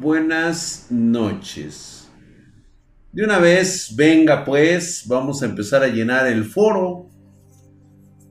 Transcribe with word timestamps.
Buenas 0.00 0.86
noches. 0.90 2.08
De 3.10 3.24
una 3.24 3.40
vez, 3.40 3.96
venga 3.96 4.44
pues, 4.44 5.02
vamos 5.08 5.42
a 5.42 5.46
empezar 5.46 5.82
a 5.82 5.88
llenar 5.88 6.28
el 6.28 6.44
foro 6.44 7.10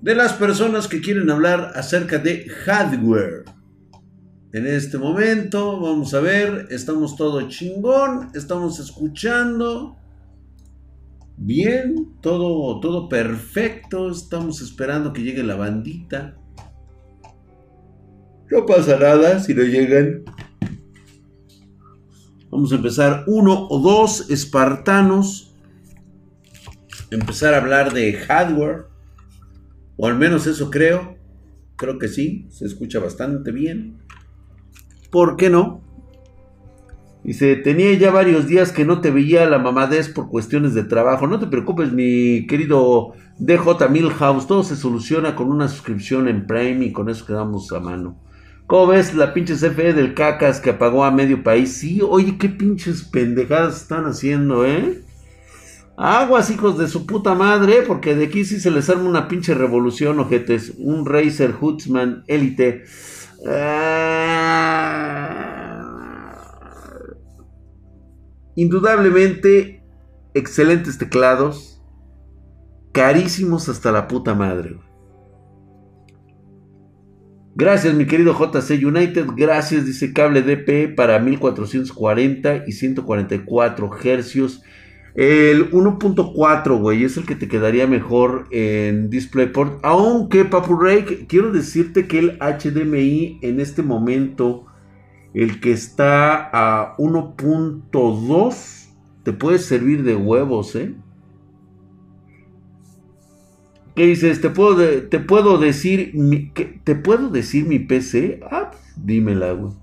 de 0.01 0.15
las 0.15 0.31
personas 0.31 0.88
que 0.88 1.01
quieren 1.01 1.29
hablar 1.29 1.73
acerca 1.75 2.19
de 2.19 2.47
hardware. 2.47 3.43
En 4.53 4.65
este 4.65 4.97
momento, 4.97 5.81
vamos 5.81 6.13
a 6.13 6.21
ver, 6.21 6.67
estamos 6.69 7.17
todo 7.17 7.49
chingón, 7.49 8.31
estamos 8.34 8.79
escuchando. 8.79 9.97
Bien, 11.36 12.13
todo, 12.22 12.79
todo 12.79 13.10
perfecto, 13.10 14.10
estamos 14.10 14.62
esperando 14.62 15.12
que 15.12 15.22
llegue 15.22 15.44
la 15.44 15.58
bandita. 15.58 16.38
No 18.49 18.66
pasa 18.66 18.98
nada 18.98 19.41
si 19.41 19.54
no 19.54 19.63
llegan. 19.63 20.23
Vamos 22.58 22.71
a 22.71 22.77
empezar 22.77 23.23
uno 23.27 23.67
o 23.70 23.77
dos 23.77 24.31
espartanos. 24.31 25.53
Empezar 27.11 27.53
a 27.53 27.57
hablar 27.57 27.93
de 27.93 28.13
hardware. 28.13 28.88
O 29.95 30.07
al 30.07 30.17
menos 30.17 30.47
eso 30.47 30.71
creo. 30.71 31.17
Creo 31.75 31.99
que 31.99 32.07
sí. 32.07 32.47
Se 32.49 32.66
escucha 32.66 32.97
bastante 32.97 33.52
bien. 33.52 33.99
¿Por 35.11 35.38
qué 35.38 35.52
no? 35.52 35.83
Dice, 37.23 37.57
tenía 37.57 37.93
ya 37.93 38.09
varios 38.09 38.47
días 38.47 38.71
que 38.71 38.85
no 38.85 39.02
te 39.02 39.11
veía 39.11 39.47
la 39.47 39.59
mamadez 39.59 40.09
por 40.09 40.27
cuestiones 40.27 40.73
de 40.73 40.83
trabajo. 40.83 41.27
No 41.27 41.39
te 41.39 41.45
preocupes, 41.45 41.91
mi 41.91 42.47
querido 42.47 43.13
DJ 43.38 43.88
Milhouse. 43.88 44.47
Todo 44.47 44.63
se 44.63 44.75
soluciona 44.75 45.35
con 45.35 45.52
una 45.52 45.67
suscripción 45.67 46.27
en 46.27 46.47
Prime 46.47 46.88
y 46.88 46.91
con 46.91 47.08
eso 47.08 47.23
quedamos 47.23 47.71
a 47.71 47.80
mano. 47.80 48.17
¿Cómo 48.67 48.88
ves 48.88 49.16
la 49.16 49.34
pinche 49.34 49.55
CFE 49.55 49.94
del 49.94 50.13
cacas 50.13 50.59
que 50.59 50.71
apagó 50.71 51.05
a 51.05 51.12
medio 51.12 51.41
país? 51.41 51.77
Sí, 51.77 52.02
oye, 52.02 52.38
qué 52.38 52.49
pinches 52.49 53.02
pendejadas 53.02 53.81
están 53.81 54.05
haciendo, 54.05 54.66
¿eh? 54.66 55.05
Aguas, 55.95 56.52
hijos 56.52 56.78
de 56.78 56.89
su 56.89 57.06
puta 57.06 57.33
madre, 57.33 57.83
porque 57.88 58.14
de 58.14 58.25
aquí 58.25 58.44
sí 58.44 58.59
se 58.59 58.69
les 58.69 58.89
arma 58.89 59.09
una 59.09 59.30
pinche 59.30 59.53
revolución, 59.53 60.19
ojetes. 60.19 60.73
Un 60.78 61.06
Razer 61.06 61.56
Hutzman 61.59 62.25
Elite. 62.28 62.83
Ah. 63.47 64.67
Indudablemente, 68.56 69.81
excelentes 70.34 70.97
teclados. 70.97 71.81
Carísimos 72.91 73.69
hasta 73.69 73.94
la 73.94 74.09
puta 74.09 74.36
madre. 74.36 74.78
Gracias, 77.59 77.95
mi 77.95 78.05
querido 78.05 78.38
JC 78.38 78.86
United. 78.86 79.25
Gracias, 79.36 79.83
dice 79.83 80.13
cable 80.13 80.44
DP 80.44 80.94
para 80.95 81.17
1440 81.17 82.66
y 82.67 82.72
144 82.72 83.89
hercios. 84.03 84.61
El 85.16 85.72
1.4, 85.72 86.80
güey, 86.80 87.03
es 87.03 87.17
el 87.17 87.25
que 87.25 87.33
te 87.33 87.47
quedaría 87.47 87.88
mejor 87.88 88.45
en 88.52 89.09
DisplayPort. 89.09 89.80
Aunque, 89.81 90.45
Papu 90.45 90.75
Ray, 90.78 91.25
quiero 91.28 91.52
decirte 91.52 92.08
que 92.08 92.19
el 92.19 92.38
HDMI 92.38 93.39
en 93.41 93.59
este 93.59 93.81
momento, 93.81 94.67
el 95.33 95.59
que 95.59 95.72
está 95.72 96.52
a 96.53 96.95
1.2, 97.00 98.89
te 99.23 99.33
puede 99.33 99.58
servir 99.58 100.03
de 100.03 100.16
huevos, 100.16 100.75
¿eh? 100.75 100.94
¿Qué 103.98 104.06
dices? 104.06 104.42
¿Te 104.42 104.52
puedo, 104.52 104.78
te 105.08 105.17
puedo 105.17 105.58
decir 105.58 106.12
mi, 106.14 106.52
¿Te 106.84 106.94
puedo 106.94 107.30
decir 107.30 107.66
mi 107.66 107.80
PC? 107.80 108.42
Ah, 108.44 108.70
dímela, 108.95 109.53
güey. 109.53 109.73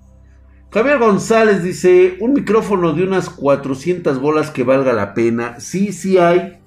Javier 0.71 0.99
González 0.99 1.61
dice, 1.61 2.15
un 2.21 2.31
micrófono 2.31 2.93
de 2.93 3.03
unas 3.03 3.29
400 3.29 4.21
bolas 4.21 4.51
que 4.51 4.63
valga 4.63 4.93
la 4.93 5.13
pena. 5.13 5.59
Sí, 5.59 5.91
sí 5.91 6.17
hay. 6.17 6.61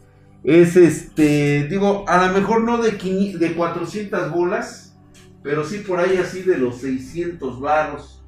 Es 0.45 0.77
este, 0.77 1.67
digo, 1.69 2.05
a 2.07 2.27
lo 2.27 2.35
mejor 2.35 2.65
no 2.65 2.83
de, 2.83 2.91
de 3.39 3.53
400 3.55 4.31
bolas, 4.31 4.99
pero 5.43 5.65
sí 5.65 5.79
por 5.79 6.01
ahí 6.01 6.19
así 6.19 6.43
de 6.43 6.59
los 6.59 6.83
600 6.83 7.61
varos. 7.61 8.23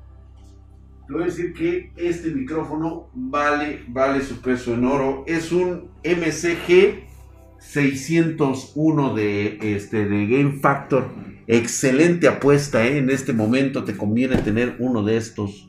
Te 1.06 1.12
voy 1.12 1.24
a 1.24 1.26
decir 1.26 1.52
que 1.52 1.92
este 1.94 2.30
micrófono 2.30 3.10
vale, 3.12 3.84
vale 3.88 4.22
su 4.22 4.40
peso 4.40 4.72
en 4.72 4.86
oro. 4.86 5.24
Es 5.26 5.52
un 5.52 5.90
MCG 6.04 7.09
601 7.60 9.14
de, 9.14 9.76
este, 9.76 10.08
de 10.08 10.26
Game 10.26 10.58
Factor. 10.60 11.08
Excelente 11.46 12.28
apuesta, 12.28 12.86
¿eh? 12.86 12.98
en 12.98 13.10
este 13.10 13.32
momento 13.32 13.84
te 13.84 13.96
conviene 13.96 14.36
tener 14.38 14.76
uno 14.78 15.02
de 15.02 15.16
estos. 15.16 15.68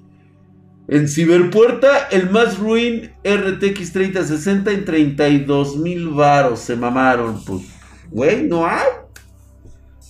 En 0.88 1.07
Ciberpuerta, 1.07 2.07
el 2.12 2.29
más 2.29 2.59
ruin 2.59 3.12
RTX 3.24 3.94
3060 3.94 4.72
en 4.72 4.85
32 4.85 5.78
mil 5.78 6.09
varos. 6.09 6.59
Se 6.59 6.75
mamaron, 6.75 7.44
pues, 7.46 7.63
güey, 8.09 8.47
no 8.47 8.66
hay. 8.66 8.88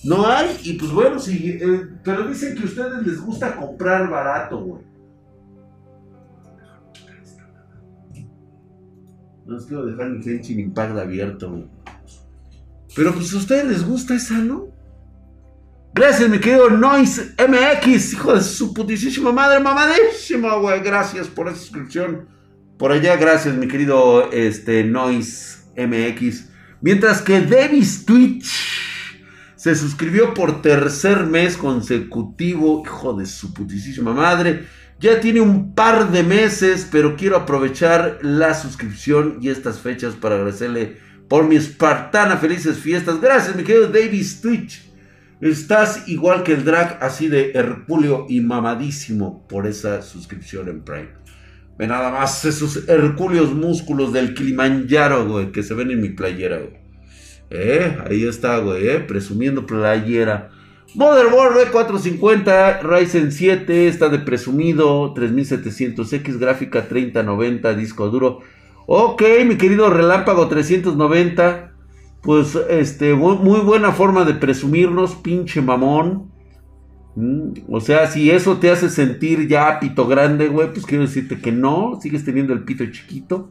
No 0.04 0.26
hay, 0.26 0.58
y 0.64 0.72
pues 0.72 0.90
bueno, 0.90 1.20
sí, 1.20 1.58
eh, 1.60 1.86
pero 2.02 2.26
dicen 2.26 2.56
que 2.56 2.62
a 2.62 2.64
ustedes 2.64 3.06
les 3.06 3.20
gusta 3.20 3.54
comprar 3.54 4.10
barato, 4.10 4.58
güey. 4.58 4.91
No 9.46 9.56
os 9.56 9.66
quiero 9.66 9.84
dejar 9.84 10.10
mi 10.10 10.22
Genshin 10.22 10.60
Impact 10.60 10.96
abierto, 10.98 11.68
Pero 12.94 13.12
pues 13.12 13.32
a 13.34 13.38
ustedes 13.38 13.66
les 13.66 13.84
gusta 13.84 14.14
esa, 14.14 14.38
¿no? 14.38 14.68
Gracias, 15.94 16.30
mi 16.30 16.38
querido 16.38 16.70
Noise 16.70 17.34
MX, 17.36 18.14
hijo 18.14 18.34
de 18.34 18.40
su 18.40 18.72
putísima 18.72 19.30
madre, 19.32 19.60
mamadísima, 19.60 20.56
güey. 20.56 20.80
Gracias 20.80 21.28
por 21.28 21.48
esa 21.48 21.58
suscripción. 21.58 22.28
Por 22.78 22.92
allá, 22.92 23.16
gracias, 23.16 23.54
mi 23.56 23.68
querido 23.68 24.30
este, 24.32 24.84
Noise 24.84 25.64
MX. 25.76 26.48
Mientras 26.80 27.20
que 27.20 27.40
Davis 27.40 28.06
Twitch 28.06 28.82
se 29.56 29.74
suscribió 29.76 30.34
por 30.34 30.62
tercer 30.62 31.26
mes 31.26 31.56
consecutivo, 31.56 32.82
hijo 32.84 33.14
de 33.14 33.26
su 33.26 33.52
putísima 33.52 34.12
madre. 34.12 34.66
Ya 35.02 35.18
tiene 35.18 35.40
un 35.40 35.74
par 35.74 36.12
de 36.12 36.22
meses, 36.22 36.86
pero 36.88 37.16
quiero 37.16 37.34
aprovechar 37.36 38.20
la 38.22 38.54
suscripción 38.54 39.38
y 39.40 39.48
estas 39.48 39.80
fechas 39.80 40.14
para 40.14 40.36
agradecerle 40.36 40.98
por 41.28 41.48
mi 41.48 41.56
espartana 41.56 42.36
felices 42.36 42.78
fiestas. 42.78 43.20
Gracias, 43.20 43.56
mi 43.56 43.64
querido 43.64 43.88
David 43.88 44.24
Twitch. 44.40 44.88
Estás 45.40 46.06
igual 46.06 46.44
que 46.44 46.52
el 46.52 46.64
drag, 46.64 46.98
así 47.02 47.26
de 47.26 47.50
hercúleo 47.52 48.26
y 48.28 48.42
mamadísimo 48.42 49.44
por 49.48 49.66
esa 49.66 50.02
suscripción 50.02 50.68
en 50.68 50.84
Prime. 50.84 51.08
Ve 51.76 51.88
nada 51.88 52.12
más 52.12 52.44
esos 52.44 52.88
hercúleos 52.88 53.52
músculos 53.52 54.12
del 54.12 54.34
Kilimanjaro, 54.34 55.26
güey, 55.26 55.50
que 55.50 55.64
se 55.64 55.74
ven 55.74 55.90
en 55.90 56.00
mi 56.00 56.10
playera, 56.10 56.58
güey. 56.58 56.80
Eh, 57.50 57.98
ahí 58.08 58.22
está, 58.22 58.58
güey, 58.58 58.86
eh, 58.86 59.00
presumiendo 59.00 59.66
playera. 59.66 60.50
Motherboard 60.94 61.72
B450, 61.72 62.82
Ryzen 62.82 63.32
7, 63.32 63.88
está 63.88 64.10
de 64.10 64.18
presumido, 64.18 65.14
3700X, 65.14 66.38
gráfica 66.38 66.86
3090, 66.86 67.74
disco 67.74 68.10
duro. 68.10 68.40
Ok, 68.86 69.22
mi 69.46 69.56
querido 69.56 69.88
Relámpago 69.88 70.48
390, 70.48 71.72
pues 72.20 72.58
este, 72.68 73.14
muy 73.14 73.60
buena 73.60 73.92
forma 73.92 74.24
de 74.24 74.34
presumirnos, 74.34 75.14
pinche 75.14 75.62
mamón. 75.62 76.30
Mm, 77.14 77.52
o 77.70 77.80
sea, 77.80 78.06
si 78.06 78.30
eso 78.30 78.58
te 78.58 78.70
hace 78.70 78.90
sentir 78.90 79.48
ya 79.48 79.80
pito 79.80 80.06
grande, 80.06 80.48
güey, 80.48 80.72
pues 80.72 80.84
quiero 80.84 81.04
decirte 81.04 81.40
que 81.40 81.52
no, 81.52 81.98
sigues 82.02 82.24
teniendo 82.24 82.52
el 82.52 82.64
pito 82.64 82.84
chiquito, 82.86 83.50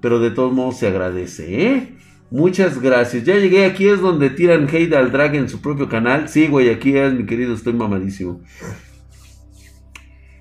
pero 0.00 0.18
de 0.18 0.32
todos 0.32 0.52
modos 0.52 0.78
se 0.78 0.88
agradece, 0.88 1.66
¿eh? 1.66 1.96
Muchas 2.30 2.80
gracias. 2.80 3.24
Ya 3.24 3.36
llegué, 3.36 3.64
aquí 3.64 3.88
es 3.88 4.00
donde 4.00 4.30
tiran 4.30 4.68
hate 4.68 4.94
al 4.94 5.10
drag 5.10 5.34
en 5.34 5.48
su 5.48 5.60
propio 5.60 5.88
canal. 5.88 6.28
Sí, 6.28 6.46
güey, 6.46 6.70
aquí 6.70 6.96
es, 6.96 7.12
mi 7.12 7.26
querido, 7.26 7.54
estoy 7.54 7.72
mamadísimo. 7.72 8.40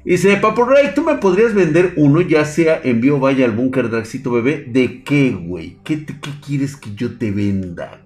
Dice, 0.05 0.37
Papo 0.37 0.65
Ray, 0.65 0.93
¿tú 0.93 1.03
me 1.03 1.15
podrías 1.15 1.53
vender 1.53 1.93
uno, 1.97 2.21
ya 2.21 2.45
sea 2.45 2.79
envío 2.83 3.19
vaya 3.19 3.45
al 3.45 3.51
búnker 3.51 3.89
Dragcito 3.89 4.31
bebé? 4.31 4.65
¿De 4.67 5.03
qué, 5.03 5.31
güey? 5.31 5.77
¿Qué, 5.83 6.05
¿Qué, 6.05 6.31
quieres 6.45 6.75
que 6.75 6.93
yo 6.93 7.17
te 7.17 7.31
venda? 7.31 8.01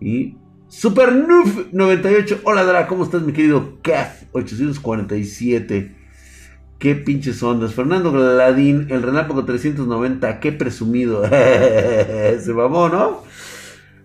Y 0.00 0.36
Super 0.68 1.12
98. 1.72 2.40
Hola, 2.44 2.64
Drag, 2.64 2.86
¿cómo 2.86 3.04
estás, 3.04 3.22
mi 3.22 3.32
querido 3.32 3.78
Caf 3.82 4.22
847? 4.32 5.99
Qué 6.80 6.94
pinches 6.94 7.42
ondas. 7.42 7.74
Fernando 7.74 8.10
Gladín, 8.10 8.86
el 8.88 9.02
Relámpago 9.02 9.44
390, 9.44 10.40
qué 10.40 10.50
presumido. 10.50 11.22
Se 11.28 12.54
mamó, 12.54 12.88
¿no? 12.88 13.22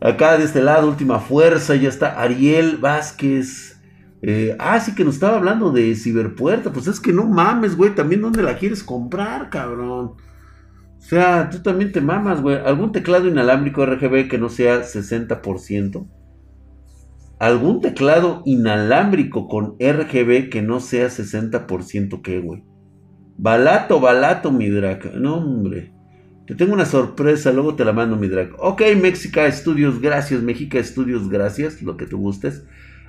Acá 0.02 0.38
de 0.38 0.44
este 0.44 0.62
lado, 0.62 0.90
última 0.90 1.20
fuerza, 1.20 1.76
ya 1.76 1.88
está 1.88 2.22
Ariel 2.22 2.76
Vázquez. 2.76 3.80
Eh, 4.22 4.58
ah, 4.60 4.78
sí 4.82 4.94
que 4.94 5.06
nos 5.06 5.14
estaba 5.14 5.38
hablando 5.38 5.72
de 5.72 5.96
Ciberpuerta. 5.96 6.74
Pues 6.74 6.88
es 6.88 7.00
que 7.00 7.14
no 7.14 7.24
mames, 7.24 7.78
güey. 7.78 7.96
También 7.96 8.22
dónde 8.22 8.44
la 8.44 8.58
quieres 8.58 8.84
comprar, 8.84 9.50
cabrón. 9.50 10.16
O 10.98 11.02
sea, 11.02 11.50
tú 11.50 11.60
también 11.60 11.94
te 11.94 12.02
mamas, 12.02 12.42
güey. 12.42 12.58
¿Algún 12.58 12.92
teclado 12.92 13.30
inalámbrico 13.30 13.86
RGB 13.86 14.28
que 14.28 14.38
no 14.38 14.50
sea 14.50 14.84
60%? 14.84 16.06
Algún 17.46 17.82
teclado 17.82 18.42
inalámbrico 18.46 19.48
con 19.48 19.76
RGB 19.80 20.50
que 20.50 20.62
no 20.62 20.80
sea 20.80 21.08
60% 21.08 22.22
que, 22.22 22.40
güey. 22.40 22.64
Balato, 23.38 24.00
balato, 24.00 24.52
mi 24.52 24.70
drag. 24.70 25.16
No, 25.16 25.36
hombre. 25.38 25.92
Te 26.48 26.56
tengo 26.56 26.74
una 26.74 26.86
sorpresa, 26.86 27.52
luego 27.52 27.76
te 27.76 27.84
la 27.84 27.92
mando, 27.92 28.16
mi 28.16 28.28
drag. 28.28 28.52
Ok, 28.60 28.82
Mexica 29.02 29.52
Studios, 29.52 30.00
gracias. 30.00 30.42
Mexica 30.42 30.82
Studios, 30.82 31.30
gracias. 31.30 31.82
Lo 31.82 31.98
que 31.98 32.06
tú 32.06 32.18
gustes. 32.20 32.64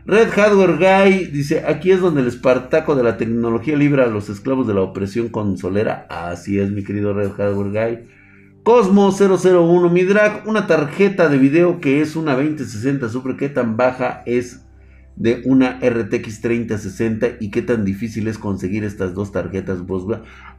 Red 0.05 0.29
Hardware 0.31 0.77
Guy 0.79 1.27
dice: 1.27 1.65
Aquí 1.67 1.91
es 1.91 2.01
donde 2.01 2.23
el 2.23 2.29
Espartaco 2.29 2.95
de 2.95 3.03
la 3.03 3.17
tecnología 3.17 3.77
libra 3.77 4.05
a 4.05 4.09
los 4.09 4.29
esclavos 4.29 4.67
de 4.67 4.75
la 4.75 4.83
opresión 4.83 5.29
consolera. 5.29 6.07
Así 6.09 6.59
es, 6.59 6.71
mi 6.71 6.85
querido 6.85 7.13
Red 7.13 7.33
Hardware 7.33 7.71
Guy. 7.71 8.16
Cosmo 8.67 9.13
001, 9.13 9.91
mi 9.91 10.03
drag, 10.03 10.43
una 10.49 10.67
tarjeta 10.67 11.29
de 11.29 11.39
video 11.39 11.81
que 11.81 12.01
es 12.01 12.17
una 12.17 12.35
2060 12.35 13.09
Super. 13.09 13.37
¿Qué 13.37 13.49
tan 13.49 13.77
baja 13.77 14.25
es 14.27 14.63
de 15.15 15.43
una 15.45 15.79
RTX 15.79 16.41
3060 16.41 17.37
y 17.39 17.53
qué 17.53 17.63
tan 17.63 17.85
difícil 17.85 18.27
es 18.27 18.39
conseguir 18.39 18.83
estas 18.83 19.15
dos 19.15 19.31
tarjetas 19.31 19.79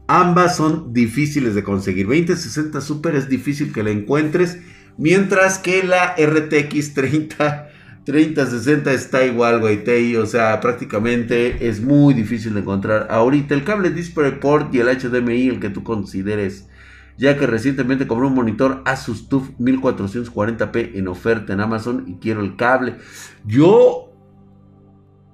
Ambas 0.07 0.55
son 0.55 0.93
difíciles 0.93 1.53
de 1.53 1.63
conseguir. 1.63 2.07
2060 2.07 2.79
Super 2.79 3.13
es 3.13 3.27
difícil 3.27 3.73
que 3.73 3.83
la 3.83 3.89
encuentres, 3.89 4.57
mientras 4.97 5.59
que 5.59 5.83
la 5.83 6.15
RTX 6.17 6.93
30 6.93 7.67
3060 8.05 8.93
está 8.93 9.25
igual, 9.25 9.59
güey, 9.59 10.15
o 10.15 10.25
sea, 10.25 10.61
prácticamente 10.61 11.67
es 11.67 11.81
muy 11.81 12.13
difícil 12.13 12.53
de 12.53 12.61
encontrar. 12.61 13.07
Ahorita 13.09 13.53
el 13.53 13.65
cable 13.65 13.89
DisplayPort 13.89 14.73
y 14.73 14.79
el 14.79 14.87
HDMI, 14.97 15.49
el 15.49 15.59
que 15.59 15.69
tú 15.69 15.83
consideres, 15.83 16.69
ya 17.17 17.37
que 17.37 17.47
recientemente 17.47 18.07
compré 18.07 18.27
un 18.27 18.35
monitor 18.35 18.81
Asus 18.85 19.27
TUF 19.29 19.49
1440p 19.59 20.95
en 20.95 21.07
oferta 21.07 21.53
en 21.53 21.61
Amazon 21.61 22.05
y 22.07 22.15
quiero 22.15 22.41
el 22.41 22.55
cable. 22.55 22.97
Yo 23.45 24.07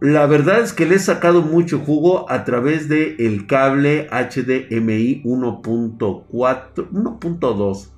la 0.03 0.25
verdad 0.25 0.59
es 0.59 0.73
que 0.73 0.85
le 0.85 0.95
he 0.95 0.99
sacado 0.99 1.41
mucho 1.41 1.79
jugo 1.79 2.29
a 2.29 2.43
través 2.43 2.89
del 2.89 3.15
el 3.19 3.47
cable 3.47 4.09
HDMI 4.11 5.23
1.4, 5.23 6.27
1.2, 6.29 7.89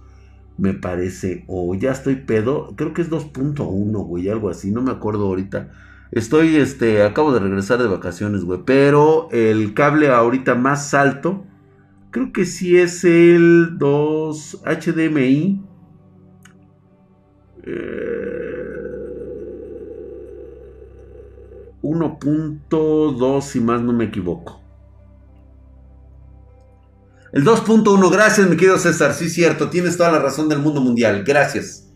me 0.60 0.74
parece. 0.76 1.46
O 1.48 1.74
ya 1.74 1.92
estoy 1.92 2.18
pedo, 2.18 2.76
creo 2.76 2.94
que 2.94 3.02
es 3.02 3.10
2.1, 3.10 4.06
güey, 4.06 4.30
algo 4.30 4.50
así, 4.50 4.70
no 4.70 4.84
me 4.84 4.92
acuerdo 4.92 5.26
ahorita. 5.26 5.72
Estoy, 6.12 6.58
este, 6.58 7.02
acabo 7.02 7.34
de 7.34 7.40
regresar 7.40 7.82
de 7.82 7.88
vacaciones, 7.88 8.44
güey. 8.44 8.60
Pero 8.66 9.28
el 9.32 9.74
cable 9.74 10.10
ahorita 10.10 10.54
más 10.54 10.94
alto, 10.94 11.44
creo 12.16 12.32
que 12.32 12.46
sí 12.46 12.78
es 12.78 13.04
el 13.04 13.78
2 13.78 14.62
HDMI. 14.64 15.62
Eh, 17.64 18.16
1.2 21.82 23.42
si 23.42 23.60
más 23.60 23.82
no 23.82 23.92
me 23.92 24.06
equivoco. 24.06 24.64
El 27.34 27.44
2.1, 27.44 28.10
gracias 28.10 28.50
mi 28.50 28.56
querido 28.56 28.78
César, 28.78 29.14
sí 29.14 29.30
cierto, 29.30 29.70
tienes 29.70 29.98
toda 29.98 30.14
la 30.14 30.20
razón 30.20 30.48
del 30.48 30.60
mundo 30.60 30.80
mundial, 30.80 31.26
gracias. 31.26 31.92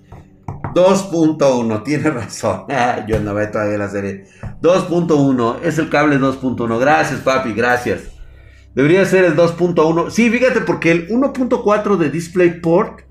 2.1, 0.75 1.83
tiene 1.86 2.10
razón. 2.10 2.65
Ah, 2.69 3.06
yo 3.07 3.22
no 3.22 3.33
veo 3.33 3.50
todavía 3.50 3.77
la 3.77 3.89
serie. 3.89 4.25
2.1, 4.62 5.60
es 5.63 5.80
el 5.80 5.89
cable 5.89 6.19
2.1. 6.19 6.77
Gracias, 6.77 7.22
papi, 7.22 7.54
gracias. 7.54 8.19
Debería 8.79 9.03
ser 9.03 9.25
el 9.25 9.35
2.1. 9.35 10.09
Sí, 10.09 10.29
fíjate, 10.29 10.61
porque 10.61 10.91
el 10.91 11.09
1.4 11.09 11.97
de 11.97 12.09
DisplayPort 12.09 13.01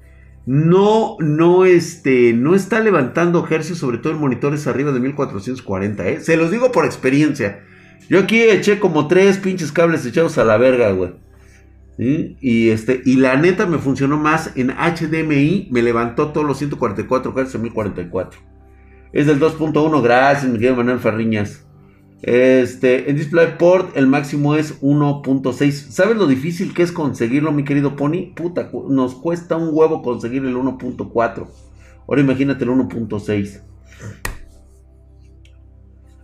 no, 0.46 1.18
no, 1.20 1.66
este, 1.66 2.32
no 2.32 2.54
está 2.54 2.80
levantando 2.80 3.46
hercios, 3.50 3.76
sobre 3.76 3.98
todo 3.98 4.14
en 4.14 4.18
monitores 4.18 4.66
arriba 4.66 4.92
de 4.92 5.00
1440, 5.00 6.08
¿eh? 6.08 6.20
Se 6.22 6.38
los 6.38 6.50
digo 6.50 6.72
por 6.72 6.86
experiencia. 6.86 7.64
Yo 8.08 8.20
aquí 8.20 8.40
eché 8.40 8.78
como 8.78 9.08
tres 9.08 9.36
pinches 9.36 9.70
cables 9.70 10.06
echados 10.06 10.38
a 10.38 10.44
la 10.44 10.56
verga, 10.56 10.90
güey. 10.92 11.10
Y, 11.98 12.70
este, 12.70 13.02
y 13.04 13.16
la 13.16 13.36
neta 13.36 13.66
me 13.66 13.76
funcionó 13.76 14.16
más 14.16 14.52
en 14.56 14.70
HDMI, 14.70 15.68
me 15.70 15.82
levantó 15.82 16.28
todos 16.28 16.46
los 16.46 16.56
144 16.56 17.34
Hz 17.36 17.56
en 17.56 17.62
1044. 17.64 18.40
Es 19.12 19.26
del 19.26 19.38
2.1, 19.38 20.02
gracias, 20.02 20.50
mi 20.50 20.58
querido 20.58 20.76
Manuel 20.76 20.98
Farriñas. 20.98 21.67
Este, 22.22 23.08
en 23.08 23.16
DisplayPort 23.16 23.96
el 23.96 24.06
máximo 24.06 24.56
es 24.56 24.80
1.6. 24.80 25.70
¿Sabes 25.70 26.16
lo 26.16 26.26
difícil 26.26 26.74
que 26.74 26.82
es 26.82 26.92
conseguirlo, 26.92 27.52
mi 27.52 27.64
querido 27.64 27.94
Pony? 27.96 28.32
Puta, 28.34 28.70
nos 28.88 29.14
cuesta 29.14 29.56
un 29.56 29.70
huevo 29.72 30.02
conseguir 30.02 30.44
el 30.44 30.56
1.4. 30.56 31.46
Ahora 32.08 32.20
imagínate 32.20 32.64
el 32.64 32.70
1.6. 32.70 33.62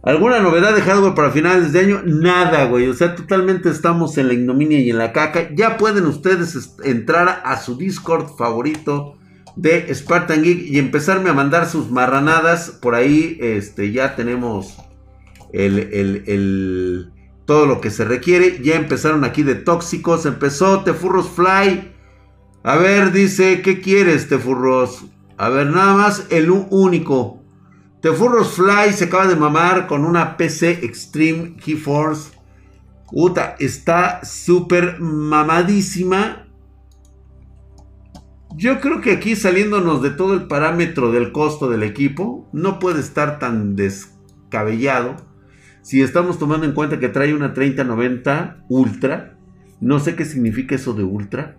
¿Alguna 0.03 0.41
novedad 0.41 0.75
de 0.75 0.83
hardware 0.83 1.15
para 1.15 1.31
finales 1.31 1.73
de 1.73 1.81
año? 1.81 2.03
Nada, 2.05 2.67
güey. 2.67 2.89
O 2.89 2.95
sea, 2.95 3.15
totalmente 3.15 3.71
estamos 3.71 4.19
en 4.19 4.29
la 4.29 4.35
ignominia 4.35 4.79
y 4.79 4.91
en 4.91 4.99
la 4.99 5.13
caca. 5.13 5.49
Ya 5.55 5.79
pueden 5.79 6.05
ustedes 6.05 6.75
entrar 6.85 7.41
a 7.43 7.59
su 7.59 7.79
Discord 7.79 8.37
favorito 8.37 9.17
de 9.57 9.95
Spartan 9.95 10.43
Geek 10.43 10.67
y 10.67 10.79
empezarme 10.79 11.31
a 11.31 11.33
mandar 11.33 11.67
sus 11.67 11.91
marranadas. 11.91 12.71
Por 12.83 12.95
ahí, 12.95 13.39
este, 13.41 13.93
ya 13.93 14.15
tenemos 14.15 14.77
el, 15.55 17.13
todo 17.47 17.67
lo 17.67 17.81
que 17.81 17.91
se 17.91 18.05
requiere. 18.05 18.61
Ya 18.63 18.75
empezaron 18.77 19.25
aquí 19.25 19.43
de 19.43 19.55
tóxicos. 19.55 20.27
Empezó 20.27 20.83
Tefurros 20.83 21.29
Fly. 21.31 21.93
A 22.63 22.77
ver, 22.77 23.13
dice, 23.13 23.63
¿qué 23.63 23.81
quieres, 23.81 24.29
Tefurros? 24.29 25.05
A 25.37 25.49
ver, 25.49 25.69
nada 25.69 25.95
más 25.95 26.27
el 26.31 26.51
único. 26.51 27.43
Tefurros 28.01 28.53
Fly 28.53 28.93
se 28.93 29.05
acaba 29.05 29.27
de 29.27 29.37
mamar 29.37 29.87
con 29.87 30.05
una 30.05 30.37
PC 30.37 30.85
Extreme 30.85 31.57
GeForce. 31.59 32.33
Uta, 33.13 33.57
está 33.59 34.25
súper 34.25 34.99
mamadísima. 35.01 36.49
Yo 38.57 38.81
creo 38.81 39.01
que 39.01 39.13
aquí 39.13 39.37
saliéndonos 39.37 40.01
de 40.01 40.11
todo 40.11 40.35
el 40.35 40.47
parámetro 40.47 41.11
del 41.11 41.33
costo 41.33 41.69
del 41.69 41.83
equipo, 41.83 42.49
no 42.53 42.79
puede 42.79 43.01
estar 43.01 43.39
tan 43.39 43.75
descabellado. 43.75 45.17
Si 45.85 46.01
estamos 46.01 46.39
tomando 46.39 46.65
en 46.65 46.73
cuenta 46.73 46.99
que 46.99 47.11
trae 47.11 47.35
una 47.35 47.53
3090 47.53 48.65
Ultra, 48.71 49.37
no 49.83 50.01
sé 50.01 50.17
qué 50.17 50.25
significa 50.25 50.77
eso 50.77 50.95
de 50.95 51.05
Ultra. 51.05 51.59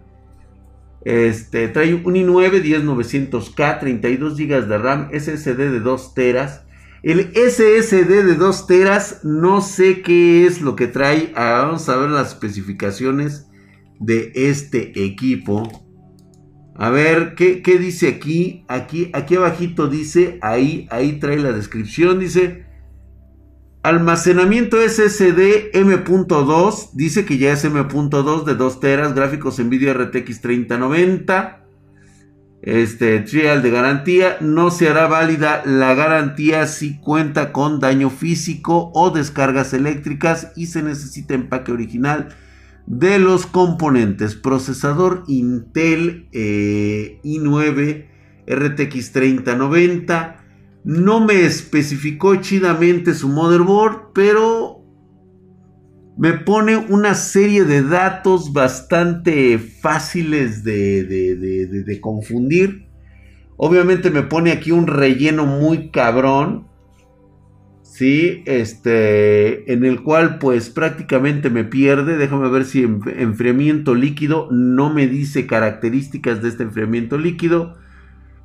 Este, 1.04 1.68
trae 1.68 1.94
un 1.94 2.16
i9 2.16 2.64
10900K, 2.64 3.80
32 3.80 4.36
GB 4.36 4.68
de 4.68 4.78
RAM, 4.80 5.10
SSD 5.14 5.70
de 5.70 5.80
2 5.80 6.16
teras. 6.16 6.64
El 7.04 7.34
SSD 7.36 8.26
de 8.26 8.34
2 8.34 8.66
teras, 8.66 9.20
no 9.24 9.62
sé 9.62 10.02
qué 10.02 10.48
es 10.48 10.60
lo 10.60 10.76
que 10.76 10.88
trae. 10.88 11.32
Ah, 11.36 11.62
vamos 11.68 11.88
a 11.88 11.96
ver 11.96 12.10
las 12.10 12.30
especificaciones 12.30 13.48
de 14.00 14.32
este 14.34 15.06
equipo. 15.06 15.86
A 16.74 16.90
ver, 16.90 17.36
¿qué, 17.36 17.62
¿qué, 17.62 17.78
dice 17.78 18.08
aquí? 18.08 18.66
Aquí, 18.70 19.12
aquí 19.14 19.36
abajito 19.36 19.88
dice, 19.88 20.40
ahí, 20.42 20.88
ahí 20.90 21.20
trae 21.20 21.38
la 21.38 21.52
descripción, 21.52 22.18
dice 22.18 22.65
Almacenamiento 23.86 24.78
SSD 24.82 25.70
M.2, 25.78 26.90
dice 26.94 27.24
que 27.24 27.38
ya 27.38 27.52
es 27.52 27.64
M.2 27.66 28.44
de 28.44 28.56
2 28.56 28.80
teras, 28.80 29.14
gráficos 29.14 29.60
Nvidia 29.60 29.94
RTX 29.94 30.42
3090. 30.42 31.64
Este 32.64 33.20
trial 33.20 33.62
de 33.62 33.70
garantía, 33.70 34.38
no 34.42 34.72
se 34.72 34.90
hará 34.90 35.06
válida 35.06 35.62
la 35.66 35.94
garantía 35.94 36.66
si 36.66 37.00
cuenta 37.00 37.52
con 37.52 37.80
daño 37.80 38.10
físico 38.10 38.90
o 38.96 39.12
descargas 39.12 39.72
eléctricas 39.76 40.52
y 40.56 40.66
se 40.66 40.82
necesita 40.82 41.36
empaque 41.36 41.72
original 41.72 42.30
de 42.88 43.20
los 43.20 43.46
componentes. 43.46 44.34
Procesador 44.34 45.26
Intel 45.28 46.28
eh, 46.32 47.20
i9 47.24 48.08
RTX 48.48 49.12
3090 49.12 50.45
no 50.86 51.20
me 51.20 51.46
especificó 51.46 52.36
chidamente 52.36 53.16
su 53.16 53.28
motherboard, 53.28 54.14
pero 54.14 54.84
me 56.16 56.34
pone 56.34 56.78
una 56.78 57.16
serie 57.16 57.66
de 57.66 57.82
datos 57.82 58.54
bastante 58.54 59.58
fáciles 59.58 60.64
de, 60.64 62.00
confundir. 62.02 62.86
Obviamente 63.58 64.12
me 64.12 64.22
pone 64.22 64.52
aquí 64.52 64.72
un 64.72 64.86
relleno 64.86 65.48
muy 65.48 65.90
cabrón. 65.90 66.68
Sí, 67.82 68.44
este, 68.46 69.72
en 69.72 69.86
el 69.86 70.04
cual 70.04 70.38
pues 70.38 70.70
prácticamente 70.70 71.50
me 71.50 71.64
pierde. 71.64 72.18
Déjame 72.18 72.48
ver 72.50 72.66
si 72.66 72.84
enfriamiento 72.84 73.96
líquido 73.96 74.50
no 74.52 74.94
me 74.94 75.08
dice 75.08 75.48
características 75.48 76.44
de 76.44 76.50
este 76.50 76.64
enfriamiento 76.64 77.18
líquido. 77.18 77.76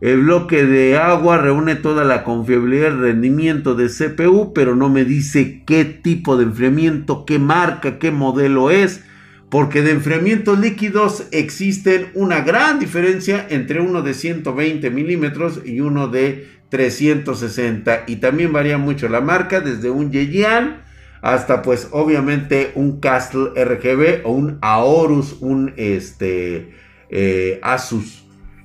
El 0.01 0.23
bloque 0.23 0.65
de 0.65 0.97
agua 0.97 1.37
reúne 1.37 1.75
toda 1.75 2.05
la 2.05 2.25
confiabilidad 2.25 2.97
y 2.97 3.01
rendimiento 3.01 3.75
de 3.75 3.89
CPU, 3.89 4.55
pero 4.55 4.75
no 4.75 4.89
me 4.89 5.05
dice 5.05 5.63
qué 5.67 5.85
tipo 5.85 6.39
de 6.39 6.45
enfriamiento, 6.45 7.27
qué 7.27 7.39
marca, 7.39 7.99
qué 7.99 8.11
modelo 8.11 8.71
es, 8.71 9.05
porque 9.51 9.83
de 9.83 9.91
enfriamientos 9.91 10.59
líquidos 10.59 11.27
existen 11.33 12.09
una 12.15 12.41
gran 12.41 12.79
diferencia 12.79 13.47
entre 13.51 13.81
uno 13.81 14.01
de 14.01 14.15
120 14.15 14.89
milímetros 14.91 15.61
y 15.67 15.81
uno 15.81 16.09
de 16.09 16.49
360 16.71 18.05
y 18.07 18.17
también 18.17 18.53
varía 18.53 18.79
mucho 18.79 19.09
la 19.09 19.21
marca, 19.21 19.61
desde 19.61 19.91
un 19.91 20.11
Yeyan 20.11 20.83
hasta 21.21 21.61
pues 21.61 21.89
obviamente 21.91 22.73
un 22.75 23.01
Castle 23.01 23.51
RGB 23.55 24.25
o 24.25 24.33
un 24.33 24.59
Aorus, 24.63 25.37
un 25.41 25.75
este 25.77 26.71
eh, 27.11 27.61
Asus, 27.63 28.20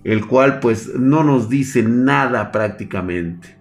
el 0.05 0.25
cual 0.27 0.59
pues 0.59 0.95
no 0.95 1.23
nos 1.23 1.49
dice 1.49 1.83
nada 1.83 2.51
prácticamente. 2.51 3.57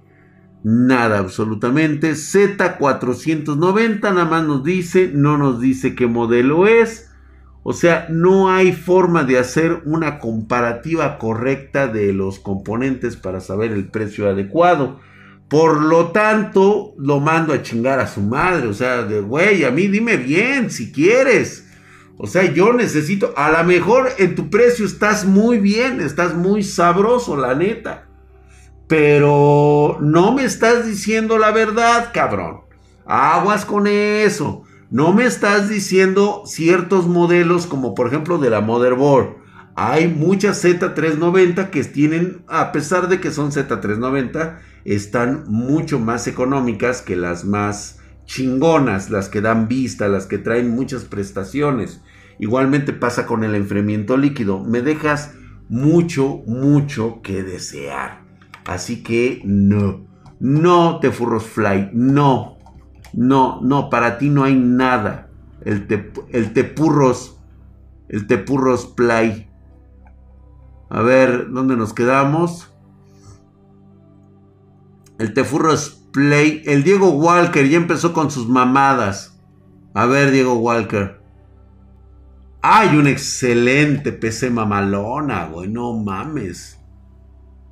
Nada 0.62 1.18
absolutamente. 1.18 2.12
Z490 2.12 4.00
nada 4.02 4.24
más 4.26 4.44
nos 4.44 4.62
dice, 4.62 5.10
no 5.12 5.38
nos 5.38 5.60
dice 5.60 5.94
qué 5.94 6.06
modelo 6.06 6.66
es. 6.66 7.10
O 7.62 7.72
sea, 7.72 8.06
no 8.10 8.50
hay 8.50 8.72
forma 8.72 9.24
de 9.24 9.38
hacer 9.38 9.80
una 9.86 10.18
comparativa 10.18 11.16
correcta 11.16 11.88
de 11.88 12.12
los 12.12 12.38
componentes 12.38 13.16
para 13.16 13.40
saber 13.40 13.72
el 13.72 13.88
precio 13.88 14.28
adecuado. 14.28 15.00
Por 15.48 15.82
lo 15.82 16.08
tanto, 16.08 16.94
lo 16.98 17.20
mando 17.20 17.54
a 17.54 17.62
chingar 17.62 18.00
a 18.00 18.06
su 18.06 18.20
madre. 18.20 18.66
O 18.68 18.74
sea, 18.74 19.02
de 19.02 19.20
güey, 19.20 19.64
a 19.64 19.70
mí 19.70 19.88
dime 19.88 20.18
bien 20.18 20.70
si 20.70 20.92
quieres. 20.92 21.63
O 22.16 22.26
sea, 22.26 22.52
yo 22.52 22.72
necesito, 22.72 23.34
a 23.36 23.50
lo 23.50 23.64
mejor 23.64 24.08
en 24.18 24.34
tu 24.34 24.48
precio 24.48 24.86
estás 24.86 25.24
muy 25.24 25.58
bien, 25.58 26.00
estás 26.00 26.34
muy 26.34 26.62
sabroso, 26.62 27.36
la 27.36 27.54
neta. 27.54 28.06
Pero 28.86 29.98
no 30.00 30.32
me 30.32 30.44
estás 30.44 30.86
diciendo 30.86 31.38
la 31.38 31.50
verdad, 31.50 32.10
cabrón. 32.12 32.60
Aguas 33.06 33.64
con 33.64 33.86
eso. 33.86 34.62
No 34.90 35.12
me 35.12 35.24
estás 35.24 35.68
diciendo 35.68 36.42
ciertos 36.46 37.08
modelos 37.08 37.66
como 37.66 37.94
por 37.94 38.06
ejemplo 38.06 38.38
de 38.38 38.50
la 38.50 38.60
motherboard. 38.60 39.36
Hay 39.74 40.06
muchas 40.06 40.64
Z390 40.64 41.70
que 41.70 41.82
tienen, 41.82 42.44
a 42.46 42.70
pesar 42.70 43.08
de 43.08 43.18
que 43.18 43.32
son 43.32 43.50
Z390, 43.50 44.58
están 44.84 45.44
mucho 45.48 45.98
más 45.98 46.28
económicas 46.28 47.02
que 47.02 47.16
las 47.16 47.44
más 47.44 47.98
chingonas, 48.24 49.10
las 49.10 49.28
que 49.28 49.40
dan 49.40 49.68
vista, 49.68 50.08
las 50.08 50.26
que 50.26 50.38
traen 50.38 50.70
muchas 50.70 51.04
prestaciones. 51.04 52.02
Igualmente 52.38 52.92
pasa 52.92 53.26
con 53.26 53.44
el 53.44 53.54
enfriamiento 53.54 54.16
líquido. 54.16 54.60
Me 54.60 54.82
dejas 54.82 55.34
mucho, 55.68 56.42
mucho 56.46 57.20
que 57.22 57.42
desear. 57.42 58.22
Así 58.64 59.02
que 59.02 59.42
no, 59.44 60.06
no 60.40 60.98
te 61.00 61.10
furros 61.10 61.44
fly, 61.44 61.90
no, 61.92 62.58
no, 63.12 63.60
no, 63.62 63.90
para 63.90 64.18
ti 64.18 64.30
no 64.30 64.44
hay 64.44 64.54
nada. 64.54 65.30
El, 65.64 65.86
te, 65.86 66.12
el 66.30 66.52
tepurros, 66.52 67.38
el 68.08 68.26
tepurros 68.26 68.86
play. 68.86 69.48
A 70.88 71.02
ver, 71.02 71.50
¿dónde 71.50 71.76
nos 71.76 71.92
quedamos? 71.92 72.74
El 75.18 75.32
Tefurros 75.32 76.03
Play. 76.14 76.62
El 76.64 76.84
Diego 76.84 77.10
Walker 77.10 77.68
ya 77.68 77.76
empezó 77.76 78.12
con 78.12 78.30
sus 78.30 78.48
mamadas. 78.48 79.36
A 79.94 80.06
ver, 80.06 80.30
Diego 80.30 80.54
Walker. 80.54 81.20
Hay 82.62 82.96
un 82.96 83.08
excelente 83.08 84.12
PC 84.12 84.48
mamalona, 84.48 85.46
güey. 85.46 85.68
No 85.68 85.92
mames. 85.92 86.80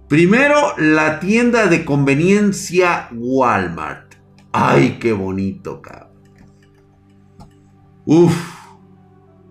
Primero, 0.09 0.77
la 0.77 1.21
tienda 1.21 1.69
de 1.69 1.85
conveniencia 1.85 3.09
Walmart. 3.13 4.17
Ay, 4.51 4.99
qué 4.99 5.13
bonito, 5.13 5.81
cabrón. 5.81 6.11
Uf. 8.05 8.37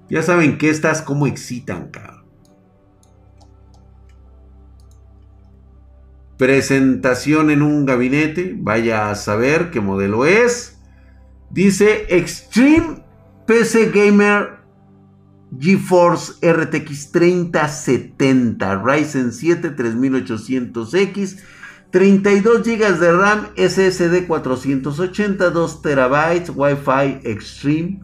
Ya 0.10 0.21
saben 0.21 0.57
que 0.57 0.69
estas 0.69 1.01
como 1.01 1.27
excitan, 1.27 1.89
cabrón. 1.91 2.21
Presentación 6.41 7.51
en 7.51 7.62
un 7.62 7.86
gabinete. 7.86 8.55
Vaya 8.57 9.12
a 9.12 9.15
saber 9.15 9.69
qué 9.69 9.79
modelo 9.79 10.25
es. 10.25 10.81
Dice 11.51 12.07
Extreme 12.10 13.05
PC 13.45 13.91
Gamer 13.91 14.57
GeForce 15.55 16.33
RTX 16.41 17.12
3070 17.12 18.75
Ryzen 18.83 19.31
7 19.31 19.75
3800X 19.75 21.43
32 21.91 22.63
GB 22.63 23.00
de 23.00 23.12
RAM 23.12 23.48
SSD 23.55 24.25
480 24.25 25.48
2 25.51 25.81
TB 25.83 26.55
Wi-Fi 26.55 27.19
Extreme 27.24 28.03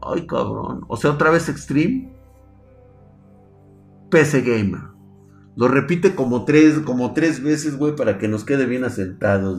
Ay 0.00 0.26
cabrón 0.26 0.86
O 0.88 0.96
sea 0.96 1.10
otra 1.10 1.28
vez 1.28 1.50
Extreme 1.50 2.10
PC 4.08 4.40
Gamer 4.40 4.99
Lo 5.60 5.68
repite 5.68 6.14
como 6.14 6.46
tres, 6.46 6.78
como 6.78 7.12
tres 7.12 7.42
veces 7.42 7.76
güey 7.76 7.94
Para 7.94 8.16
que 8.16 8.28
nos 8.28 8.44
quede 8.44 8.64
bien 8.64 8.82
asentados 8.82 9.58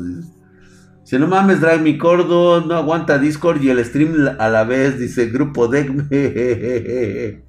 si 1.04 1.18
no 1.18 1.28
mames, 1.28 1.60
Drive 1.60 1.80
Mi 1.80 1.98
Cordo 1.98 2.62
no 2.62 2.76
aguanta 2.76 3.18
Discord 3.18 3.62
y 3.62 3.70
el 3.70 3.84
stream 3.84 4.30
a 4.38 4.50
la 4.50 4.64
vez, 4.64 5.00
dice 5.00 5.26
Grupo 5.26 5.68
Deck. 5.68 5.92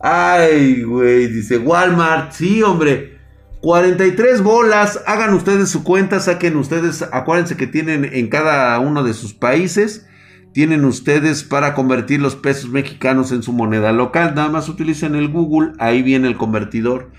Ay, 0.00 0.82
güey, 0.82 1.26
dice 1.28 1.58
Walmart, 1.58 2.32
sí, 2.32 2.62
hombre. 2.62 3.20
43 3.60 4.42
bolas, 4.42 5.00
hagan 5.06 5.34
ustedes 5.34 5.68
su 5.68 5.84
cuenta, 5.84 6.18
saquen 6.18 6.56
ustedes, 6.56 7.06
acuérdense 7.12 7.56
que 7.56 7.68
tienen 7.68 8.04
en 8.04 8.28
cada 8.28 8.76
uno 8.80 9.04
de 9.04 9.14
sus 9.14 9.34
países, 9.34 10.08
tienen 10.52 10.84
ustedes 10.84 11.44
para 11.44 11.74
convertir 11.74 12.20
los 12.20 12.34
pesos 12.34 12.70
mexicanos 12.70 13.30
en 13.30 13.44
su 13.44 13.52
moneda 13.52 13.92
local, 13.92 14.34
nada 14.34 14.48
más 14.48 14.68
utilicen 14.68 15.14
el 15.14 15.28
Google, 15.28 15.74
ahí 15.78 16.02
viene 16.02 16.26
el 16.26 16.36
convertidor. 16.36 17.12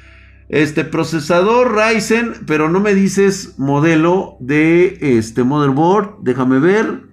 Este 0.49 0.83
procesador 0.83 1.75
Ryzen, 1.75 2.45
pero 2.45 2.69
no 2.69 2.79
me 2.79 2.93
dices 2.93 3.55
modelo 3.57 4.37
de 4.39 4.97
este 5.17 5.43
motherboard. 5.43 6.19
Déjame 6.21 6.59
ver. 6.59 7.03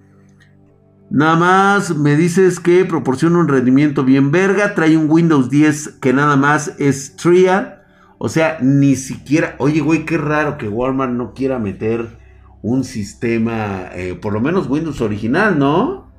Nada 1.09 1.35
más 1.35 1.97
me 1.97 2.15
dices 2.15 2.59
que 2.59 2.85
proporciona 2.85 3.39
un 3.39 3.47
rendimiento 3.47 4.03
bien 4.03 4.31
verga. 4.31 4.75
Trae 4.75 4.97
un 4.97 5.09
Windows 5.09 5.49
10 5.49 5.99
que 6.01 6.13
nada 6.13 6.35
más 6.35 6.75
es 6.79 7.15
trial. 7.15 7.81
O 8.17 8.29
sea, 8.29 8.59
ni 8.61 8.95
siquiera. 8.95 9.55
Oye, 9.57 9.81
güey, 9.81 10.05
qué 10.05 10.17
raro 10.17 10.57
que 10.57 10.69
Walmart 10.69 11.11
no 11.11 11.33
quiera 11.33 11.57
meter 11.57 12.19
un 12.61 12.83
sistema, 12.83 13.89
eh, 13.93 14.13
por 14.13 14.33
lo 14.33 14.41
menos 14.41 14.69
Windows 14.69 15.01
original, 15.01 15.57
¿no? 15.57 16.10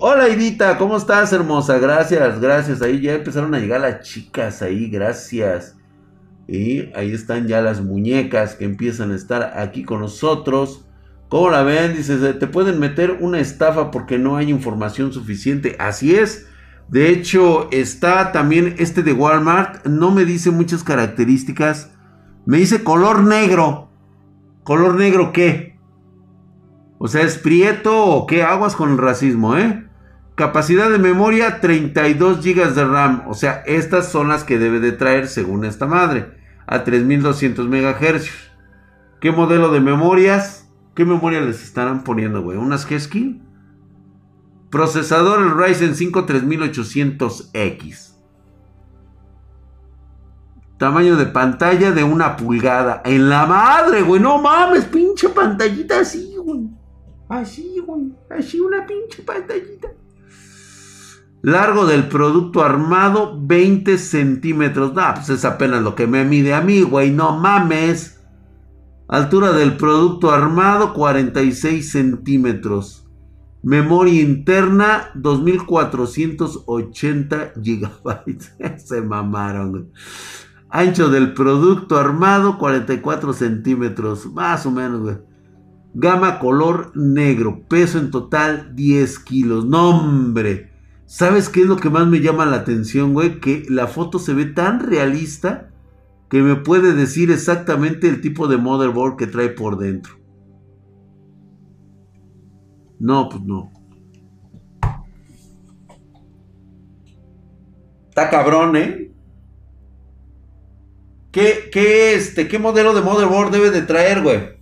Hola 0.00 0.28
Idita, 0.28 0.76
¿cómo 0.76 0.96
estás, 0.96 1.32
hermosa? 1.32 1.78
Gracias, 1.78 2.40
gracias. 2.40 2.82
Ahí 2.82 3.00
ya 3.00 3.14
empezaron 3.14 3.54
a 3.54 3.60
llegar 3.60 3.80
las 3.80 4.00
chicas 4.00 4.60
ahí, 4.60 4.90
gracias. 4.90 5.76
Y 6.48 6.92
ahí 6.96 7.12
están 7.12 7.46
ya 7.46 7.60
las 7.62 7.80
muñecas 7.80 8.56
que 8.56 8.64
empiezan 8.64 9.12
a 9.12 9.14
estar 9.14 9.56
aquí 9.56 9.84
con 9.84 10.00
nosotros. 10.00 10.84
¿Cómo 11.28 11.48
la 11.48 11.62
ven? 11.62 11.96
Dice, 11.96 12.16
te 12.34 12.46
pueden 12.48 12.80
meter 12.80 13.18
una 13.20 13.38
estafa 13.38 13.92
porque 13.92 14.18
no 14.18 14.36
hay 14.36 14.50
información 14.50 15.12
suficiente. 15.12 15.76
Así 15.78 16.16
es. 16.16 16.48
De 16.88 17.10
hecho, 17.10 17.68
está 17.70 18.32
también 18.32 18.74
este 18.78 19.04
de 19.04 19.12
Walmart. 19.12 19.86
No 19.86 20.10
me 20.10 20.24
dice 20.24 20.50
muchas 20.50 20.82
características. 20.82 21.92
Me 22.46 22.58
dice 22.58 22.82
color 22.82 23.22
negro. 23.22 23.92
¿Color 24.64 24.96
negro 24.96 25.32
qué? 25.32 25.71
O 27.04 27.08
sea, 27.08 27.22
¿es 27.22 27.36
prieto 27.36 28.04
o 28.06 28.28
qué 28.28 28.44
aguas 28.44 28.76
con 28.76 28.92
el 28.92 28.98
racismo, 28.98 29.56
eh? 29.56 29.88
Capacidad 30.36 30.88
de 30.88 31.00
memoria 31.00 31.60
32 31.60 32.44
GB 32.44 32.74
de 32.74 32.84
RAM. 32.84 33.24
O 33.26 33.34
sea, 33.34 33.64
estas 33.66 34.08
son 34.08 34.28
las 34.28 34.44
que 34.44 34.60
debe 34.60 34.78
de 34.78 34.92
traer 34.92 35.26
según 35.26 35.64
esta 35.64 35.86
madre. 35.86 36.38
A 36.64 36.84
3200 36.84 37.66
MHz. 37.66 38.30
¿Qué 39.20 39.32
modelo 39.32 39.72
de 39.72 39.80
memorias? 39.80 40.70
¿Qué 40.94 41.04
memoria 41.04 41.40
les 41.40 41.64
estarán 41.64 42.04
poniendo, 42.04 42.40
güey? 42.40 42.56
¿Unas 42.56 42.88
G-Skill? 42.88 43.42
Procesador 44.70 45.42
el 45.42 45.58
Ryzen 45.58 45.96
5 45.96 46.24
3800X. 46.24 48.12
Tamaño 50.78 51.16
de 51.16 51.26
pantalla 51.26 51.90
de 51.90 52.04
una 52.04 52.36
pulgada. 52.36 53.02
En 53.04 53.28
la 53.28 53.44
madre, 53.44 54.02
güey. 54.02 54.22
No 54.22 54.40
mames, 54.40 54.84
pinche 54.84 55.30
pantallita 55.30 55.98
así, 55.98 56.36
güey. 56.38 56.80
Así, 57.32 57.82
güey. 57.86 58.12
Así 58.28 58.60
una 58.60 58.86
pinche 58.86 59.22
pantallita. 59.22 59.88
Largo 61.40 61.86
del 61.86 62.08
producto 62.08 62.62
armado, 62.62 63.38
20 63.40 63.96
centímetros. 63.96 64.92
No, 64.92 65.14
pues 65.14 65.30
es 65.30 65.46
apenas 65.46 65.82
lo 65.82 65.94
que 65.94 66.06
me 66.06 66.26
mide 66.26 66.52
a 66.52 66.60
mí, 66.60 66.82
güey. 66.82 67.10
No 67.10 67.38
mames. 67.38 68.20
Altura 69.08 69.52
del 69.52 69.78
producto 69.78 70.30
armado, 70.30 70.92
46 70.92 71.90
centímetros. 71.90 73.08
Memoria 73.62 74.20
interna, 74.20 75.10
2480 75.14 77.54
gigabytes. 77.62 78.54
Se 78.84 79.00
mamaron. 79.00 79.90
Ancho 80.68 81.08
del 81.08 81.32
producto 81.32 81.96
armado, 81.96 82.58
44 82.58 83.32
centímetros. 83.32 84.26
Más 84.26 84.66
o 84.66 84.70
menos, 84.70 85.00
güey. 85.00 85.31
Gama 85.94 86.38
color 86.38 86.92
negro. 86.96 87.62
Peso 87.68 87.98
en 87.98 88.10
total 88.10 88.74
10 88.74 89.18
kilos. 89.20 89.66
No, 89.66 89.90
hombre. 89.90 90.70
¿Sabes 91.06 91.48
qué 91.48 91.60
es 91.60 91.66
lo 91.66 91.76
que 91.76 91.90
más 91.90 92.06
me 92.06 92.20
llama 92.20 92.46
la 92.46 92.56
atención, 92.56 93.12
güey? 93.12 93.38
Que 93.40 93.64
la 93.68 93.86
foto 93.86 94.18
se 94.18 94.32
ve 94.32 94.46
tan 94.46 94.80
realista 94.80 95.70
que 96.30 96.40
me 96.40 96.56
puede 96.56 96.94
decir 96.94 97.30
exactamente 97.30 98.08
el 98.08 98.22
tipo 98.22 98.48
de 98.48 98.56
motherboard 98.56 99.16
que 99.16 99.26
trae 99.26 99.50
por 99.50 99.76
dentro. 99.76 100.14
No, 102.98 103.28
pues 103.28 103.42
no. 103.42 103.70
Está 108.08 108.30
cabrón, 108.30 108.76
¿eh? 108.76 109.12
¿Qué, 111.30 111.70
qué, 111.72 112.14
este, 112.14 112.48
¿Qué 112.48 112.58
modelo 112.58 112.94
de 112.94 113.02
motherboard 113.02 113.50
debe 113.50 113.70
de 113.70 113.82
traer, 113.82 114.22
güey? 114.22 114.61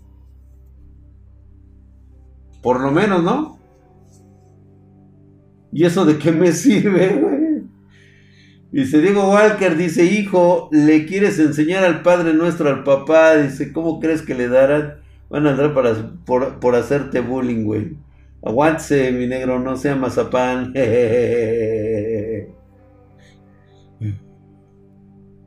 Por 2.62 2.80
lo 2.80 2.90
menos, 2.90 3.22
¿no? 3.22 3.58
¿Y 5.72 5.84
eso 5.84 6.04
de 6.04 6.18
qué 6.18 6.32
me 6.32 6.52
sirve, 6.52 7.08
güey? 7.08 7.40
Dice 8.72 9.00
Diego 9.00 9.30
Walker, 9.30 9.76
dice, 9.76 10.04
hijo, 10.04 10.68
¿le 10.70 11.04
quieres 11.04 11.40
enseñar 11.40 11.82
al 11.84 12.02
Padre 12.02 12.34
Nuestro 12.34 12.68
al 12.68 12.84
papá? 12.84 13.36
Dice, 13.36 13.72
¿cómo 13.72 13.98
crees 13.98 14.22
que 14.22 14.34
le 14.34 14.48
darán? 14.48 15.00
Van 15.28 15.46
a 15.46 15.50
andar 15.50 15.74
para, 15.74 16.12
por, 16.24 16.60
por 16.60 16.76
hacerte 16.76 17.20
bullying, 17.20 17.64
güey. 17.64 17.96
Aguántese, 18.42 19.10
mi 19.12 19.26
negro, 19.26 19.58
no 19.58 19.76
sea 19.76 19.96
mazapán. 19.96 20.72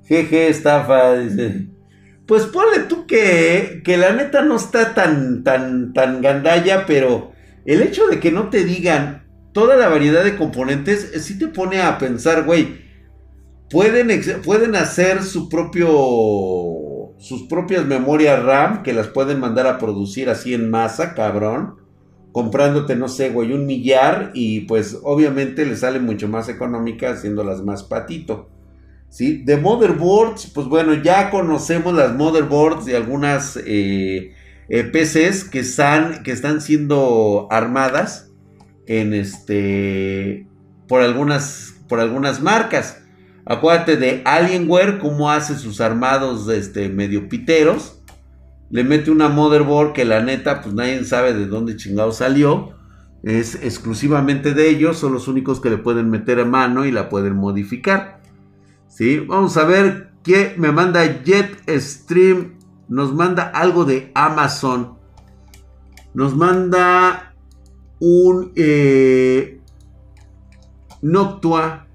Jeje, 0.06 0.50
estafa, 0.50 1.16
dice. 1.18 1.73
Pues 2.28 2.46
ponle 2.46 2.80
tú 2.88 3.06
que, 3.06 3.82
que 3.84 3.98
la 3.98 4.14
neta 4.14 4.44
no 4.44 4.56
está 4.56 4.94
tan, 4.94 5.44
tan, 5.44 5.94
tan 5.94 6.22
gandalla, 6.22 6.86
pero 6.86 7.32
el 7.66 7.82
hecho 7.82 8.08
de 8.08 8.20
que 8.20 8.32
no 8.32 8.50
te 8.50 8.64
digan 8.64 9.24
toda 9.54 9.76
la 9.76 9.88
variedad 9.88 10.24
de 10.24 10.38
componentes, 10.38 11.12
eh, 11.14 11.20
sí 11.20 11.38
te 11.38 11.48
pone 11.48 11.82
a 11.82 11.98
pensar, 11.98 12.44
güey. 12.44 12.84
Pueden, 13.70 14.10
pueden 14.44 14.76
hacer 14.76 15.24
su 15.24 15.50
propio, 15.50 17.16
sus 17.18 17.44
propias 17.50 17.86
memorias 17.86 18.44
RAM 18.44 18.84
que 18.84 18.94
las 18.94 19.08
pueden 19.08 19.40
mandar 19.40 19.66
a 19.68 19.80
producir 19.80 20.30
así 20.30 20.54
en 20.54 20.70
masa, 20.70 21.14
cabrón. 21.16 21.78
Comprándote, 22.32 22.96
no 22.96 23.08
sé, 23.08 23.30
güey, 23.30 23.54
un 23.54 23.66
millar 23.66 24.32
y 24.34 24.62
pues 24.62 25.00
obviamente 25.04 25.66
le 25.66 25.76
sale 25.76 26.00
mucho 26.00 26.28
más 26.28 26.50
económica 26.50 27.12
haciéndolas 27.12 27.64
más 27.64 27.84
patito. 27.84 28.50
¿Sí? 29.14 29.44
De 29.46 29.58
motherboards, 29.58 30.48
pues 30.48 30.66
bueno, 30.68 30.96
ya 30.96 31.30
conocemos 31.30 31.94
las 31.94 32.16
motherboards 32.16 32.86
de 32.86 32.98
algunas 32.98 33.58
eh, 33.64 34.34
eh, 34.70 34.84
PCs 34.84 35.44
que 35.44 35.60
están, 35.60 36.24
que 36.24 36.32
están 36.32 36.62
siendo 36.62 37.48
armadas 37.52 38.32
en 38.88 39.14
este, 39.14 40.48
por, 40.88 41.02
algunas, 41.02 41.76
por 41.88 42.00
algunas 42.00 42.42
marcas. 42.42 43.04
Acuérdate 43.46 43.98
de 43.98 44.24
Alienware, 44.26 44.98
cómo 44.98 45.30
hace 45.30 45.60
sus 45.60 45.80
armados 45.80 46.50
este, 46.50 46.90
medio 46.90 47.30
piteros. 47.30 48.02
Le 48.72 48.84
mete 48.84 49.12
una 49.12 49.30
motherboard 49.30 49.94
que 49.94 50.06
la 50.06 50.24
neta, 50.24 50.62
pues 50.62 50.74
nadie 50.74 51.04
sabe 51.04 51.36
de 51.36 51.46
dónde 51.46 51.76
chingado 51.76 52.14
salió. 52.14 52.72
Es 53.22 53.54
exclusivamente 53.62 54.56
de 54.56 54.70
ellos, 54.70 54.98
son 54.98 55.14
los 55.14 55.28
únicos 55.28 55.62
que 55.62 55.70
le 55.70 55.78
pueden 55.78 56.10
meter 56.10 56.40
a 56.40 56.46
mano 56.46 56.84
y 56.84 56.92
la 56.92 57.10
pueden 57.10 57.36
modificar. 57.36 58.23
¿Sí? 58.94 59.18
Vamos 59.18 59.58
a 59.58 59.66
ver 59.66 60.12
qué 60.22 60.54
me 60.56 60.72
manda 60.72 61.02
Jetstream. 61.26 62.60
Nos 62.88 63.12
manda 63.12 63.46
algo 63.46 63.86
de 63.86 64.12
Amazon. 64.14 65.00
Nos 66.14 66.36
manda 66.36 67.34
un 68.00 68.52
eh, 68.56 69.60
Noctua. 71.02 71.88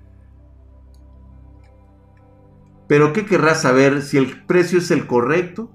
Pero 2.88 3.12
¿qué 3.12 3.24
querrás 3.24 3.62
saber 3.62 4.02
si 4.02 4.16
el 4.16 4.44
precio 4.44 4.78
es 4.78 4.90
el 4.90 5.06
correcto? 5.06 5.70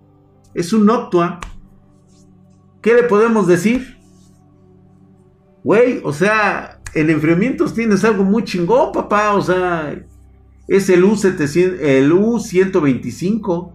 Es 0.54 0.74
un 0.74 0.86
Noctua. 0.86 1.40
¿Qué 2.82 2.96
le 2.96 3.04
podemos 3.04 3.48
decir? 3.48 3.98
Güey, 5.64 6.02
o 6.04 6.12
sea, 6.12 6.82
en 6.94 7.10
enfriamientos 7.10 7.74
tienes 7.74 8.04
algo 8.04 8.26
muy 8.26 8.44
chingón, 8.44 8.92
papá. 8.92 9.36
O 9.36 9.42
sea, 9.42 10.04
es 10.78 10.90
el, 10.90 11.04
U700, 11.04 11.80
el 11.82 12.12
U125. 12.12 13.74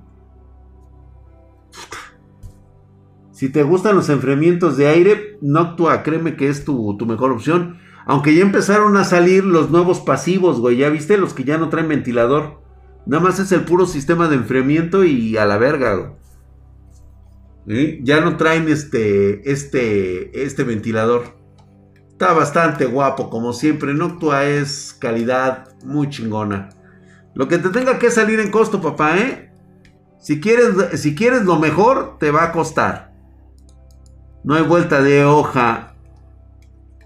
Si 3.30 3.50
te 3.50 3.62
gustan 3.62 3.94
los 3.94 4.08
enfriamientos 4.08 4.76
de 4.76 4.88
aire, 4.88 5.38
Noctua, 5.40 6.02
créeme 6.02 6.34
que 6.34 6.48
es 6.48 6.64
tu, 6.64 6.96
tu, 6.96 7.06
mejor 7.06 7.30
opción. 7.30 7.78
Aunque 8.04 8.34
ya 8.34 8.42
empezaron 8.42 8.96
a 8.96 9.04
salir 9.04 9.44
los 9.44 9.70
nuevos 9.70 10.00
pasivos, 10.00 10.58
güey. 10.58 10.78
Ya 10.78 10.88
viste 10.88 11.18
los 11.18 11.34
que 11.34 11.44
ya 11.44 11.56
no 11.56 11.68
traen 11.68 11.86
ventilador. 11.86 12.60
Nada 13.06 13.22
más 13.22 13.38
es 13.38 13.52
el 13.52 13.60
puro 13.60 13.86
sistema 13.86 14.26
de 14.26 14.34
enfriamiento 14.34 15.04
y 15.04 15.36
a 15.36 15.46
la 15.46 15.56
verga, 15.56 16.16
güey. 17.66 18.02
Ya 18.02 18.20
no 18.20 18.36
traen 18.36 18.68
este, 18.68 19.52
este, 19.52 20.42
este 20.42 20.64
ventilador. 20.64 21.36
Está 22.10 22.32
bastante 22.32 22.86
guapo, 22.86 23.30
como 23.30 23.52
siempre. 23.52 23.94
Noctua 23.94 24.46
es 24.46 24.96
calidad 24.98 25.68
muy 25.84 26.08
chingona. 26.08 26.70
Lo 27.38 27.46
que 27.46 27.58
te 27.58 27.68
tenga 27.68 28.00
que 28.00 28.10
salir 28.10 28.40
en 28.40 28.50
costo, 28.50 28.82
papá, 28.82 29.16
¿eh? 29.16 29.52
Si 30.18 30.40
quieres, 30.40 31.00
si 31.00 31.14
quieres 31.14 31.44
lo 31.44 31.56
mejor, 31.56 32.16
te 32.18 32.32
va 32.32 32.42
a 32.42 32.52
costar. 32.52 33.12
No 34.42 34.56
hay 34.56 34.64
vuelta 34.64 35.00
de 35.00 35.24
hoja. 35.24 35.94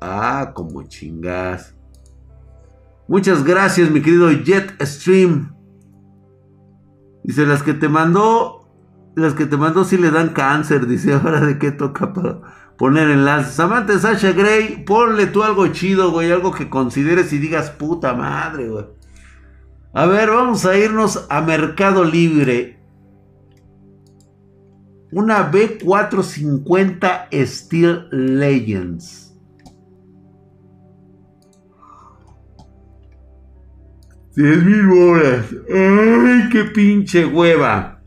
Ah, 0.01 0.53
como 0.55 0.85
chingas. 0.85 1.75
Muchas 3.09 3.45
gracias, 3.45 3.90
mi 3.90 4.01
querido 4.01 4.31
Jetstream. 4.31 5.55
Dice, 7.25 7.45
las 7.45 7.62
que 7.62 7.75
te 7.75 7.90
mandó, 7.90 8.71
las 9.14 9.35
que 9.35 9.45
te 9.45 9.59
mandó 9.59 9.85
sí 9.85 9.99
le 9.99 10.11
dan 10.11 10.31
cáncer. 10.31 10.87
Dice, 10.87 11.12
ahora 11.23 11.42
de 11.42 11.59
qué 11.59 11.73
toca 11.73 12.11
poner 12.79 13.11
enlaces. 13.11 13.61
Amante 13.61 13.99
Sasha 13.99 14.33
Gray, 14.33 14.83
ponle 14.87 15.27
tú 15.27 15.42
algo 15.42 15.66
chido, 15.66 16.11
güey. 16.11 16.33
Algo 16.33 16.53
que 16.53 16.71
consideres 16.71 17.35
y 17.35 17.38
digas, 17.38 17.68
puta 17.68 18.14
madre, 18.14 18.71
güey. 18.71 19.01
A 19.94 20.07
ver, 20.07 20.31
vamos 20.31 20.64
a 20.64 20.78
irnos 20.78 21.26
a 21.28 21.42
Mercado 21.42 22.02
Libre. 22.02 22.78
Una 25.12 25.52
B450 25.52 27.28
Steel 27.44 28.09
Legends. 28.11 29.35
10 34.35 34.64
mil 34.64 34.90
horas. 34.92 35.44
¡Ay, 35.68 36.48
qué 36.50 36.64
pinche 36.74 37.26
hueva! 37.26 38.00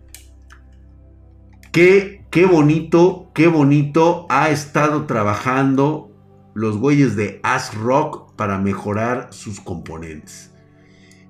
Qué, 1.72 2.26
qué 2.32 2.48
bonito, 2.48 3.30
qué 3.36 3.46
bonito 3.48 4.26
ha 4.30 4.50
estado 4.50 5.06
trabajando 5.06 6.12
los 6.56 6.80
güeyes 6.80 7.16
de 7.16 7.40
ASRock 7.44 8.34
para 8.36 8.58
mejorar 8.58 9.28
sus 9.30 9.60
componentes. 9.60 10.55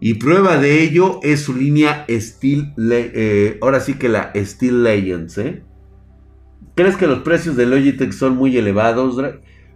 Y 0.05 0.13
prueba 0.13 0.59
de 0.59 0.83
ello 0.83 1.19
es 1.23 1.41
su 1.41 1.55
línea 1.55 2.05
Steel, 2.07 2.75
eh, 2.77 3.57
ahora 3.59 3.79
sí 3.79 3.95
que 3.95 4.07
la 4.07 4.31
Steel 4.35 4.83
Legends, 4.83 5.39
¿eh? 5.39 5.63
¿Crees 6.75 6.95
que 6.95 7.07
los 7.07 7.23
precios 7.23 7.55
de 7.55 7.65
Logitech 7.65 8.11
son 8.11 8.35
muy 8.35 8.55
elevados? 8.55 9.19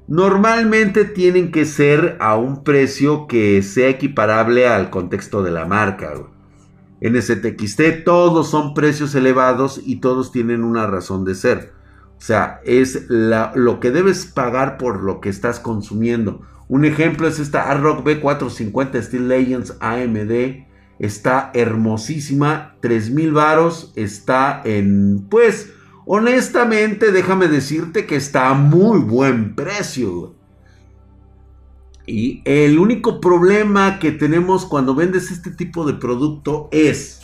Normalmente 0.07 1.05
tienen 1.05 1.51
que 1.51 1.65
ser 1.65 2.15
a 2.19 2.37
un 2.37 2.63
precio 2.63 3.25
que 3.25 3.63
sea 3.63 3.89
equiparable 3.89 4.67
al 4.67 4.91
contexto 4.91 5.41
de 5.41 5.49
la 5.49 5.65
marca. 5.65 6.13
En 7.01 7.19
STXT 7.19 8.03
todos 8.05 8.51
son 8.51 8.75
precios 8.75 9.15
elevados 9.15 9.81
y 9.83 9.95
todos 9.95 10.31
tienen 10.31 10.63
una 10.63 10.85
razón 10.85 11.25
de 11.25 11.33
ser. 11.33 11.73
O 12.19 12.21
sea, 12.21 12.61
es 12.65 13.07
lo 13.09 13.79
que 13.79 13.89
debes 13.89 14.27
pagar 14.27 14.77
por 14.77 15.01
lo 15.01 15.21
que 15.21 15.29
estás 15.29 15.59
consumiendo. 15.59 16.43
Un 16.69 16.85
ejemplo 16.85 17.27
es 17.27 17.39
esta 17.39 17.71
ARROC 17.71 18.05
B450 18.05 19.01
Steel 19.01 19.27
Legends 19.27 19.75
AMD. 19.79 20.67
Está 20.99 21.49
hermosísima, 21.55 22.75
3000 22.81 23.33
varos. 23.33 23.91
Está 23.95 24.61
en, 24.63 25.25
pues, 25.29 25.71
honestamente, 26.05 27.11
déjame 27.11 27.47
decirte 27.47 28.05
que 28.05 28.15
está 28.15 28.49
a 28.49 28.53
muy 28.53 28.99
buen 28.99 29.55
precio. 29.55 30.35
Y 32.05 32.43
el 32.45 32.77
único 32.77 33.19
problema 33.19 33.97
que 33.97 34.11
tenemos 34.11 34.65
cuando 34.65 34.93
vendes 34.93 35.31
este 35.31 35.49
tipo 35.49 35.87
de 35.87 35.93
producto 35.93 36.69
es 36.71 37.21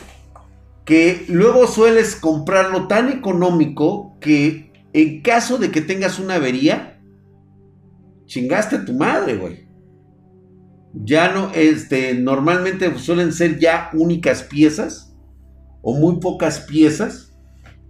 que 0.84 1.24
luego 1.28 1.68
sueles 1.68 2.16
comprarlo 2.16 2.88
tan 2.88 3.10
económico 3.10 4.16
que 4.20 4.72
en 4.92 5.22
caso 5.22 5.58
de 5.58 5.70
que 5.70 5.80
tengas 5.82 6.18
una 6.18 6.36
avería, 6.36 6.95
chingaste 8.26 8.76
a 8.76 8.84
tu 8.84 8.92
madre, 8.92 9.36
güey. 9.36 9.66
Ya 10.92 11.32
no, 11.32 11.52
este, 11.54 12.14
normalmente 12.14 12.96
suelen 12.98 13.32
ser 13.32 13.58
ya 13.58 13.90
únicas 13.92 14.42
piezas 14.42 15.14
o 15.82 15.94
muy 15.94 16.20
pocas 16.20 16.60
piezas. 16.60 17.34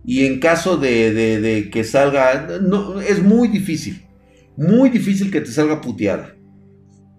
Y 0.04 0.24
en 0.24 0.38
caso 0.38 0.76
de, 0.76 1.68
que 1.72 1.82
salga, 1.82 2.60
no, 2.62 3.00
es 3.00 3.22
muy 3.22 3.48
difícil, 3.48 4.06
muy 4.56 4.88
difícil 4.88 5.32
que 5.32 5.40
te 5.40 5.50
salga 5.50 5.80
puteada. 5.80 6.36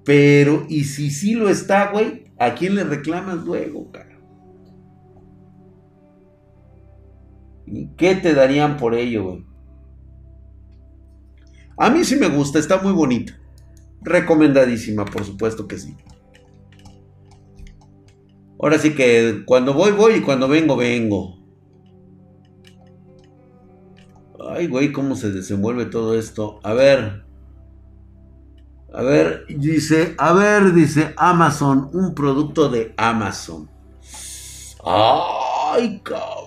Pero, 0.05 0.65
y 0.69 0.85
si 0.85 1.09
sí 1.09 1.33
lo 1.33 1.49
está, 1.49 1.91
güey, 1.91 2.31
¿a 2.39 2.55
quién 2.55 2.75
le 2.75 2.85
reclamas 2.85 3.43
luego, 3.43 3.91
cara? 3.91 4.17
¿Y 7.65 7.89
qué 7.97 8.15
te 8.15 8.33
darían 8.33 8.77
por 8.77 8.95
ello, 8.95 9.25
güey? 9.25 9.45
A 11.77 11.89
mí 11.89 12.03
sí 12.03 12.15
me 12.15 12.27
gusta, 12.27 12.59
está 12.59 12.81
muy 12.81 12.91
bonita. 12.91 13.39
Recomendadísima, 14.01 15.05
por 15.05 15.23
supuesto 15.23 15.67
que 15.67 15.77
sí. 15.77 15.95
Ahora 18.59 18.79
sí 18.79 18.95
que 18.95 19.43
cuando 19.45 19.73
voy, 19.73 19.91
voy 19.91 20.15
y 20.15 20.21
cuando 20.21 20.47
vengo, 20.47 20.75
vengo. 20.75 21.37
Ay, 24.49 24.67
güey, 24.67 24.91
cómo 24.91 25.15
se 25.15 25.31
desenvuelve 25.31 25.85
todo 25.85 26.17
esto. 26.17 26.59
A 26.63 26.73
ver. 26.73 27.25
A 28.93 29.03
ver, 29.03 29.45
dice, 29.47 30.15
a 30.17 30.33
ver, 30.33 30.73
dice 30.73 31.13
Amazon, 31.17 31.89
un 31.93 32.15
producto 32.15 32.69
de 32.69 32.95
Amazon. 32.97 33.69
Ay, 34.83 36.01
cabrón. 36.03 36.46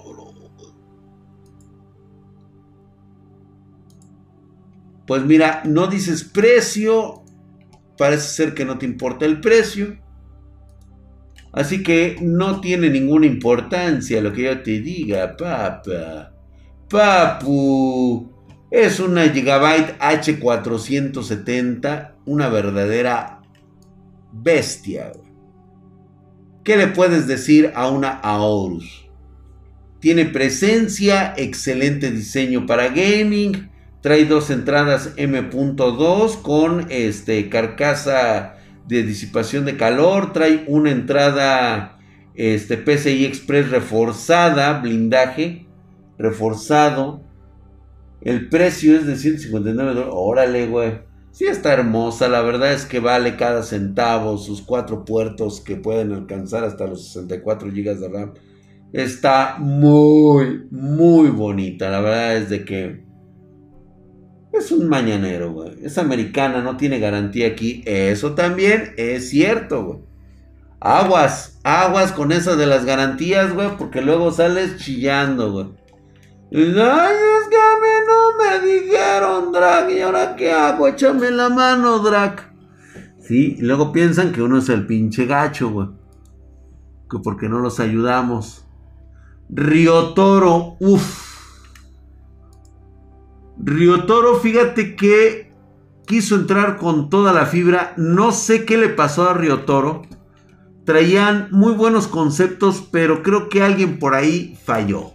Pues 5.10 5.24
mira, 5.24 5.62
no 5.64 5.88
dices 5.88 6.22
precio. 6.22 7.24
Parece 7.98 8.28
ser 8.28 8.54
que 8.54 8.64
no 8.64 8.78
te 8.78 8.86
importa 8.86 9.26
el 9.26 9.40
precio. 9.40 9.98
Así 11.50 11.82
que 11.82 12.16
no 12.22 12.60
tiene 12.60 12.90
ninguna 12.90 13.26
importancia 13.26 14.20
lo 14.20 14.32
que 14.32 14.44
yo 14.44 14.62
te 14.62 14.80
diga, 14.80 15.36
papá. 15.36 16.32
Papu. 16.88 18.30
Es 18.70 19.00
una 19.00 19.28
Gigabyte 19.28 19.98
H470, 19.98 22.14
una 22.26 22.48
verdadera 22.48 23.42
bestia. 24.30 25.10
¿Qué 26.62 26.76
le 26.76 26.86
puedes 26.86 27.26
decir 27.26 27.72
a 27.74 27.90
una 27.90 28.10
Aorus? 28.10 29.10
Tiene 29.98 30.26
presencia, 30.26 31.34
excelente 31.36 32.12
diseño 32.12 32.64
para 32.64 32.90
gaming, 32.90 33.69
trae 34.00 34.24
dos 34.24 34.50
entradas 34.50 35.12
M.2 35.16 36.42
con 36.42 36.86
este 36.90 37.48
carcasa 37.48 38.56
de 38.88 39.02
disipación 39.02 39.64
de 39.64 39.76
calor, 39.76 40.32
trae 40.32 40.64
una 40.66 40.90
entrada 40.90 41.98
este, 42.34 42.76
PCI 42.76 43.24
Express 43.24 43.70
reforzada, 43.70 44.80
blindaje 44.80 45.66
reforzado. 46.18 47.22
El 48.20 48.48
precio 48.48 48.96
es 48.96 49.06
de 49.06 49.16
159 49.16 49.94
dólares. 49.94 50.12
Órale, 50.14 50.66
güey. 50.66 51.10
Sí 51.30 51.46
está 51.46 51.72
hermosa, 51.72 52.28
la 52.28 52.42
verdad 52.42 52.72
es 52.72 52.84
que 52.84 52.98
vale 52.98 53.36
cada 53.36 53.62
centavo, 53.62 54.36
sus 54.36 54.62
cuatro 54.62 55.04
puertos 55.04 55.60
que 55.60 55.76
pueden 55.76 56.12
alcanzar 56.12 56.64
hasta 56.64 56.88
los 56.88 57.06
64 57.06 57.68
GB 57.68 57.98
de 57.98 58.08
RAM. 58.08 58.34
Está 58.92 59.56
muy, 59.60 60.66
muy 60.72 61.28
bonita, 61.28 61.88
la 61.88 62.00
verdad 62.00 62.36
es 62.36 62.50
de 62.50 62.64
que 62.64 63.09
es 64.52 64.72
un 64.72 64.88
mañanero, 64.88 65.52
güey. 65.52 65.72
Es 65.82 65.98
americana, 65.98 66.62
no 66.62 66.76
tiene 66.76 66.98
garantía 66.98 67.48
aquí. 67.48 67.82
Eso 67.86 68.34
también 68.34 68.94
es 68.96 69.30
cierto, 69.30 69.84
güey. 69.84 69.98
Aguas, 70.80 71.58
aguas 71.62 72.12
con 72.12 72.32
esa 72.32 72.56
de 72.56 72.66
las 72.66 72.84
garantías, 72.84 73.52
güey, 73.52 73.76
porque 73.76 74.00
luego 74.00 74.32
sales 74.32 74.78
chillando, 74.78 75.52
güey. 75.52 75.66
Ay, 76.52 76.58
es 76.62 77.48
que 77.48 77.56
a 77.56 77.76
mí 77.80 77.94
no 78.06 78.36
me 78.38 78.66
dijeron, 78.66 79.52
Drag, 79.52 79.90
¿y 79.90 80.00
ahora 80.00 80.34
qué 80.36 80.50
hago? 80.50 80.88
Échame 80.88 81.30
la 81.30 81.48
mano, 81.48 81.98
Drag. 82.00 82.52
Sí, 83.20 83.56
y 83.58 83.62
luego 83.62 83.92
piensan 83.92 84.32
que 84.32 84.42
uno 84.42 84.58
es 84.58 84.68
el 84.68 84.86
pinche 84.86 85.26
gacho, 85.26 85.70
güey. 85.70 85.88
Que 87.08 87.18
porque 87.18 87.48
no 87.48 87.58
los 87.60 87.78
ayudamos. 87.78 88.64
Río 89.48 90.14
Toro, 90.14 90.76
uff. 90.80 91.29
Río 93.62 94.04
Toro, 94.04 94.36
fíjate 94.36 94.96
que 94.96 95.52
quiso 96.06 96.34
entrar 96.34 96.78
con 96.78 97.10
toda 97.10 97.32
la 97.32 97.46
fibra. 97.46 97.92
No 97.96 98.32
sé 98.32 98.64
qué 98.64 98.78
le 98.78 98.88
pasó 98.88 99.28
a 99.28 99.34
Río 99.34 99.60
Toro. 99.60 100.02
Traían 100.84 101.48
muy 101.50 101.74
buenos 101.74 102.08
conceptos, 102.08 102.88
pero 102.90 103.22
creo 103.22 103.48
que 103.48 103.62
alguien 103.62 103.98
por 103.98 104.14
ahí 104.14 104.58
falló. 104.64 105.12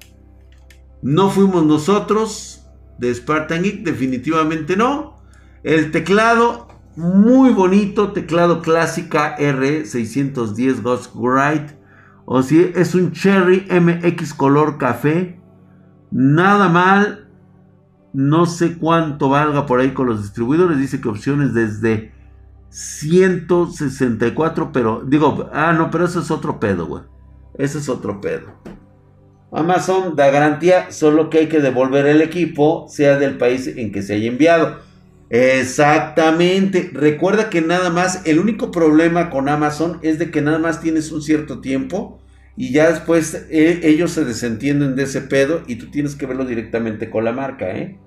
No 1.02 1.30
fuimos 1.30 1.66
nosotros 1.66 2.66
de 3.00 3.14
Spartan 3.14 3.64
Geek, 3.64 3.84
definitivamente 3.84 4.78
no. 4.78 5.18
El 5.64 5.92
teclado, 5.92 6.68
muy 6.96 7.52
bonito, 7.52 8.12
teclado 8.12 8.62
clásica 8.62 9.36
R610 9.38 10.82
Ghost 10.82 11.12
Write. 11.16 11.78
O 12.26 12.44
si 12.44 12.72
es 12.76 12.96
un 12.96 13.12
Cherry 13.12 13.68
MX 13.70 14.34
color 14.34 14.78
café. 14.78 15.40
Nada 16.12 16.70
mal, 16.70 17.25
no 18.16 18.46
sé 18.46 18.78
cuánto 18.78 19.28
valga 19.28 19.66
por 19.66 19.82
ahí 19.82 19.92
con 19.92 20.08
los 20.08 20.22
distribuidores. 20.22 20.80
Dice 20.80 21.02
que 21.02 21.10
opciones 21.10 21.54
desde 21.54 22.14
164, 22.70 24.72
pero 24.72 25.04
digo, 25.06 25.50
ah, 25.54 25.74
no, 25.74 25.92
pero 25.92 26.06
eso 26.06 26.22
es 26.22 26.32
otro 26.32 26.58
pedo, 26.60 26.88
güey. 26.88 27.04
Ese 27.58 27.80
es 27.80 27.90
otro 27.90 28.22
pedo. 28.22 28.46
Amazon 29.52 30.16
da 30.16 30.32
garantía, 30.32 30.92
solo 30.92 31.30
que 31.30 31.40
hay 31.40 31.48
que 31.48 31.60
devolver 31.60 32.06
el 32.06 32.22
equipo, 32.22 32.88
sea 32.90 33.18
del 33.18 33.38
país 33.38 33.68
en 33.68 33.92
que 33.92 34.02
se 34.02 34.14
haya 34.16 34.30
enviado. 34.30 34.80
Exactamente. 35.30 36.92
Recuerda 36.94 37.50
que 37.50 37.62
nada 37.62 37.90
más, 37.90 38.26
el 38.26 38.40
único 38.40 38.72
problema 38.72 39.30
con 39.30 39.50
Amazon 39.50 40.00
es 40.02 40.20
de 40.20 40.32
que 40.32 40.42
nada 40.42 40.60
más 40.60 40.80
tienes 40.80 41.12
un 41.12 41.22
cierto 41.22 41.60
tiempo 41.60 42.22
y 42.56 42.72
ya 42.72 42.90
después 42.90 43.46
eh, 43.50 43.82
ellos 43.84 44.12
se 44.12 44.24
desentienden 44.24 44.96
de 44.96 45.04
ese 45.04 45.20
pedo 45.22 45.64
y 45.68 45.76
tú 45.76 45.92
tienes 45.92 46.16
que 46.16 46.26
verlo 46.26 46.46
directamente 46.46 47.10
con 47.10 47.26
la 47.26 47.34
marca, 47.34 47.76
¿eh? 47.76 48.00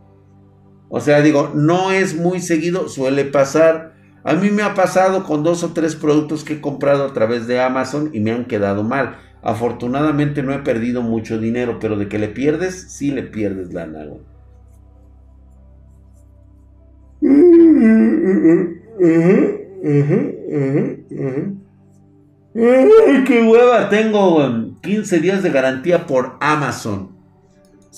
O 0.88 1.00
sea, 1.00 1.20
digo, 1.20 1.52
no 1.54 1.90
es 1.90 2.16
muy 2.16 2.40
seguido, 2.40 2.88
suele 2.88 3.24
pasar. 3.24 3.94
A 4.24 4.34
mí 4.34 4.50
me 4.50 4.62
ha 4.62 4.74
pasado 4.74 5.24
con 5.24 5.42
dos 5.42 5.62
o 5.62 5.72
tres 5.72 5.96
productos 5.96 6.44
que 6.44 6.54
he 6.54 6.60
comprado 6.60 7.04
a 7.04 7.12
través 7.12 7.46
de 7.46 7.60
Amazon 7.60 8.10
y 8.12 8.20
me 8.20 8.32
han 8.32 8.46
quedado 8.46 8.82
mal. 8.82 9.16
Afortunadamente 9.42 10.42
no 10.42 10.52
he 10.52 10.58
perdido 10.58 11.02
mucho 11.02 11.38
dinero, 11.38 11.78
pero 11.80 11.96
de 11.96 12.08
que 12.08 12.18
le 12.18 12.28
pierdes, 12.28 12.90
sí 12.90 13.10
le 13.10 13.22
pierdes 13.22 13.72
la 13.72 13.86
¿no? 13.86 14.20
¡Qué 23.24 23.46
hueva! 23.48 23.88
Tengo 23.88 24.74
15 24.82 25.20
días 25.20 25.42
de 25.42 25.50
garantía 25.50 26.06
por 26.06 26.36
Amazon. 26.40 27.17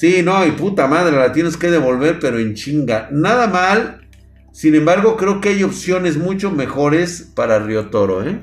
Sí, 0.01 0.23
no, 0.23 0.47
y 0.47 0.53
puta 0.53 0.87
madre, 0.87 1.15
la 1.15 1.31
tienes 1.31 1.59
que 1.59 1.71
devolver, 1.71 2.19
pero 2.21 2.39
en 2.39 2.55
chinga. 2.55 3.11
Nada 3.13 3.49
mal. 3.49 4.01
Sin 4.51 4.75
embargo, 4.75 5.19
creo 5.19 5.43
que 5.43 5.51
hay 5.51 5.63
opciones 5.63 6.17
mucho 6.17 6.51
mejores 6.51 7.31
para 7.37 7.59
Río 7.59 7.91
Toro, 7.91 8.25
¿eh? 8.25 8.43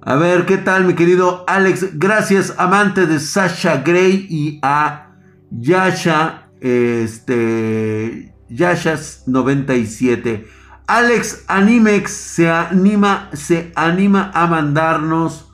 A 0.00 0.16
ver, 0.16 0.46
¿qué 0.46 0.56
tal, 0.56 0.86
mi 0.86 0.94
querido 0.94 1.44
Alex? 1.46 1.98
Gracias, 1.98 2.54
amante 2.56 3.04
de 3.04 3.20
Sasha 3.20 3.82
Gray 3.82 4.26
y 4.30 4.60
a 4.62 5.10
Yasha, 5.50 6.48
este, 6.62 8.34
Yashas97. 8.48 10.46
Alex 10.86 11.44
Animex 11.48 12.10
se 12.10 12.48
anima, 12.48 13.28
se 13.34 13.72
anima 13.74 14.30
a 14.32 14.46
mandarnos 14.46 15.52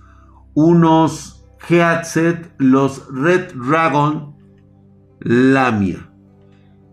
unos 0.55 1.39
headset, 1.68 2.53
los 2.59 3.07
Red 3.12 3.53
Dragon 3.55 4.35
Lamia. 5.20 6.11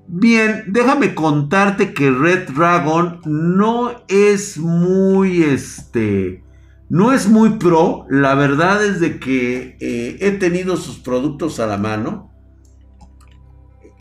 Bien, 0.10 0.64
déjame 0.68 1.14
contarte 1.14 1.94
que 1.94 2.10
Red 2.10 2.50
Dragon 2.52 3.20
no 3.26 4.04
es 4.08 4.58
muy 4.58 5.44
este. 5.44 6.44
No 6.90 7.12
es 7.12 7.28
muy 7.28 7.58
pro. 7.58 8.06
La 8.10 8.34
verdad 8.36 8.86
es 8.86 9.02
de 9.02 9.20
que 9.20 9.76
eh, 9.82 10.18
he 10.22 10.32
tenido 10.32 10.78
sus 10.78 11.00
productos 11.00 11.60
a 11.60 11.68
la 11.68 11.78
mano. 11.78 12.32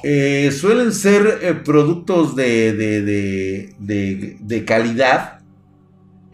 Eh, 0.05 0.53
suelen 0.53 0.93
ser 0.93 1.41
eh, 1.43 1.55
productos 1.55 2.37
de, 2.37 2.73
de, 2.73 4.37
de 4.39 4.65
calidad. 4.65 5.36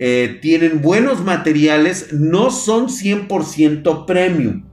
Eh, 0.05 0.41
tienen 0.43 0.83
buenos 0.83 1.23
materiales, 1.23 2.13
no 2.13 2.51
son 2.51 2.89
100% 2.89 4.05
premium. 4.05 4.65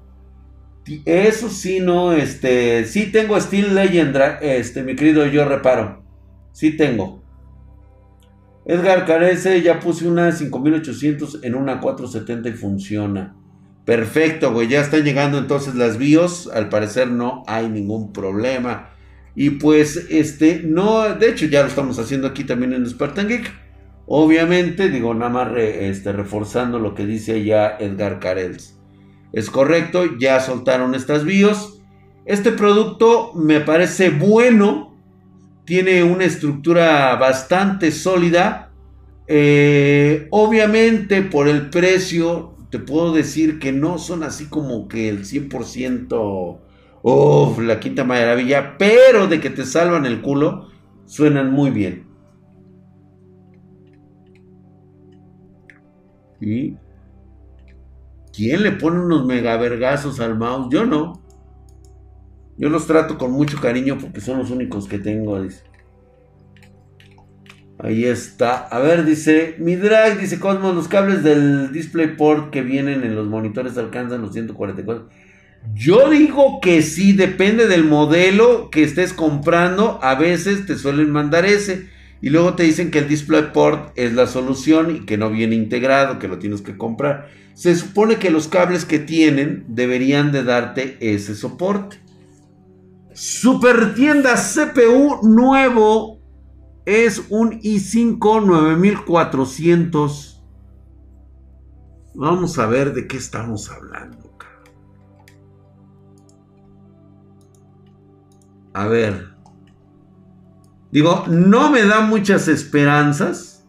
Eso 1.06 1.50
sí, 1.50 1.82
no, 1.82 2.13
este, 2.13 2.84
sí 2.86 3.12
tengo 3.12 3.39
Steel 3.39 3.76
Legend, 3.76 4.18
este, 4.42 4.82
mi 4.82 4.96
querido, 4.96 5.28
yo 5.28 5.48
reparo. 5.48 6.02
Sí 6.52 6.76
tengo. 6.76 7.22
Edgar 8.65 9.06
Carece, 9.06 9.62
ya 9.62 9.80
puse 9.80 10.08
una 10.08 10.32
5800 10.32 11.44
en 11.44 11.54
una 11.54 11.80
470 11.80 12.50
y 12.50 12.54
funciona. 12.54 13.36
Perfecto, 13.86 14.52
güey, 14.52 14.68
ya 14.68 14.82
están 14.82 15.04
llegando 15.04 15.38
entonces 15.38 15.76
las 15.76 16.00
BIOS. 16.00 16.48
Al 16.48 16.70
parecer 16.70 17.12
no 17.12 17.44
hay 17.46 17.70
ningún 17.70 18.13
problema. 18.13 18.89
Y 19.36 19.52
pues, 19.52 20.08
este, 20.10 20.63
no, 20.65 21.08
de 21.13 21.30
hecho 21.30 21.46
ya 21.46 21.62
lo 21.62 21.68
estamos 21.68 22.00
haciendo 22.00 22.26
aquí 22.26 22.46
también 22.46 22.74
en 22.74 22.88
Spartan 22.88 23.28
Geek. 23.28 23.68
Obviamente, 24.12 24.89
digo, 24.89 25.13
nada 25.13 25.30
más 25.30 25.56
este, 25.56 26.12
reforzando 26.12 26.80
lo 26.80 26.95
que 26.95 27.06
dice 27.06 27.43
ya 27.43 27.78
Edgar 27.80 28.19
Carels. 28.19 28.76
Es 29.32 29.52
correcto, 29.52 30.17
ya 30.17 30.39
soltaron 30.39 30.95
estas 30.95 31.26
BIOS. 31.26 31.80
Este 32.26 32.52
producto 32.52 33.34
me 33.36 33.60
parece 33.60 34.10
bueno, 34.10 34.98
tiene 35.63 36.04
una 36.04 36.26
estructura 36.26 37.15
bastante 37.17 37.91
sólida. 37.91 38.72
Eh, 39.28 40.28
obviamente 40.32 41.22
por 41.22 41.48
el 41.48 41.69
precio 41.69 42.56
te 42.72 42.80
puedo 42.80 43.13
decir 43.13 43.60
que 43.60 43.72
no 43.72 44.00
son 44.00 44.24
así 44.24 44.48
como 44.48 44.88
que 44.88 45.08
el 45.08 45.24
100% 45.24 46.60
Uf, 47.02 47.60
la 47.60 47.80
quinta 47.80 48.04
maravilla, 48.04 48.76
pero 48.78 49.28
de 49.28 49.39
que 49.39 49.50
te 49.50 49.65
salvan 49.65 50.06
el 50.06 50.22
culo, 50.22 50.69
suenan 51.06 51.52
muy 51.52 51.69
bien. 51.69 52.09
¿Y 56.41 56.75
quién 58.34 58.63
le 58.63 58.71
pone 58.71 58.99
unos 58.99 59.25
megavergazos 59.25 60.19
al 60.19 60.38
mouse? 60.38 60.67
Yo 60.71 60.86
no. 60.86 61.21
Yo 62.58 62.69
los 62.69 62.88
trato 62.88 63.17
con 63.17 63.32
mucho 63.32 63.60
cariño 63.62 63.97
porque 63.99 64.21
son 64.21 64.38
los 64.38 64.52
únicos 64.52 64.88
que 64.88 64.99
tengo. 64.99 65.39
Ahí 67.80 68.04
está. 68.04 68.67
A 68.67 68.80
ver, 68.80 69.06
dice. 69.06 69.56
Mi 69.60 69.75
drag, 69.78 70.19
dice 70.19 70.39
Cosmos. 70.39 70.75
Los 70.75 70.89
cables 70.89 71.23
del 71.23 71.71
DisplayPort 71.71 72.52
que 72.52 72.62
vienen 72.62 73.04
en 73.04 73.15
los 73.15 73.28
monitores 73.28 73.78
alcanzan 73.78 74.21
los 74.21 74.34
144. 74.34 75.08
Yo 75.73 76.10
digo 76.10 76.60
que 76.62 76.82
sí, 76.82 77.13
depende 77.13 77.67
del 77.67 77.86
modelo 77.86 78.69
que 78.69 78.84
estés 78.84 79.13
comprando. 79.13 79.99
A 80.02 80.15
veces 80.15 80.65
te 80.65 80.78
suelen 80.78 81.12
mandar 81.12 81.45
ese. 81.45 81.88
Y 82.21 82.29
luego 82.29 82.55
te 82.55 82.63
dicen 82.63 82.91
que 82.91 82.99
el 82.99 83.08
DisplayPort 83.08 83.97
es 83.97 84.13
la 84.13 84.27
solución 84.27 84.95
y 84.95 85.05
que 85.05 85.17
no 85.17 85.29
viene 85.29 85.55
integrado, 85.55 86.19
que 86.19 86.27
lo 86.27 86.39
tienes 86.39 86.62
que 86.62 86.77
comprar. 86.77 87.29
Se 87.53 87.75
supone 87.75 88.17
que 88.17 88.29
los 88.29 88.47
cables 88.47 88.86
que 88.86 88.99
tienen 88.99 89.65
deberían 89.67 90.32
de 90.32 90.43
darte 90.43 90.97
ese 90.99 91.36
soporte. 91.36 91.99
Super 93.13 93.95
tienda 93.95 94.36
CPU 94.36 95.27
nuevo 95.27 96.19
es 96.86 97.23
un 97.29 97.60
i5 97.62 98.45
9400. 98.45 100.43
Vamos 102.15 102.60
a 102.60 102.65
ver 102.65 102.93
de 102.93 103.08
qué 103.08 103.17
estamos 103.17 103.69
hablando. 103.69 104.29
A 108.73 108.88
ver. 108.88 109.29
Digo, 110.91 111.25
no 111.28 111.69
me 111.69 111.84
da 111.84 112.02
muchas 112.02 112.47
esperanzas 112.47 113.63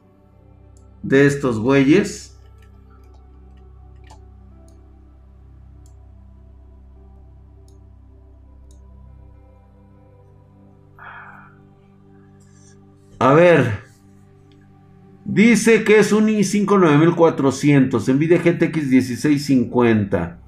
de 1.03 1.27
estos 1.27 1.59
güeyes. 1.59 2.39
A 13.19 13.35
ver. 13.35 13.81
Dice 15.27 15.85
que 15.85 15.99
es 15.99 16.11
un 16.11 16.27
i5 16.29 16.81
9400, 16.81 18.09
Nvidia 18.09 18.39
GTX 18.39 18.87
1650. 18.89 20.39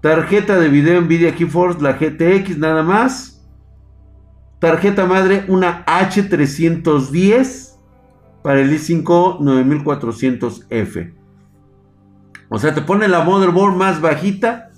Tarjeta 0.00 0.58
de 0.58 0.68
video 0.68 1.00
Nvidia 1.02 1.32
GeForce, 1.32 1.82
la 1.82 1.94
GTX 1.94 2.56
nada 2.56 2.84
más. 2.84 3.37
Tarjeta 4.58 5.06
madre, 5.06 5.44
una 5.48 5.84
H310 5.86 7.76
para 8.42 8.60
el 8.60 8.72
i5 8.72 9.38
9400F. 9.38 11.14
O 12.48 12.58
sea, 12.58 12.74
te 12.74 12.82
pone 12.82 13.08
la 13.08 13.22
motherboard 13.22 13.76
más 13.76 14.00
bajita, 14.00 14.70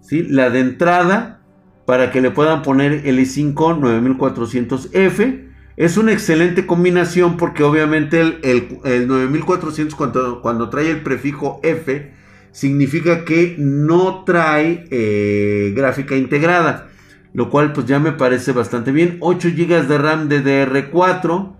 ¿sí? 0.00 0.22
la 0.22 0.50
de 0.50 0.60
entrada, 0.60 1.40
para 1.86 2.10
que 2.10 2.20
le 2.20 2.30
puedan 2.30 2.62
poner 2.62 3.06
el 3.06 3.18
i5 3.18 3.54
9400F 3.54 5.50
es 5.80 5.96
una 5.96 6.12
excelente 6.12 6.66
combinación 6.66 7.38
porque 7.38 7.62
obviamente 7.62 8.20
el, 8.20 9.08
9400 9.08 9.94
cuando, 9.94 10.42
cuando, 10.42 10.68
trae 10.68 10.90
el 10.90 11.00
prefijo 11.00 11.58
F 11.62 12.12
significa 12.52 13.24
que 13.24 13.56
no 13.58 14.24
trae 14.24 14.86
eh, 14.90 15.72
gráfica 15.74 16.16
integrada. 16.16 16.90
Lo 17.32 17.50
cual 17.50 17.72
pues 17.72 17.86
ya 17.86 17.98
me 17.98 18.12
parece 18.12 18.52
bastante 18.52 18.92
bien. 18.92 19.18
8 19.20 19.48
GB 19.56 19.86
de 19.86 19.98
RAM 19.98 20.28
DDR4. 20.28 21.56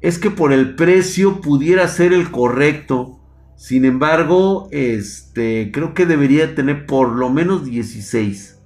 Es 0.00 0.18
que 0.18 0.30
por 0.30 0.52
el 0.52 0.74
precio 0.74 1.40
pudiera 1.40 1.88
ser 1.88 2.12
el 2.12 2.30
correcto. 2.30 3.20
Sin 3.56 3.84
embargo, 3.84 4.68
este, 4.70 5.70
creo 5.72 5.94
que 5.94 6.06
debería 6.06 6.54
tener 6.54 6.86
por 6.86 7.16
lo 7.16 7.30
menos 7.30 7.64
16. 7.64 8.60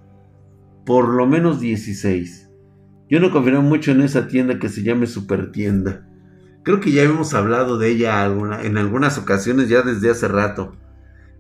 Por 0.85 1.09
lo 1.09 1.27
menos 1.27 1.61
16. 1.61 2.51
Yo 3.09 3.21
no 3.21 3.31
confío 3.31 3.61
mucho 3.63 3.91
en 3.91 4.03
esa 4.03 4.29
tienda 4.29 4.59
que 4.59 4.69
se 4.69 4.83
llame 4.83 5.07
Super 5.07 5.51
Tienda. 5.51 6.07
Creo 6.63 6.81
que 6.81 6.93
ya 6.93 7.03
hemos 7.03 7.35
hablado 7.35 7.79
de 7.79 7.91
ella 7.91 8.25
en 8.27 8.79
algunas 8.79 9.19
ocasiones 9.19 9.69
ya 9.69 9.83
desde 9.83 10.11
hace 10.11 10.29
rato. 10.29 10.77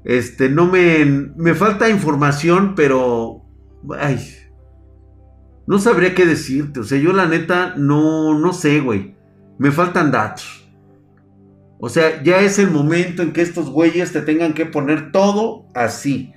Este, 0.04 0.48
no 0.48 0.66
me... 0.66 1.04
Me 1.36 1.54
falta 1.54 1.88
información, 1.88 2.74
pero... 2.74 3.39
Ay. 3.98 4.18
No 5.66 5.78
sabría 5.78 6.14
qué 6.14 6.26
decirte. 6.26 6.80
O 6.80 6.84
sea, 6.84 6.98
yo 6.98 7.12
la 7.12 7.26
neta 7.26 7.74
no, 7.76 8.38
no 8.38 8.52
sé, 8.52 8.80
güey. 8.80 9.14
Me 9.58 9.70
faltan 9.70 10.10
datos. 10.10 10.68
O 11.78 11.88
sea, 11.88 12.22
ya 12.22 12.40
es 12.40 12.58
el 12.58 12.70
momento 12.70 13.22
en 13.22 13.32
que 13.32 13.42
estos 13.42 13.70
güeyes 13.70 14.12
te 14.12 14.20
tengan 14.22 14.52
que 14.52 14.66
poner 14.66 15.12
todo 15.12 15.66
así 15.74 16.34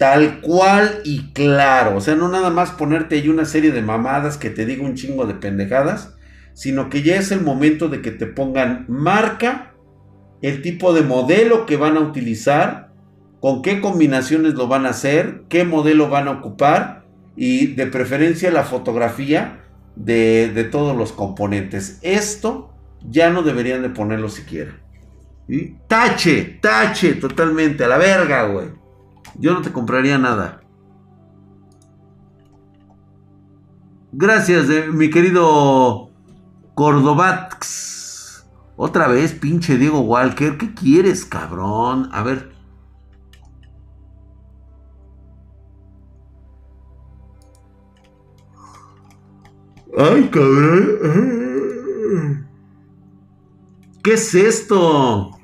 tal 0.00 0.40
cual 0.40 1.02
y 1.04 1.30
claro. 1.34 1.98
O 1.98 2.00
sea, 2.00 2.14
no 2.14 2.30
nada 2.30 2.48
más 2.48 2.70
ponerte 2.70 3.16
ahí 3.16 3.28
una 3.28 3.44
serie 3.44 3.70
de 3.70 3.82
mamadas 3.82 4.38
que 4.38 4.48
te 4.48 4.64
diga 4.64 4.82
un 4.82 4.94
chingo 4.94 5.26
de 5.26 5.34
pendejadas, 5.34 6.16
sino 6.54 6.88
que 6.88 7.02
ya 7.02 7.16
es 7.16 7.30
el 7.32 7.42
momento 7.42 7.90
de 7.90 8.00
que 8.00 8.10
te 8.10 8.24
pongan 8.24 8.86
marca, 8.88 9.74
el 10.40 10.62
tipo 10.62 10.94
de 10.94 11.02
modelo 11.02 11.66
que 11.66 11.76
van 11.76 11.98
a 11.98 12.00
utilizar, 12.00 12.89
con 13.40 13.62
qué 13.62 13.80
combinaciones 13.80 14.54
lo 14.54 14.68
van 14.68 14.86
a 14.86 14.90
hacer, 14.90 15.44
qué 15.48 15.64
modelo 15.64 16.08
van 16.08 16.28
a 16.28 16.32
ocupar 16.32 17.04
y 17.36 17.68
de 17.68 17.86
preferencia 17.86 18.50
la 18.50 18.64
fotografía 18.64 19.64
de, 19.96 20.68
todos 20.70 20.96
los 20.96 21.12
componentes. 21.12 21.98
Esto 22.02 22.70
ya 23.08 23.30
no 23.30 23.42
deberían 23.42 23.82
de 23.82 23.90
ponerlo 23.90 24.28
siquiera. 24.28 24.78
Tache, 25.88 26.58
tache 26.60 27.14
totalmente, 27.14 27.84
a 27.84 27.88
la 27.88 27.98
verga, 27.98 28.44
güey. 28.44 28.68
Yo 29.38 29.52
no 29.52 29.62
te 29.62 29.72
compraría 29.72 30.18
nada. 30.18 30.60
Gracias, 34.12 34.68
eh, 34.68 34.86
mi 34.92 35.08
querido 35.08 36.10
Cordobax. 36.74 38.46
Otra 38.76 39.08
vez, 39.08 39.32
pinche 39.32 39.76
Diego 39.76 40.00
Walker. 40.00 40.56
¿Qué 40.58 40.74
quieres, 40.74 41.24
cabrón? 41.24 42.08
A 42.12 42.22
ver. 42.22 42.59
Ay, 49.96 50.28
cabrón. 50.30 50.98
¿Qué 54.02 54.14
es 54.14 54.34
esto? 54.34 55.38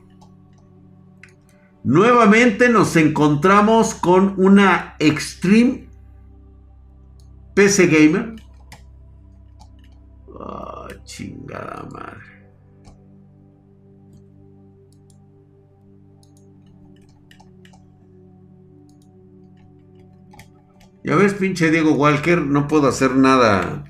Nuevamente 1.85 2.68
nos 2.68 2.96
encontramos 2.96 3.94
con 3.94 4.35
una 4.38 4.96
Extreme 4.98 5.88
PC 7.54 7.87
Gamer. 7.87 8.37
Oh, 10.28 10.88
chingada 11.04 11.88
madre. 11.92 12.37
Ya 21.04 21.14
ves, 21.14 21.35
pinche 21.35 21.70
Diego 21.70 21.92
Walker, 21.92 22.42
no 22.42 22.66
puedo 22.66 22.88
hacer 22.88 23.14
nada. 23.14 23.85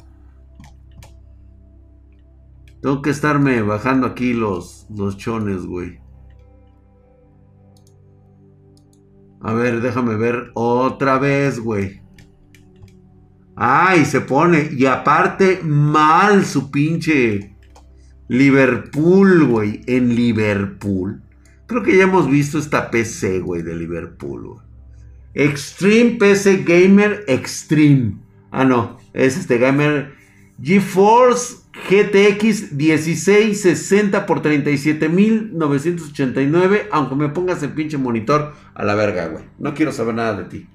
Tengo 2.87 3.03
que 3.03 3.11
estarme 3.11 3.62
bajando 3.62 4.07
aquí 4.07 4.33
los, 4.33 4.87
los 4.96 5.16
chones, 5.16 5.66
güey. 5.66 5.99
A 9.40 9.53
ver, 9.55 9.81
déjame 9.81 10.14
ver 10.14 10.53
otra 10.55 11.18
vez, 11.18 11.59
güey. 11.59 12.01
Ay, 13.57 14.05
se 14.05 14.20
pone. 14.20 14.70
Y 14.70 14.87
aparte, 14.87 15.62
mal 15.64 16.44
su 16.44 16.70
pinche 16.70 17.57
Liverpool, 18.29 19.46
güey. 19.46 19.81
En 19.88 20.14
Liverpool. 20.14 21.25
Creo 21.66 21.83
que 21.83 21.96
ya 21.96 22.05
hemos 22.05 22.31
visto 22.31 22.57
esta 22.57 22.92
PC, 22.92 23.40
güey, 23.40 23.62
de 23.62 23.75
Liverpool, 23.75 24.46
güey. 24.46 24.61
Extreme 25.35 26.18
PC 26.20 26.59
Gamer 26.59 27.25
Extreme. 27.27 28.18
Ah, 28.53 28.64
no. 28.64 28.99
Es 29.12 29.37
este 29.37 29.59
Gamer 29.59 30.14
GeForce 30.62 31.65
GTX 31.88 32.72
1660 32.72 34.26
por 34.26 34.42
37.989. 34.42 36.88
Aunque 36.90 37.14
me 37.14 37.28
pongas 37.28 37.62
el 37.62 37.70
pinche 37.70 37.98
monitor 37.98 38.54
a 38.74 38.84
la 38.84 38.94
verga, 38.94 39.28
güey. 39.28 39.44
No 39.58 39.74
quiero 39.74 39.92
saber 39.92 40.14
nada 40.14 40.36
de 40.36 40.44
ti. 40.44 40.66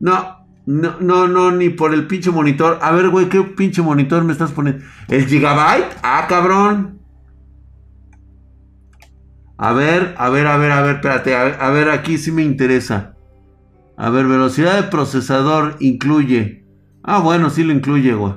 No, 0.00 0.38
No, 0.64 1.00
no, 1.00 1.26
no, 1.28 1.50
ni 1.50 1.70
por 1.70 1.92
el 1.92 2.06
pinche 2.06 2.30
monitor. 2.30 2.78
A 2.82 2.92
ver, 2.92 3.08
güey, 3.08 3.28
¿qué 3.28 3.42
pinche 3.42 3.82
monitor 3.82 4.24
me 4.24 4.32
estás 4.32 4.52
poniendo? 4.52 4.84
¿El 5.08 5.26
Gigabyte? 5.26 5.96
Ah, 6.02 6.26
cabrón. 6.28 7.00
A 9.58 9.72
ver, 9.72 10.14
a 10.18 10.28
ver, 10.28 10.46
a 10.46 10.56
ver, 10.56 10.72
a 10.72 10.82
ver, 10.82 10.96
espérate. 10.96 11.36
A 11.36 11.44
ver, 11.44 11.56
a 11.60 11.70
ver, 11.70 11.90
aquí 11.90 12.18
sí 12.18 12.32
me 12.32 12.42
interesa. 12.42 13.14
A 13.96 14.10
ver, 14.10 14.26
velocidad 14.26 14.76
de 14.76 14.88
procesador 14.88 15.76
incluye. 15.80 16.64
Ah, 17.02 17.20
bueno, 17.20 17.50
sí 17.50 17.64
lo 17.64 17.72
incluye, 17.72 18.14
güey. 18.14 18.34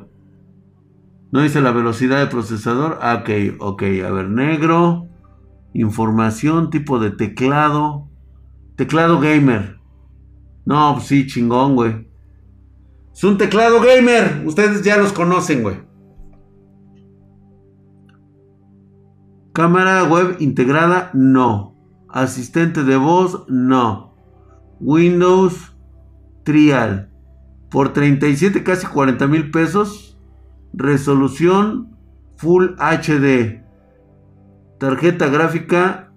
¿No 1.36 1.42
dice 1.42 1.60
la 1.60 1.74
velocidad 1.74 2.20
de 2.20 2.28
procesador? 2.28 2.98
Ah, 3.02 3.16
ok, 3.16 3.60
ok. 3.60 3.84
A 4.08 4.10
ver, 4.10 4.30
negro. 4.30 5.10
Información, 5.74 6.70
tipo 6.70 6.98
de 6.98 7.12
teclado. 7.12 8.08
Teclado 8.78 9.20
gamer. 9.20 9.78
No, 10.64 10.94
pues 10.94 11.08
sí, 11.08 11.28
chingón, 11.28 11.76
güey. 11.76 12.08
Es 13.14 13.22
un 13.26 13.38
teclado 13.38 13.82
gamer. 13.82 14.44
Ustedes 14.46 14.82
ya 14.82 14.96
los 14.96 15.12
conocen, 15.12 15.62
güey. 15.62 15.82
Cámara 19.52 20.06
web 20.06 20.38
integrada, 20.40 21.12
no. 21.14 21.76
Asistente 22.08 22.86
de 22.86 22.96
voz, 22.96 23.44
no. 23.50 24.16
Windows 24.80 25.76
Trial. 26.46 27.12
Por 27.70 27.92
37, 27.92 28.64
casi 28.64 28.88
40 28.88 29.28
mil 29.28 29.52
pesos. 29.52 30.15
Resolución 30.76 31.98
Full 32.38 32.76
HD. 32.78 33.64
Tarjeta 34.80 35.28
gráfica 35.30 36.12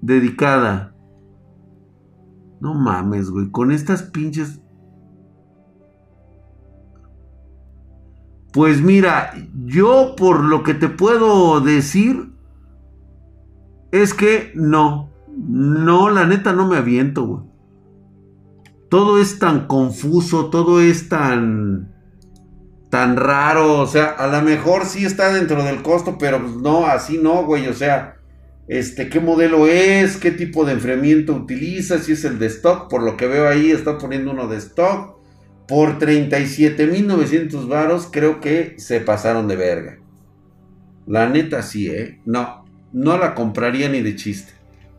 dedicada. 0.00 0.94
No 2.60 2.74
mames, 2.74 3.30
güey. 3.30 3.50
Con 3.50 3.72
estas 3.72 4.02
pinches 4.02 4.60
Pues 8.52 8.82
mira, 8.82 9.32
yo 9.64 10.14
por 10.16 10.42
lo 10.42 10.64
que 10.64 10.74
te 10.74 10.88
puedo 10.88 11.60
decir 11.60 12.32
es 13.92 14.12
que 14.12 14.50
no, 14.56 15.10
no, 15.36 16.10
la 16.10 16.26
neta 16.26 16.52
no 16.52 16.66
me 16.66 16.76
aviento, 16.76 17.26
güey. 17.26 17.42
Todo 18.88 19.20
es 19.20 19.38
tan 19.38 19.68
confuso, 19.68 20.50
todo 20.50 20.80
es 20.80 21.08
tan 21.08 21.89
tan 22.90 23.16
raro, 23.16 23.78
o 23.78 23.86
sea, 23.86 24.06
a 24.06 24.26
lo 24.26 24.42
mejor 24.42 24.84
sí 24.84 25.06
está 25.06 25.32
dentro 25.32 25.62
del 25.62 25.80
costo, 25.82 26.18
pero 26.18 26.40
pues 26.40 26.56
no, 26.56 26.86
así 26.86 27.18
no, 27.18 27.44
güey, 27.44 27.68
o 27.68 27.74
sea, 27.74 28.16
este, 28.66 29.08
qué 29.08 29.20
modelo 29.20 29.66
es, 29.68 30.16
qué 30.16 30.32
tipo 30.32 30.64
de 30.64 30.72
enfriamiento 30.72 31.32
utiliza, 31.32 31.98
si 31.98 32.12
es 32.12 32.24
el 32.24 32.38
de 32.38 32.46
stock, 32.46 32.90
por 32.90 33.02
lo 33.02 33.16
que 33.16 33.26
veo 33.26 33.48
ahí 33.48 33.70
está 33.70 33.96
poniendo 33.96 34.32
uno 34.32 34.48
de 34.48 34.58
stock, 34.58 35.18
por 35.68 36.00
37.900 36.00 37.68
varos 37.68 38.08
creo 38.10 38.40
que 38.40 38.74
se 38.78 39.00
pasaron 39.00 39.46
de 39.46 39.54
verga. 39.54 39.98
La 41.06 41.28
neta 41.28 41.62
sí, 41.62 41.88
¿eh? 41.88 42.20
No, 42.26 42.64
no 42.92 43.18
la 43.18 43.36
compraría 43.36 43.88
ni 43.88 44.02
de 44.02 44.16
chiste. 44.16 44.52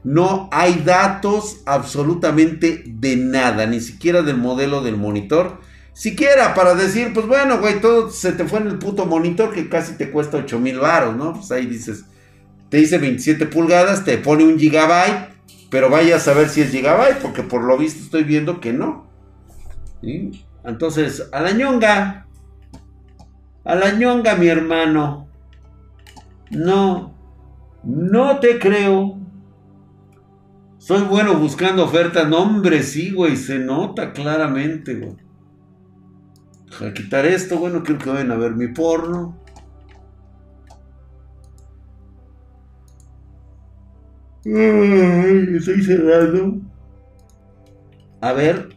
No 0.04 0.50
hay 0.52 0.82
datos 0.86 1.62
absolutamente 1.66 2.84
de 2.86 3.18
nada, 3.18 3.66
ni 3.68 3.82
siquiera 3.82 4.22
del 4.22 4.38
modelo 4.38 4.82
del 4.82 4.98
monitor. 4.98 5.60
Siquiera 5.94 6.54
para 6.54 6.74
decir, 6.74 7.12
pues 7.14 7.28
bueno, 7.28 7.60
güey, 7.60 7.82
todo 7.82 8.10
se 8.10 8.32
te 8.32 8.46
fue 8.46 8.60
en 8.60 8.68
el 8.68 8.78
puto 8.78 9.06
monitor 9.06 9.54
que 9.54 9.70
casi 9.70 9.94
te 9.98 10.10
cuesta 10.10 10.38
8000 10.38 10.80
varos, 10.80 11.16
¿no? 11.16 11.34
Pues 11.34 11.52
ahí 11.52 11.66
dices, 11.66 12.06
te 12.70 12.78
dice 12.78 12.98
27 12.98 13.46
pulgadas, 13.48 14.06
te 14.06 14.18
pone 14.18 14.46
un 14.46 14.58
gigabyte, 14.58 15.30
pero 15.70 15.90
vaya 15.90 16.16
a 16.16 16.20
saber 16.20 16.48
si 16.50 16.62
es 16.62 16.72
gigabyte, 16.72 17.18
porque 17.22 17.44
por 17.44 17.64
lo 17.64 17.78
visto 17.78 18.04
estoy 18.04 18.24
viendo 18.24 18.62
que 18.62 18.72
no. 18.72 19.10
Entonces, 20.64 21.28
a 21.32 21.42
la 21.42 21.52
ñonga. 21.52 22.28
A 23.64 23.76
la 23.76 23.92
ñonga, 23.92 24.36
mi 24.36 24.48
hermano. 24.48 25.28
No, 26.50 27.14
no 27.84 28.40
te 28.40 28.60
creo. 28.60 29.18
Soy 30.78 31.02
bueno 31.04 31.36
buscando 31.36 31.86
ofertas. 31.86 32.28
No, 32.28 32.40
hombre, 32.40 32.84
sí, 32.84 33.12
güey. 33.12 33.38
Se 33.38 33.60
nota 33.60 34.14
claramente, 34.14 34.96
güey. 34.96 35.16
A 36.80 36.94
quitar 36.94 37.26
esto, 37.26 37.58
bueno, 37.58 37.84
quiero 37.84 38.00
que 38.00 38.10
vayan 38.10 38.32
a 38.32 38.38
ver 38.38 38.56
mi 38.56 38.68
porno. 38.70 39.38
estoy 44.44 45.84
cerrado. 45.84 46.56
A 48.22 48.34
ver, 48.34 48.70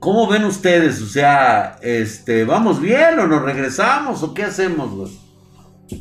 ¿Cómo 0.00 0.26
ven 0.26 0.44
ustedes? 0.44 1.02
O 1.02 1.06
sea, 1.06 1.76
este, 1.82 2.44
¿vamos 2.44 2.80
bien 2.80 3.18
o 3.18 3.26
nos 3.26 3.42
regresamos 3.42 4.22
o 4.22 4.32
qué 4.32 4.44
hacemos, 4.44 4.90
güey? 4.92 5.12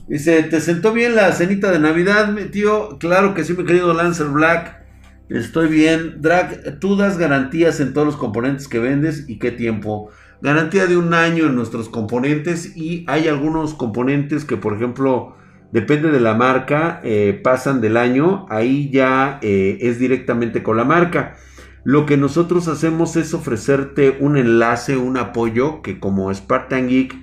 Dice, 0.08 0.44
¿te 0.44 0.62
sentó 0.62 0.94
bien 0.94 1.16
la 1.16 1.34
cenita 1.34 1.70
de 1.70 1.80
Navidad, 1.80 2.34
tío? 2.50 2.98
Claro 2.98 3.34
que 3.34 3.44
sí, 3.44 3.54
mi 3.54 3.66
querido 3.66 3.94
Lancer 3.94 4.28
Black. 4.28 4.86
Estoy 5.28 5.68
bien. 5.68 6.22
Drag, 6.22 6.80
tú 6.80 6.96
das 6.96 7.18
garantías 7.18 7.82
en 7.82 7.92
todos 7.92 8.08
los 8.08 8.16
componentes 8.16 8.70
que 8.70 8.80
vendes 8.80 9.26
y 9.28 9.38
qué 9.38 9.52
tiempo. 9.52 10.10
Garantía 10.42 10.88
de 10.88 10.98
un 10.98 11.14
año 11.14 11.48
en 11.48 11.56
nuestros 11.56 11.90
componentes 11.90 12.76
y 12.78 13.04
hay 13.08 13.28
algunos 13.28 13.74
componentes 13.74 14.46
que, 14.46 14.56
por 14.58 14.74
ejemplo, 14.74 15.36
depende 15.72 16.12
de 16.12 16.20
la 16.20 16.34
marca, 16.34 17.02
eh, 17.04 17.40
pasan 17.44 17.82
del 17.82 17.98
año. 17.98 18.46
Ahí 18.50 18.90
ya 18.90 19.40
eh, 19.42 19.78
es 19.82 20.00
directamente 20.00 20.64
con 20.64 20.78
la 20.78 20.86
marca. 20.86 21.36
Lo 21.84 22.06
que 22.06 22.18
nosotros 22.18 22.68
hacemos 22.68 23.16
es 23.16 23.34
ofrecerte 23.34 24.18
un 24.20 24.38
enlace, 24.38 24.98
un 24.98 25.18
apoyo 25.18 25.82
que 25.82 26.00
como 26.00 26.34
Spartan 26.34 26.88
Geek 26.88 27.16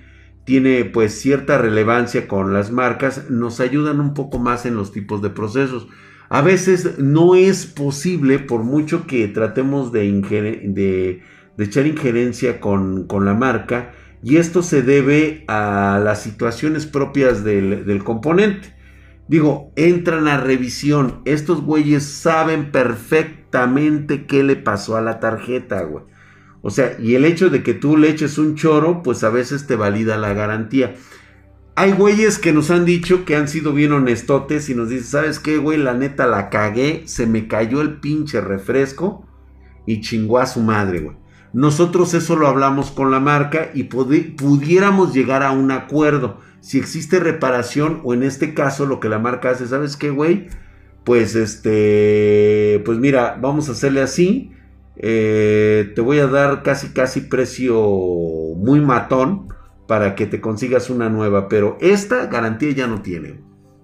tiene 0.45 0.85
pues 0.85 1.13
cierta 1.21 1.59
relevancia 1.59 2.29
con 2.29 2.53
las 2.53 2.71
marcas, 2.71 3.31
nos 3.31 3.61
ayudan 3.61 4.01
un 4.01 4.15
poco 4.15 4.39
más 4.39 4.65
en 4.65 4.77
los 4.77 4.93
tipos 4.93 5.21
de 5.21 5.31
procesos. 5.31 5.89
A 6.29 6.41
veces 6.41 6.99
no 6.99 7.35
es 7.35 7.67
posible, 7.67 8.39
por 8.39 8.63
mucho 8.63 9.07
que 9.07 9.29
tratemos 9.29 9.93
de, 9.93 10.11
de, 10.65 11.23
echar 11.65 11.87
injerencia 11.87 12.61
con, 12.61 13.07
con, 13.07 13.25
la 13.25 13.35
marca, 13.35 13.93
y 14.23 14.37
esto 14.37 14.63
se 14.63 14.83
debe 14.83 15.45
a 15.49 16.01
las 16.03 16.23
situaciones 16.23 16.87
propias 16.87 17.45
del, 17.45 17.87
del 17.87 18.05
componente. 18.05 18.75
Digo, 19.29 19.73
entran 19.77 20.29
a 20.29 20.39
revisión. 20.39 21.23
Estos 21.25 21.63
güeyes 21.63 22.05
saben 22.05 22.71
perfectamente 22.71 24.27
qué 24.27 24.45
le 24.45 24.57
pasó 24.57 24.97
a 24.97 25.01
la 25.01 25.19
tarjeta, 25.19 25.83
güey. 25.83 26.05
O 26.63 26.71
sea, 26.71 26.97
y 27.01 27.15
el 27.15 27.25
hecho 27.25 27.49
de 27.49 27.63
que 27.63 27.75
tú 27.75 27.97
le 27.97 28.09
eches 28.09 28.39
un 28.39 28.57
choro, 28.57 29.03
pues 29.03 29.23
a 29.25 29.31
veces 29.31 29.67
te 29.67 29.77
valida 29.77 30.17
la 30.17 30.33
garantía. 30.33 30.95
Hay 31.77 31.93
güeyes 31.93 32.39
que 32.39 32.53
nos 32.53 32.71
han 32.71 32.85
dicho 32.85 33.25
que 33.25 33.37
han 33.37 33.49
sido 33.49 33.73
bien 33.73 33.93
honestotes 33.93 34.69
y 34.69 34.75
nos 34.75 34.89
dicen, 34.89 35.07
¿sabes 35.07 35.39
qué, 35.39 35.59
güey? 35.59 35.79
La 35.79 35.95
neta 35.95 36.27
la 36.27 36.49
cagué, 36.49 37.03
se 37.07 37.27
me 37.27 37.49
cayó 37.49 37.83
el 37.83 38.01
pinche 38.01 38.41
refresco 38.41 39.27
y 39.87 40.01
chingó 40.01 40.39
a 40.39 40.47
su 40.47 40.61
madre, 40.61 41.01
güey. 41.01 41.17
Nosotros 41.57 42.13
eso 42.13 42.37
lo 42.37 42.49
hablamos 42.49 42.91
con 42.91 43.11
la 43.11 43.19
marca 43.19 43.71
y 43.73 43.85
pudiéramos 43.85 45.15
llegar 45.15 45.43
a 45.43 45.53
un 45.53 45.71
acuerdo 45.71 46.37
si 46.61 46.77
existe 46.77 47.19
reparación 47.19 48.03
o 48.05 48.13
en 48.13 48.23
este 48.23 48.53
caso 48.53 48.85
lo 48.85 49.01
que 49.01 49.09
la 49.09 49.19
marca 49.19 49.49
hace, 49.49 49.67
¿sabes 49.67 49.97
qué, 49.97 50.11
güey? 50.11 50.49
Pues 51.03 51.35
este, 51.35 52.83
pues 52.85 52.99
mira, 52.99 53.39
vamos 53.41 53.71
a 53.71 53.73
hacerle 53.73 54.03
así. 54.03 54.53
Eh, 54.97 55.93
te 55.95 56.03
voy 56.03 56.19
a 56.19 56.27
dar 56.27 56.63
casi, 56.63 56.89
casi 56.89 57.23
precio 57.23 57.75
muy 58.59 58.83
matón 58.83 59.49
para 59.89 60.15
que 60.15 60.27
te 60.27 60.43
consigas 60.43 60.91
una 60.91 61.09
nueva, 61.09 61.49
pero 61.49 61.79
esta 61.81 62.27
garantía 62.27 62.73
ya 62.73 62.87
no 62.87 63.01
tiene. 63.01 63.41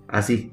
Así, 0.08 0.52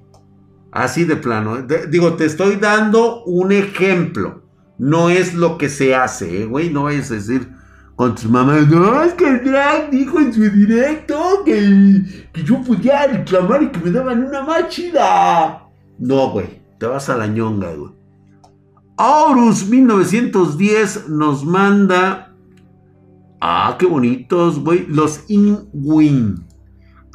así 0.71 1.03
de 1.03 1.17
plano. 1.17 1.57
¿eh? 1.57 1.65
digo, 1.89 2.13
te 2.13 2.23
estoy 2.23 2.55
dando 2.55 3.25
un 3.25 3.51
ejemplo. 3.51 4.43
No 4.79 5.09
es 5.09 5.33
lo 5.33 5.57
que 5.57 5.69
se 5.69 5.93
hace, 5.93 6.43
¿eh, 6.43 6.45
güey. 6.45 6.69
No 6.69 6.87
a 6.87 6.91
decir, 6.91 7.49
con 7.95 8.15
tus 8.15 8.29
mamás. 8.29 8.67
No, 8.69 9.03
es 9.03 9.13
que 9.13 9.27
el 9.27 9.43
drag 9.43 9.91
dijo 9.91 10.19
en 10.19 10.33
su 10.33 10.49
directo 10.49 11.43
que, 11.45 12.01
que 12.31 12.43
yo 12.43 12.61
podía 12.63 13.07
reclamar 13.07 13.61
y 13.61 13.71
que 13.71 13.79
me 13.79 13.91
daban 13.91 14.23
una 14.23 14.41
más 14.41 14.69
chida. 14.69 15.67
No, 15.99 16.29
güey, 16.31 16.61
te 16.79 16.85
vas 16.85 17.09
a 17.09 17.17
la 17.17 17.27
ñonga, 17.27 17.73
güey. 17.73 17.91
Aurus 18.95 19.67
1910 19.67 21.09
nos 21.09 21.43
manda. 21.43 22.33
Ah, 23.41 23.75
qué 23.77 23.85
bonitos, 23.85 24.59
güey. 24.59 24.85
Los 24.87 25.25
In-Win. 25.27 26.45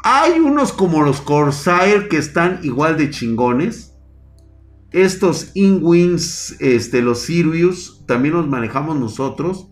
Hay 0.03 0.39
unos 0.39 0.73
como 0.75 1.03
los 1.03 1.23
Corsair 1.23 2.09
que 2.09 2.19
están 2.19 2.61
igual 2.63 2.99
de 2.99 3.09
chingones. 3.09 3.94
Estos 4.95 5.51
In-Wins, 5.55 6.55
este, 6.61 7.03
los 7.03 7.19
Sirius, 7.23 8.05
también 8.07 8.35
los 8.35 8.47
manejamos 8.47 8.97
nosotros. 8.97 9.67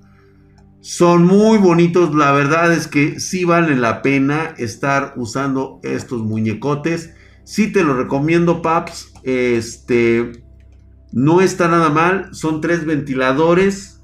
Son 0.81 1.25
muy 1.25 1.59
bonitos, 1.59 2.13
la 2.13 2.33
verdad 2.33 2.73
es 2.73 2.89
que 2.89 3.21
sí 3.21 3.45
vale 3.45 3.77
la 3.77 4.03
pena 4.03 4.53
estar 4.59 5.15
usando 5.15 5.79
estos 5.85 6.23
muñecotes. 6.25 7.15
Sí 7.45 7.73
te 7.73 7.85
lo 7.85 7.95
recomiendo, 7.95 8.63
Paps. 8.63 9.13
Este 9.23 10.45
no 11.13 11.41
está 11.41 11.69
nada 11.69 11.91
mal, 11.91 12.35
son 12.35 12.61
tres 12.61 12.85
ventiladores. 12.85 14.03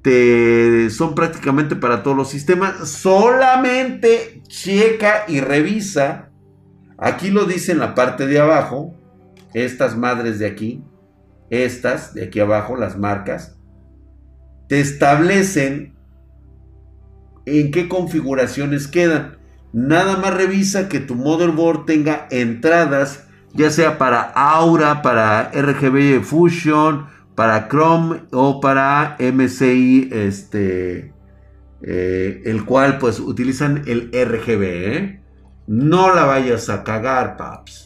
te, 0.00 0.88
son 0.88 1.14
prácticamente 1.14 1.76
para 1.76 2.02
todos 2.02 2.16
los 2.16 2.30
sistemas. 2.30 2.88
Solamente 2.88 4.42
checa 4.48 5.26
y 5.28 5.40
revisa. 5.40 6.30
Aquí 6.96 7.28
lo 7.28 7.44
dice 7.44 7.72
en 7.72 7.80
la 7.80 7.94
parte 7.94 8.26
de 8.26 8.38
abajo. 8.38 8.94
Estas 9.54 9.96
madres 9.96 10.38
de 10.38 10.46
aquí. 10.46 10.84
Estas 11.50 12.14
de 12.14 12.24
aquí 12.24 12.40
abajo, 12.40 12.76
las 12.76 12.98
marcas. 12.98 13.58
Te 14.68 14.80
establecen 14.80 15.94
en 17.46 17.70
qué 17.70 17.88
configuraciones 17.88 18.88
quedan. 18.88 19.38
Nada 19.72 20.16
más 20.16 20.34
revisa 20.34 20.88
que 20.88 21.00
tu 21.00 21.14
motherboard 21.14 21.84
tenga 21.84 22.26
entradas, 22.30 23.26
ya 23.52 23.70
sea 23.70 23.98
para 23.98 24.20
Aura, 24.20 25.02
para 25.02 25.50
RGB 25.52 26.22
Fusion, 26.22 27.06
para 27.34 27.68
Chrome 27.68 28.22
o 28.32 28.60
para 28.60 29.16
MCI, 29.20 30.08
este, 30.12 31.12
eh, 31.82 32.42
el 32.44 32.64
cual 32.64 32.98
pues 32.98 33.20
utilizan 33.20 33.82
el 33.86 34.10
RGB. 34.12 34.62
¿eh? 34.62 35.22
No 35.66 36.14
la 36.14 36.24
vayas 36.24 36.68
a 36.68 36.82
cagar, 36.82 37.36
paps. 37.36 37.85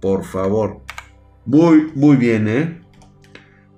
Por 0.00 0.24
favor. 0.24 0.80
Muy, 1.44 1.90
muy 1.94 2.16
bien, 2.16 2.46
¿eh? 2.48 2.80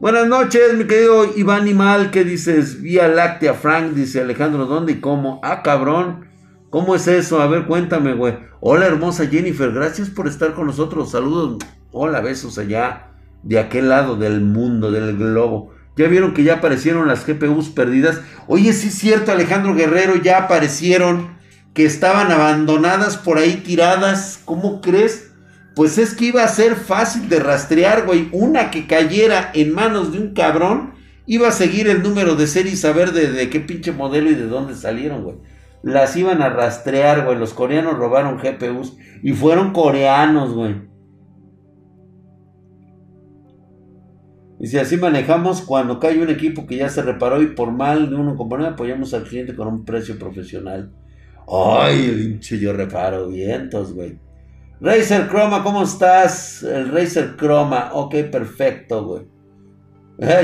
Buenas 0.01 0.27
noches, 0.27 0.75
mi 0.75 0.85
querido 0.85 1.27
Iván 1.37 1.66
Imal. 1.66 2.11
¿Qué 2.11 2.25
dices? 2.25 2.83
Vía 2.83 3.09
Láctea 3.09 3.55
Frank, 3.55 3.93
dice 3.93 4.21
Alejandro, 4.21 4.66
¿dónde 4.66 4.93
y 4.93 5.01
cómo? 5.01 5.41
Ah, 5.43 5.62
cabrón. 5.62 6.27
¿Cómo 6.68 6.95
es 6.95 7.07
eso? 7.09 7.41
A 7.41 7.47
ver, 7.47 7.66
cuéntame, 7.66 8.14
güey. 8.14 8.39
Hola, 8.61 8.87
hermosa 8.87 9.27
Jennifer. 9.27 9.73
Gracias 9.73 10.11
por 10.11 10.29
estar 10.29 10.55
con 10.55 10.66
nosotros. 10.66 11.11
Saludos. 11.11 11.59
Hola, 11.91 12.21
besos 12.21 12.59
allá 12.59 13.12
de 13.43 13.59
aquel 13.59 13.89
lado 13.89 14.16
del 14.16 14.41
mundo, 14.41 14.91
del 14.91 15.16
globo. 15.16 15.73
Ya 15.97 16.07
vieron 16.07 16.35
que 16.35 16.45
ya 16.45 16.57
aparecieron 16.57 17.09
las 17.09 17.27
GPUs 17.27 17.71
perdidas. 17.71 18.21
Oye, 18.47 18.73
sí 18.73 18.89
es 18.89 18.95
cierto, 18.95 19.33
Alejandro 19.33 19.75
Guerrero, 19.75 20.16
ya 20.16 20.39
aparecieron 20.39 21.39
que 21.75 21.85
estaban 21.85 22.31
abandonadas 22.31 23.16
por 23.16 23.39
ahí 23.39 23.57
tiradas. 23.57 24.41
¿Cómo 24.45 24.81
crees? 24.81 25.30
Pues 25.75 25.99
es 25.99 26.14
que 26.14 26.27
iba 26.27 26.43
a 26.43 26.49
ser 26.49 26.75
fácil 26.75 27.29
de 27.29 27.39
rastrear, 27.39 28.05
güey. 28.05 28.29
Una 28.33 28.71
que 28.71 28.87
cayera 28.87 29.51
en 29.55 29.73
manos 29.73 30.12
de 30.12 30.18
un 30.18 30.35
cabrón, 30.35 30.95
iba 31.27 31.49
a 31.49 31.53
seguir 31.53 31.89
el 31.89 32.03
número 32.03 32.35
de 32.35 32.47
serie 32.47 32.73
y 32.73 32.77
saber 32.77 33.12
de, 33.12 33.49
qué 33.51 33.61
pinche 33.61 33.93
modelo 33.93 34.31
y 34.31 34.35
de 34.35 34.47
dónde 34.47 34.75
salieron, 34.75 35.23
güey. 35.23 35.37
Las 35.83 36.16
iban 36.16 36.43
a 36.43 36.51
rastrear, 36.51 37.25
güey. 37.25 37.39
Los 37.39 37.55
coreanos 37.55 37.97
robaron 37.97 38.39
GPUs 38.39 38.97
y 39.23 39.33
fueron 39.33 39.73
coreanos, 39.73 40.53
güey. 40.55 40.91
Y 44.59 44.66
si 44.66 44.77
así 44.77 44.99
manejamos, 44.99 45.62
cuando 45.62 45.99
cae 45.99 46.21
un 46.21 46.29
equipo 46.29 46.66
que 46.66 46.77
ya 46.77 46.91
se 46.91 47.01
reparó 47.01 47.41
y 47.41 47.47
por 47.47 47.71
mal 47.71 48.11
de 48.11 48.16
uno 48.16 48.37
componente, 48.37 48.75
apoyamos 48.75 49.14
al 49.14 49.25
cliente 49.25 49.55
con 49.55 49.68
un 49.68 49.85
precio 49.87 50.18
profesional. 50.18 50.93
Ay, 51.49 52.05
el 52.05 52.21
hinche 52.21 52.59
yo 52.59 52.75
reparo, 52.75 53.29
vientos, 53.29 53.95
güey. 53.95 54.18
Razer 54.83 55.28
Chroma, 55.28 55.62
¿cómo 55.62 55.83
estás? 55.83 56.62
El 56.62 56.91
Razer 56.91 57.37
Chroma, 57.37 57.91
ok, 57.93 58.14
perfecto, 58.33 59.05
güey. 59.05 59.22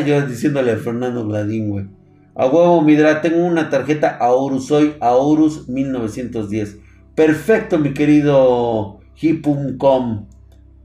yo 0.04 0.26
diciéndole 0.26 0.72
a 0.72 0.76
Fernando 0.76 1.26
Gladín, 1.26 1.70
güey. 1.70 1.86
A 2.34 2.46
huevo, 2.46 2.82
Midra, 2.82 3.22
tengo 3.22 3.38
una 3.38 3.70
tarjeta 3.70 4.18
Aurus, 4.20 4.66
soy 4.66 4.94
Aurus 5.00 5.70
1910. 5.70 6.76
Perfecto, 7.14 7.78
mi 7.78 7.94
querido 7.94 9.00
Hipum.com. 9.18 10.26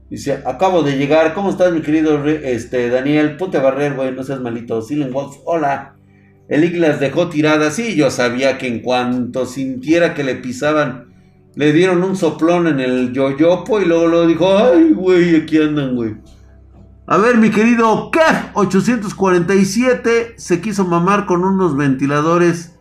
Dice, 0.08 0.40
acabo 0.46 0.82
de 0.82 0.96
llegar. 0.96 1.34
¿Cómo 1.34 1.50
estás, 1.50 1.74
mi 1.74 1.82
querido 1.82 2.24
este, 2.26 2.88
Daniel? 2.88 3.36
Ponte 3.36 3.58
a 3.58 3.62
barrer, 3.62 3.94
güey, 3.94 4.12
no 4.12 4.22
seas 4.22 4.40
malito. 4.40 4.80
Silen 4.80 5.12
Wolf, 5.12 5.36
hola. 5.44 5.96
El 6.48 6.64
Ig 6.64 6.78
las 6.78 7.00
dejó 7.00 7.28
tiradas. 7.28 7.74
Sí, 7.74 7.96
yo 7.96 8.10
sabía 8.10 8.56
que 8.56 8.66
en 8.66 8.80
cuanto 8.80 9.44
sintiera 9.44 10.14
que 10.14 10.24
le 10.24 10.36
pisaban, 10.36 11.11
le 11.54 11.72
dieron 11.72 12.02
un 12.02 12.16
soplón 12.16 12.66
en 12.66 12.80
el 12.80 13.12
yoyopo 13.12 13.80
y 13.80 13.84
luego 13.84 14.06
lo 14.06 14.26
dijo, 14.26 14.56
ay, 14.56 14.92
güey, 14.92 15.36
aquí 15.36 15.60
andan, 15.60 15.94
güey. 15.94 16.16
A 17.06 17.18
ver, 17.18 17.36
mi 17.36 17.50
querido 17.50 18.10
Kev 18.10 18.52
847 18.54 20.34
se 20.36 20.60
quiso 20.60 20.84
mamar 20.84 21.26
con 21.26 21.44
unos 21.44 21.76
ventiladores. 21.76 22.78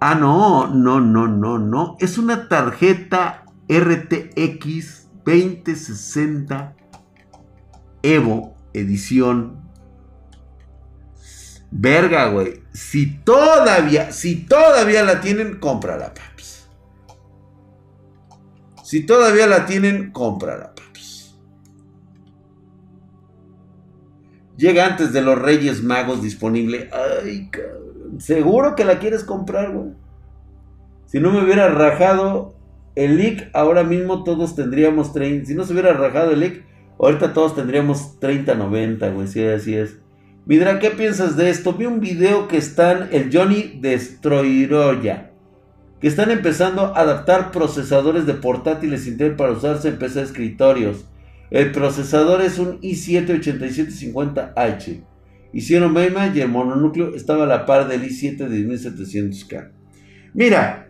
Ah, 0.00 0.14
no, 0.14 0.66
no, 0.66 1.00
no, 1.00 1.28
no, 1.28 1.58
no. 1.58 1.96
Es 2.00 2.18
una 2.18 2.48
tarjeta 2.48 3.44
RTX 3.68 5.08
2060 5.24 6.76
Evo 8.02 8.54
edición. 8.74 9.62
Verga, 11.70 12.28
güey. 12.28 12.62
Si 12.72 13.18
todavía, 13.18 14.12
si 14.12 14.44
todavía 14.44 15.02
la 15.04 15.22
tienen, 15.22 15.58
cómprala, 15.58 16.12
paps. 16.12 16.33
Si 18.94 19.04
todavía 19.04 19.48
la 19.48 19.66
tienen, 19.66 20.12
cómprala, 20.12 20.72
paps. 20.72 21.36
Llega 24.56 24.86
antes 24.86 25.12
de 25.12 25.20
los 25.20 25.36
Reyes 25.36 25.82
Magos 25.82 26.22
disponible. 26.22 26.88
Ay. 26.92 27.50
Seguro 28.18 28.76
que 28.76 28.84
la 28.84 29.00
quieres 29.00 29.24
comprar, 29.24 29.72
güey. 29.72 29.94
Si 31.06 31.18
no 31.18 31.32
me 31.32 31.42
hubiera 31.42 31.70
rajado 31.70 32.54
el 32.94 33.16
leak, 33.16 33.50
ahora 33.52 33.82
mismo 33.82 34.22
todos 34.22 34.54
tendríamos 34.54 35.12
30. 35.12 35.46
Si 35.46 35.56
no 35.56 35.64
se 35.64 35.72
hubiera 35.72 35.92
rajado 35.94 36.30
el 36.30 36.38
leak, 36.38 36.64
ahorita 37.00 37.32
todos 37.32 37.56
tendríamos 37.56 38.20
30, 38.20 38.54
90, 38.54 39.08
güey. 39.08 39.26
Sí, 39.26 39.44
así 39.44 39.74
es. 39.74 39.98
Midra, 40.46 40.78
¿qué 40.78 40.90
piensas 40.90 41.36
de 41.36 41.50
esto? 41.50 41.72
Vi 41.72 41.86
un 41.86 41.98
video 41.98 42.46
que 42.46 42.58
están, 42.58 43.08
el 43.10 43.36
Johnny 43.36 43.76
Destroyeroya, 43.80 45.32
están 46.06 46.30
empezando 46.30 46.94
a 46.94 47.00
adaptar 47.00 47.50
procesadores 47.50 48.26
de 48.26 48.34
portátiles 48.34 49.06
Intel 49.06 49.36
para 49.36 49.52
usarse 49.52 49.88
en 49.88 49.98
PC 49.98 50.18
de 50.18 50.24
escritorios. 50.26 51.06
El 51.50 51.72
procesador 51.72 52.42
es 52.42 52.58
un 52.58 52.78
i7-8750H. 52.80 55.02
Hicieron 55.52 55.92
MEMA 55.92 56.32
y 56.34 56.40
el 56.40 56.48
mononúcleo 56.48 57.14
estaba 57.14 57.44
a 57.44 57.46
la 57.46 57.64
par 57.64 57.86
del 57.88 58.02
i7 58.02 58.48
de 58.48 58.66
10700K. 58.66 59.70
Mira, 60.34 60.88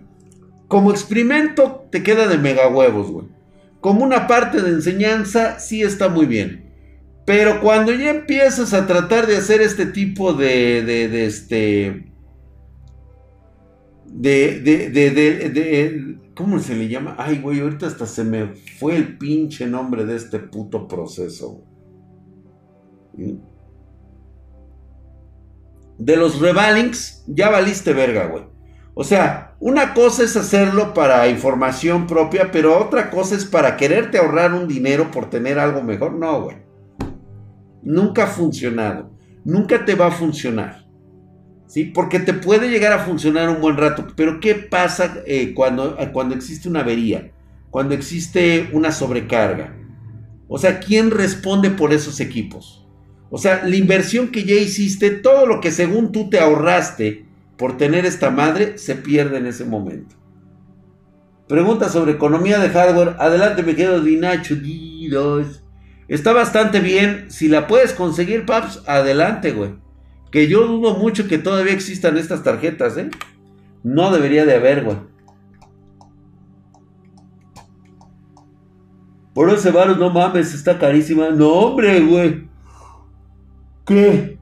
como 0.68 0.90
experimento 0.90 1.86
te 1.92 2.02
queda 2.02 2.26
de 2.26 2.38
mega 2.38 2.66
huevos, 2.68 3.10
güey. 3.10 3.26
Como 3.80 4.02
una 4.02 4.26
parte 4.26 4.62
de 4.62 4.70
enseñanza 4.70 5.60
sí 5.60 5.82
está 5.82 6.08
muy 6.08 6.24
bien. 6.24 6.72
Pero 7.26 7.60
cuando 7.60 7.92
ya 7.92 8.10
empiezas 8.10 8.72
a 8.72 8.86
tratar 8.86 9.26
de 9.26 9.36
hacer 9.36 9.60
este 9.60 9.84
tipo 9.86 10.32
de, 10.32 10.82
de, 10.82 11.08
de 11.08 11.26
este... 11.26 12.13
De, 14.16 14.60
de, 14.60 14.90
de, 14.90 15.10
de, 15.10 16.18
¿Cómo 16.36 16.60
se 16.60 16.76
le 16.76 16.88
llama? 16.88 17.16
Ay, 17.18 17.40
güey, 17.40 17.60
ahorita 17.60 17.88
hasta 17.88 18.06
se 18.06 18.22
me 18.22 18.54
fue 18.78 18.94
el 18.94 19.18
pinche 19.18 19.66
nombre 19.66 20.04
de 20.04 20.14
este 20.14 20.38
puto 20.38 20.86
proceso. 20.86 21.64
De 25.98 26.16
los 26.16 26.40
revalings, 26.40 27.24
ya 27.26 27.50
valiste 27.50 27.92
verga, 27.92 28.26
güey. 28.26 28.44
O 28.94 29.02
sea, 29.02 29.56
una 29.58 29.94
cosa 29.94 30.22
es 30.22 30.36
hacerlo 30.36 30.94
para 30.94 31.26
información 31.28 32.06
propia, 32.06 32.52
pero 32.52 32.78
otra 32.78 33.10
cosa 33.10 33.34
es 33.34 33.44
para 33.44 33.76
quererte 33.76 34.18
ahorrar 34.18 34.54
un 34.54 34.68
dinero 34.68 35.10
por 35.10 35.28
tener 35.28 35.58
algo 35.58 35.82
mejor. 35.82 36.12
No, 36.14 36.42
güey. 36.42 36.56
Nunca 37.82 38.24
ha 38.24 38.28
funcionado. 38.28 39.10
Nunca 39.44 39.84
te 39.84 39.96
va 39.96 40.06
a 40.06 40.12
funcionar. 40.12 40.83
¿Sí? 41.74 41.86
Porque 41.86 42.20
te 42.20 42.34
puede 42.34 42.68
llegar 42.68 42.92
a 42.92 43.00
funcionar 43.00 43.48
un 43.48 43.60
buen 43.60 43.76
rato. 43.76 44.06
Pero 44.14 44.38
¿qué 44.38 44.54
pasa 44.54 45.16
eh, 45.26 45.54
cuando, 45.54 45.98
cuando 46.12 46.36
existe 46.36 46.68
una 46.68 46.82
avería? 46.82 47.32
Cuando 47.70 47.96
existe 47.96 48.68
una 48.70 48.92
sobrecarga. 48.92 49.74
O 50.46 50.56
sea, 50.56 50.78
¿quién 50.78 51.10
responde 51.10 51.70
por 51.70 51.92
esos 51.92 52.20
equipos? 52.20 52.86
O 53.28 53.38
sea, 53.38 53.66
la 53.66 53.74
inversión 53.74 54.28
que 54.28 54.44
ya 54.44 54.54
hiciste, 54.54 55.10
todo 55.10 55.46
lo 55.46 55.60
que 55.60 55.72
según 55.72 56.12
tú 56.12 56.30
te 56.30 56.38
ahorraste, 56.38 57.24
por 57.56 57.76
tener 57.76 58.06
esta 58.06 58.30
madre 58.30 58.78
se 58.78 58.94
pierde 58.94 59.38
en 59.38 59.46
ese 59.46 59.64
momento. 59.64 60.14
Pregunta 61.48 61.88
sobre 61.88 62.12
economía 62.12 62.60
de 62.60 62.68
hardware. 62.68 63.16
Adelante, 63.18 63.64
me 63.64 63.74
quedo 63.74 64.00
Dinacho. 64.00 64.54
Está 66.06 66.32
bastante 66.32 66.78
bien. 66.78 67.32
Si 67.32 67.48
la 67.48 67.66
puedes 67.66 67.94
conseguir, 67.94 68.46
Paps, 68.46 68.84
adelante, 68.86 69.50
güey. 69.50 69.82
Que 70.34 70.48
yo 70.48 70.66
dudo 70.66 70.94
mucho 70.94 71.28
que 71.28 71.38
todavía 71.38 71.74
existan 71.74 72.16
estas 72.16 72.42
tarjetas, 72.42 72.96
¿eh? 72.96 73.08
No 73.84 74.10
debería 74.10 74.44
de 74.44 74.56
haber, 74.56 74.82
güey. 74.82 74.96
Por 79.32 79.48
ese 79.50 79.70
varos, 79.70 79.96
no 79.96 80.10
mames, 80.10 80.52
está 80.52 80.76
carísima. 80.76 81.30
No, 81.30 81.50
hombre, 81.52 82.00
güey. 82.00 82.48
¿Qué? 83.86 84.40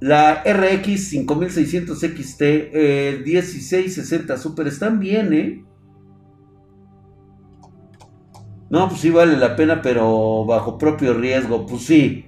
La 0.00 0.42
RX 0.42 1.10
5600 1.10 1.98
XT, 2.00 2.40
el 2.40 3.24
1660 3.24 4.38
Super, 4.38 4.68
están 4.68 4.98
bien, 5.00 5.34
¿eh? 5.34 5.64
No, 8.70 8.88
pues 8.88 9.02
sí 9.02 9.10
vale 9.10 9.36
la 9.36 9.54
pena, 9.54 9.82
pero 9.82 10.46
bajo 10.46 10.78
propio 10.78 11.12
riesgo, 11.12 11.66
pues 11.66 11.82
sí. 11.82 12.27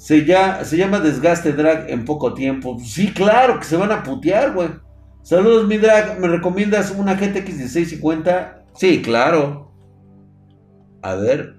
Se, 0.00 0.24
llama 0.24 0.98
desgaste 0.98 1.52
drag 1.52 1.90
en 1.90 2.06
poco 2.06 2.32
tiempo. 2.32 2.78
Sí, 2.82 3.12
claro 3.12 3.58
que 3.58 3.66
se 3.66 3.76
van 3.76 3.92
a 3.92 4.02
putear, 4.02 4.54
güey. 4.54 4.70
Saludos, 5.22 5.68
mi 5.68 5.76
drag. 5.76 6.18
¿Me 6.18 6.26
recomiendas 6.26 6.90
una 6.90 7.16
GTX 7.16 7.48
1650? 7.48 8.64
Sí, 8.74 9.02
claro. 9.02 9.70
A 11.02 11.16
ver. 11.16 11.54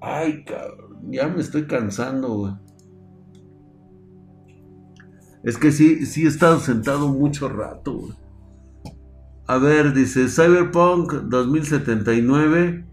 Ay, 0.00 0.44
cabrón. 0.44 1.12
Ya 1.12 1.28
me 1.28 1.40
estoy 1.40 1.68
cansando, 1.68 2.34
güey. 2.34 2.52
Es 5.44 5.56
que 5.56 5.70
sí, 5.70 6.06
sí 6.06 6.24
he 6.24 6.28
estado 6.28 6.58
sentado 6.58 7.06
mucho 7.06 7.48
rato, 7.48 7.98
güey. 7.98 8.14
A 9.46 9.58
ver, 9.58 9.94
dice 9.94 10.26
Cyberpunk 10.28 11.12
2079. 11.12 12.84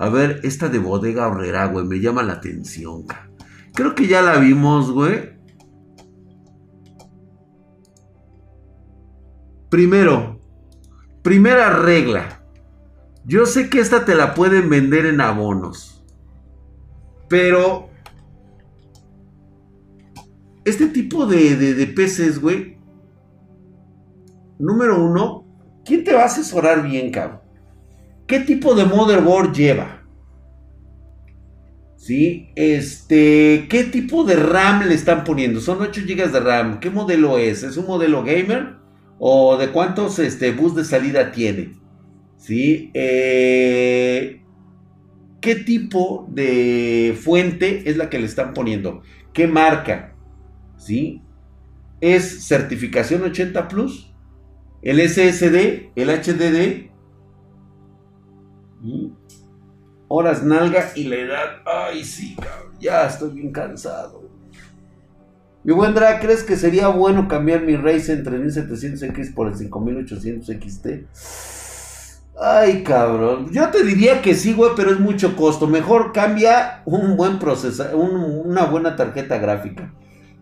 A 0.00 0.08
ver, 0.08 0.40
esta 0.44 0.70
de 0.70 0.78
bodega 0.78 1.28
horrera, 1.28 1.66
güey, 1.66 1.84
me 1.84 2.00
llama 2.00 2.22
la 2.22 2.32
atención. 2.32 3.04
Creo 3.74 3.94
que 3.94 4.06
ya 4.08 4.22
la 4.22 4.38
vimos, 4.38 4.90
güey. 4.90 5.38
Primero, 9.68 10.40
primera 11.20 11.68
regla. 11.68 12.42
Yo 13.26 13.44
sé 13.44 13.68
que 13.68 13.80
esta 13.80 14.06
te 14.06 14.14
la 14.14 14.32
pueden 14.32 14.70
vender 14.70 15.04
en 15.04 15.20
abonos. 15.20 16.02
Pero 17.28 17.90
este 20.64 20.86
tipo 20.86 21.26
de, 21.26 21.56
de, 21.56 21.86
peces, 21.88 22.40
güey. 22.40 22.78
Número 24.58 25.04
uno, 25.04 25.44
¿quién 25.84 26.04
te 26.04 26.14
va 26.14 26.22
a 26.22 26.26
asesorar 26.26 26.82
bien, 26.82 27.12
cabrón? 27.12 27.49
¿Qué 28.30 28.38
tipo 28.38 28.76
de 28.76 28.84
motherboard 28.84 29.52
lleva? 29.52 30.04
¿Sí? 31.96 32.52
Este, 32.54 33.66
¿qué 33.68 33.82
tipo 33.82 34.22
de 34.22 34.36
RAM 34.36 34.86
le 34.86 34.94
están 34.94 35.24
poniendo? 35.24 35.58
Son 35.58 35.82
8 35.82 36.02
GB 36.06 36.30
de 36.30 36.38
RAM. 36.38 36.78
¿Qué 36.78 36.90
modelo 36.90 37.38
es? 37.38 37.64
¿Es 37.64 37.76
un 37.76 37.86
modelo 37.86 38.22
gamer? 38.22 38.76
¿O 39.18 39.56
de 39.56 39.70
cuántos 39.72 40.20
este, 40.20 40.52
bus 40.52 40.76
de 40.76 40.84
salida 40.84 41.32
tiene? 41.32 41.72
¿Sí? 42.36 42.92
Eh, 42.94 44.42
¿Qué 45.40 45.56
tipo 45.56 46.28
de 46.30 47.18
fuente 47.20 47.90
es 47.90 47.96
la 47.96 48.08
que 48.08 48.20
le 48.20 48.26
están 48.26 48.54
poniendo? 48.54 49.02
¿Qué 49.32 49.48
marca? 49.48 50.14
¿sí? 50.78 51.20
Es 52.00 52.46
certificación 52.46 53.24
80 53.24 53.66
Plus, 53.66 54.14
el 54.82 55.00
SSD, 55.00 55.90
el 55.96 56.10
HDD, 56.10 56.89
horas 60.12 60.42
nalga 60.42 60.90
y 60.96 61.04
la 61.04 61.16
edad. 61.16 61.48
Ay, 61.64 62.04
sí, 62.04 62.34
cabrón, 62.34 62.74
ya 62.80 63.06
estoy 63.06 63.30
bien 63.30 63.52
cansado. 63.52 64.28
Mi 65.62 65.72
buen 65.72 65.94
Drag, 65.94 66.20
¿crees 66.20 66.42
que 66.42 66.56
sería 66.56 66.88
bueno 66.88 67.28
cambiar 67.28 67.62
mi 67.62 67.76
Ryzen 67.76 68.24
3700X 68.24 69.34
por 69.34 69.46
el 69.48 69.54
5800 69.54 70.46
XT? 70.46 70.86
Ay, 72.42 72.82
cabrón. 72.82 73.50
Yo 73.52 73.68
te 73.68 73.84
diría 73.84 74.20
que 74.22 74.34
sí, 74.34 74.54
güey, 74.54 74.72
pero 74.74 74.90
es 74.90 74.98
mucho 74.98 75.36
costo. 75.36 75.66
Mejor 75.66 76.12
cambia 76.12 76.82
un 76.86 77.16
buen 77.16 77.38
procesador, 77.38 77.94
una 77.94 78.64
buena 78.64 78.96
tarjeta 78.96 79.38
gráfica. 79.38 79.92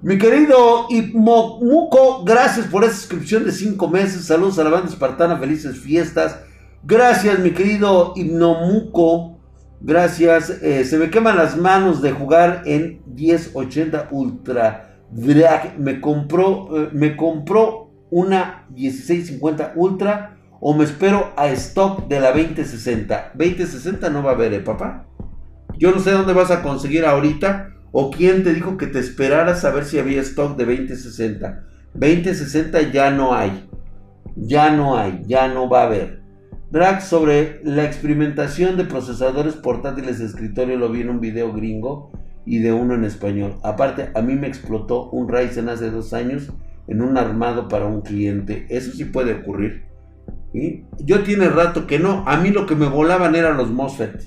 Mi 0.01 0.17
querido 0.17 0.87
Ipmomuco, 0.89 2.23
gracias 2.25 2.69
por 2.69 2.85
esa 2.85 2.95
suscripción 2.95 3.45
de 3.45 3.51
5 3.51 3.89
meses. 3.89 4.25
Saludos 4.25 4.59
a 4.61 4.65
la 4.65 4.71
banda 4.71 4.89
espartana, 4.89 5.37
felices 5.37 5.77
fiestas. 5.77 6.39
Gracias, 6.85 7.41
mi 7.41 7.51
querido 7.51 8.13
Hipnomuco. 8.15 9.38
Gracias. 9.81 10.51
Eh, 10.63 10.85
se 10.85 10.99
me 10.99 11.11
queman 11.11 11.37
las 11.37 11.57
manos 11.57 12.03
de 12.03 12.13
jugar 12.13 12.63
en 12.67 13.01
1080 13.07 14.09
Ultra 14.11 14.99
Drag. 15.11 15.79
Me 15.79 16.01
compró, 16.01 16.69
eh, 16.77 16.89
me 16.93 17.17
compró 17.17 17.91
una 18.11 18.67
1650 18.71 19.73
Ultra 19.77 20.37
o 20.61 20.75
me 20.75 20.85
espero 20.85 21.33
a 21.37 21.49
stock 21.49 22.09
de 22.09 22.21
la 22.21 22.33
2060. 22.33 23.33
2060 23.35 24.11
no 24.11 24.23
va 24.23 24.33
a 24.33 24.35
haber, 24.35 24.55
¿eh, 24.55 24.61
papá? 24.61 25.07
Yo 25.79 25.93
no 25.93 26.01
sé 26.01 26.11
dónde 26.11 26.33
vas 26.33 26.51
a 26.51 26.63
conseguir 26.63 27.05
ahorita 27.05 27.75
¿O 27.91 28.11
quién 28.11 28.45
te 28.45 28.53
dijo 28.53 28.77
que 28.77 28.87
te 28.87 28.99
esperaras 28.99 29.65
a 29.65 29.71
ver 29.71 29.85
si 29.85 29.99
había 29.99 30.21
stock 30.21 30.57
de 30.57 30.67
2060? 30.67 31.65
2060 31.95 32.93
ya 32.93 33.11
no 33.11 33.35
hay. 33.35 33.69
Ya 34.37 34.71
no 34.71 34.97
hay, 34.97 35.23
ya 35.27 35.49
no 35.49 35.69
va 35.69 35.83
a 35.83 35.87
haber. 35.87 36.18
Drag 36.71 37.01
sobre 37.01 37.63
la 37.65 37.85
experimentación 37.85 38.77
de 38.77 38.85
procesadores 38.85 39.55
portátiles 39.55 40.19
de 40.19 40.27
escritorio 40.27 40.77
lo 40.77 40.91
vi 40.91 41.01
en 41.01 41.09
un 41.09 41.19
video 41.19 41.51
gringo 41.55 42.11
y 42.45 42.59
de 42.59 42.75
uno 42.75 42.95
en 42.95 43.05
español. 43.05 43.55
Aparte, 43.63 44.11
a 44.15 44.21
mí 44.21 44.35
me 44.35 44.49
explotó 44.49 45.09
un 45.09 45.31
Ryzen 45.31 45.71
hace 45.71 45.91
dos 45.91 46.13
años 46.13 46.53
en 46.87 47.01
un 47.01 47.17
armado 47.17 47.69
para 47.69 47.87
un 47.87 48.03
cliente. 48.03 48.67
Eso 48.69 48.93
sí 48.93 49.07
puede 49.07 49.33
ocurrir. 49.33 49.87
Yo 50.99 51.23
tiene 51.23 51.49
rato 51.49 51.87
que 51.87 51.99
no. 51.99 52.23
A 52.27 52.37
mí 52.37 52.51
lo 52.51 52.67
que 52.67 52.75
me 52.75 52.89
volaban 52.89 53.35
eran 53.35 53.57
los 53.57 53.71
MOSFET. 53.71 54.25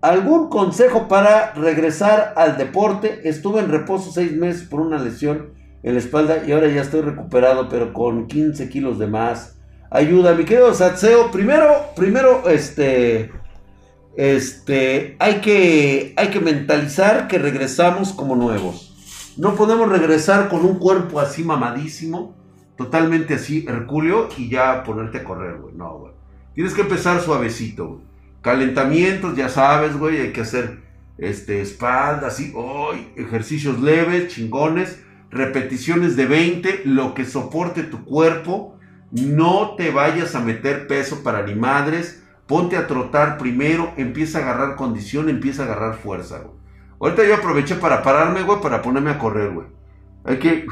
¿Algún 0.00 0.48
consejo 0.48 1.08
para 1.08 1.52
regresar 1.52 2.32
al 2.36 2.56
deporte? 2.56 3.28
Estuve 3.28 3.60
en 3.60 3.70
reposo 3.70 4.10
seis 4.10 4.34
meses 4.34 4.66
por 4.66 4.80
una 4.80 4.98
lesión 4.98 5.52
en 5.82 5.94
la 5.94 6.00
espalda 6.00 6.44
y 6.46 6.52
ahora 6.52 6.68
ya 6.68 6.82
estoy 6.82 7.00
recuperado, 7.00 7.68
pero 7.68 7.92
con 7.92 8.26
15 8.26 8.68
kilos 8.68 8.98
de 8.98 9.06
más. 9.08 9.58
Ayuda, 9.90 10.34
mi 10.34 10.44
querido 10.44 10.72
Satseo. 10.72 11.30
Primero, 11.30 11.90
primero, 11.96 12.48
este, 12.48 13.30
este, 14.16 15.16
hay 15.18 15.40
que, 15.40 16.14
hay 16.16 16.28
que 16.28 16.40
mentalizar 16.40 17.28
que 17.28 17.38
regresamos 17.38 18.12
como 18.12 18.36
nuevos. 18.36 19.34
No 19.36 19.54
podemos 19.54 19.88
regresar 19.88 20.48
con 20.48 20.64
un 20.64 20.78
cuerpo 20.78 21.20
así 21.20 21.42
mamadísimo, 21.42 22.36
totalmente 22.76 23.34
así, 23.34 23.64
hercúleo, 23.68 24.28
y 24.36 24.48
ya 24.48 24.84
ponerte 24.84 25.18
a 25.18 25.24
correr, 25.24 25.58
güey. 25.58 25.74
No, 25.74 25.98
güey. 25.98 26.12
Tienes 26.54 26.74
que 26.74 26.82
empezar 26.82 27.20
suavecito, 27.20 27.88
güey. 27.88 28.00
Calentamientos, 28.40 29.36
ya 29.36 29.48
sabes, 29.48 29.96
güey, 29.96 30.20
hay 30.20 30.32
que 30.32 30.40
hacer 30.40 30.80
este, 31.16 31.60
espaldas, 31.60 32.34
así, 32.34 32.52
hoy, 32.54 33.08
ejercicios 33.16 33.80
leves, 33.80 34.34
chingones, 34.34 35.01
repeticiones 35.32 36.14
de 36.14 36.26
20, 36.26 36.82
lo 36.84 37.14
que 37.14 37.24
soporte 37.24 37.82
tu 37.82 38.04
cuerpo, 38.04 38.78
no 39.10 39.74
te 39.76 39.90
vayas 39.90 40.34
a 40.34 40.40
meter 40.40 40.86
peso 40.86 41.22
para 41.22 41.42
ni 41.42 41.54
madres, 41.54 42.22
ponte 42.46 42.76
a 42.76 42.86
trotar 42.86 43.38
primero, 43.38 43.92
empieza 43.96 44.38
a 44.38 44.42
agarrar 44.42 44.76
condición, 44.76 45.28
empieza 45.28 45.62
a 45.62 45.66
agarrar 45.66 45.94
fuerza, 45.94 46.38
güey. 46.38 46.54
Ahorita 47.00 47.26
yo 47.26 47.34
aproveché 47.34 47.74
para 47.74 48.02
pararme, 48.02 48.42
güey, 48.42 48.60
para 48.60 48.80
ponerme 48.80 49.10
a 49.10 49.18
correr, 49.18 49.52
güey. 49.52 49.66
Hay 50.24 50.38
que... 50.38 50.66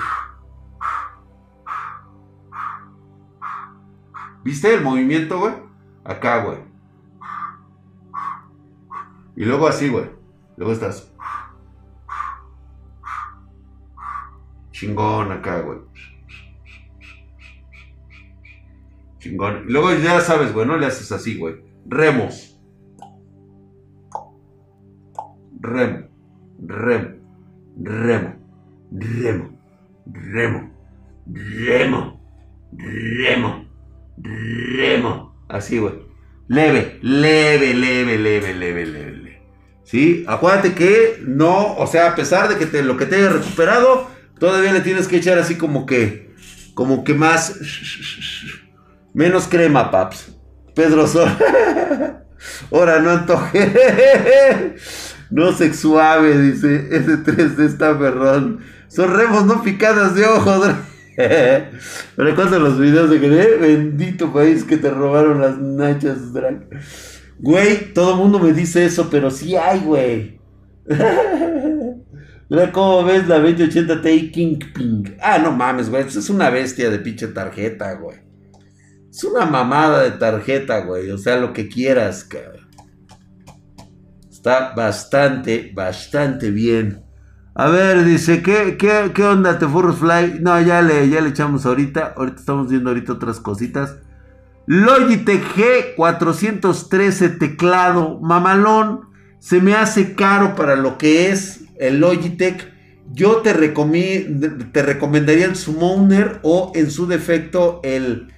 ¿Viste 4.45 4.73
el 4.73 4.83
movimiento, 4.83 5.39
güey? 5.39 5.55
Acá, 6.05 6.45
güey. 6.45 6.59
Y 9.37 9.45
luego 9.45 9.67
así, 9.67 9.89
güey. 9.89 10.11
Luego 10.57 10.73
estás. 10.73 11.10
Chingón 14.81 15.31
acá, 15.31 15.61
güey. 15.61 15.79
Chingón. 19.19 19.65
Luego 19.67 19.93
ya 19.93 20.23
sabes, 20.23 20.55
güey, 20.55 20.67
no 20.67 20.79
le 20.79 20.87
haces 20.87 21.13
así, 21.13 21.37
güey. 21.37 21.57
Remos. 21.87 22.59
Remo. 25.61 26.09
Remo. 26.67 27.09
Remo. 27.79 28.35
Remo. 28.91 29.51
Remo. 30.07 30.71
Remo. 31.27 32.21
Remo. 32.73 33.65
Remo. 34.17 35.45
Así, 35.51 35.77
güey. 35.77 35.93
Leve, 36.49 36.99
leve, 37.03 37.75
leve, 37.75 38.17
leve, 38.17 38.55
leve, 38.55 38.87
leve. 38.87 39.43
¿Sí? 39.85 40.25
Acuérdate 40.27 40.73
que 40.73 41.19
no, 41.27 41.75
o 41.77 41.87
sea, 41.87 42.13
a 42.13 42.15
pesar 42.15 42.49
de 42.49 42.57
que 42.57 42.65
te, 42.65 42.83
lo 42.83 42.97
que 42.97 43.05
te 43.05 43.17
haya 43.17 43.29
recuperado, 43.29 44.09
todavía 44.41 44.73
le 44.73 44.81
tienes 44.81 45.07
que 45.07 45.19
echar 45.19 45.39
así 45.39 45.55
como 45.55 45.87
que, 45.87 46.35
como 46.75 47.05
que 47.05 47.15
más, 47.15 47.55
menos 49.15 49.47
crema, 49.47 49.93
paps. 49.93 50.35
Pedro 50.75 51.07
Sol. 51.07 51.29
Ahora 52.73 53.01
no 53.01 53.11
antoje. 53.11 54.77
no 55.31 55.53
se 55.53 55.73
suave, 55.75 56.39
dice. 56.39 56.89
Ese 56.91 57.19
3 57.19 57.57
de 57.57 57.67
esta 57.67 57.99
perrón. 57.99 58.61
Son 58.89 59.15
remos, 59.15 59.45
no 59.45 59.63
picadas 59.63 60.15
de 60.15 60.25
ojos. 60.25 60.71
Recuerda 62.17 62.59
los 62.59 62.79
videos 62.79 63.11
de 63.11 63.21
que, 63.21 63.27
eh, 63.27 63.57
bendito 63.61 64.33
país 64.33 64.65
que 64.65 64.79
te 64.79 64.91
robaron 64.91 65.41
las 65.41 65.59
nachas, 65.59 66.33
drag. 66.33 66.67
Güey, 67.39 67.93
todo 67.93 68.13
el 68.13 68.17
mundo 68.19 68.39
me 68.39 68.53
dice 68.53 68.85
eso, 68.85 69.09
pero 69.11 69.31
sí 69.31 69.57
hay, 69.57 69.81
güey. 69.81 70.41
Cómo 72.73 73.05
ves 73.05 73.29
la 73.29 73.39
2080 73.39 74.03
Ti 74.03 74.31
King 74.33 74.59
Ping. 74.75 75.05
Ah, 75.23 75.39
no 75.39 75.53
mames, 75.53 75.89
güey. 75.89 76.03
Es 76.03 76.31
una 76.31 76.51
bestia 76.51 76.91
de 76.91 76.99
pinche 76.99 77.29
tarjeta, 77.29 77.93
güey. 77.95 78.19
Es 79.09 79.23
una 79.23 79.47
mamada 79.47 80.03
de 80.03 80.11
tarjeta, 80.13 80.81
güey. 80.81 81.11
O 81.13 81.19
sea, 81.19 81.37
lo 81.37 81.53
que 81.53 81.69
quieras, 81.69 82.25
cabrón. 82.25 82.69
Está 84.29 84.75
bastante, 84.75 85.71
bastante 85.73 86.51
bien. 86.51 87.05
A 87.55 87.69
ver, 87.69 88.05
dice, 88.05 88.43
¿qué, 88.43 88.77
qué, 88.77 89.13
qué 89.15 89.23
onda, 89.23 89.59
Tefurros 89.59 89.99
Fly? 89.99 90.41
No, 90.41 90.61
ya 90.61 90.83
le, 90.83 91.09
ya 91.09 91.21
le 91.21 91.29
echamos 91.29 91.67
ahorita. 91.67 92.15
Ahorita 92.17 92.41
estamos 92.41 92.69
viendo 92.69 92.91
ahorita 92.91 93.13
otras 93.13 93.39
cositas. 93.39 93.99
Logitech 94.67 95.45
G413 95.97 97.39
teclado, 97.39 98.19
mamalón. 98.21 99.09
Se 99.39 99.61
me 99.61 99.75
hace 99.75 100.17
caro 100.17 100.57
para 100.57 100.75
lo 100.75 100.99
que 100.99 101.31
es 101.31 101.61
el 101.81 101.99
Logitech. 101.99 102.73
Yo 103.13 103.39
te, 103.39 103.53
te 103.53 104.83
recomendaría 104.83 105.47
el 105.47 105.57
Summoner 105.57 106.39
o 106.43 106.71
en 106.77 106.93
su 106.93 107.09
defecto 107.09 107.81
el, 107.83 108.29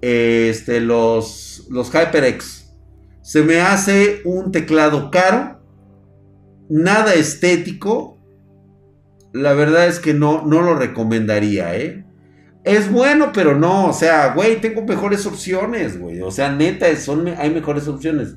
este, 0.00 0.80
los, 0.80 1.66
los 1.70 1.90
HyperX. 1.90 2.72
Se 3.20 3.42
me 3.42 3.60
hace 3.60 4.22
un 4.24 4.50
teclado 4.50 5.10
caro, 5.10 5.60
nada 6.70 7.12
estético. 7.14 8.18
La 9.32 9.52
verdad 9.52 9.88
es 9.88 9.98
que 9.98 10.14
no, 10.14 10.46
no 10.46 10.62
lo 10.62 10.74
recomendaría, 10.76 11.76
¿eh? 11.76 12.06
Es 12.62 12.90
bueno, 12.90 13.30
pero 13.34 13.58
no, 13.58 13.88
o 13.88 13.92
sea, 13.92 14.32
güey, 14.32 14.60
tengo 14.60 14.82
mejores 14.82 15.26
opciones, 15.26 15.98
güey. 15.98 16.22
O 16.22 16.30
sea, 16.30 16.50
neta, 16.50 16.94
son, 16.96 17.28
hay 17.28 17.50
mejores 17.50 17.88
opciones. 17.88 18.36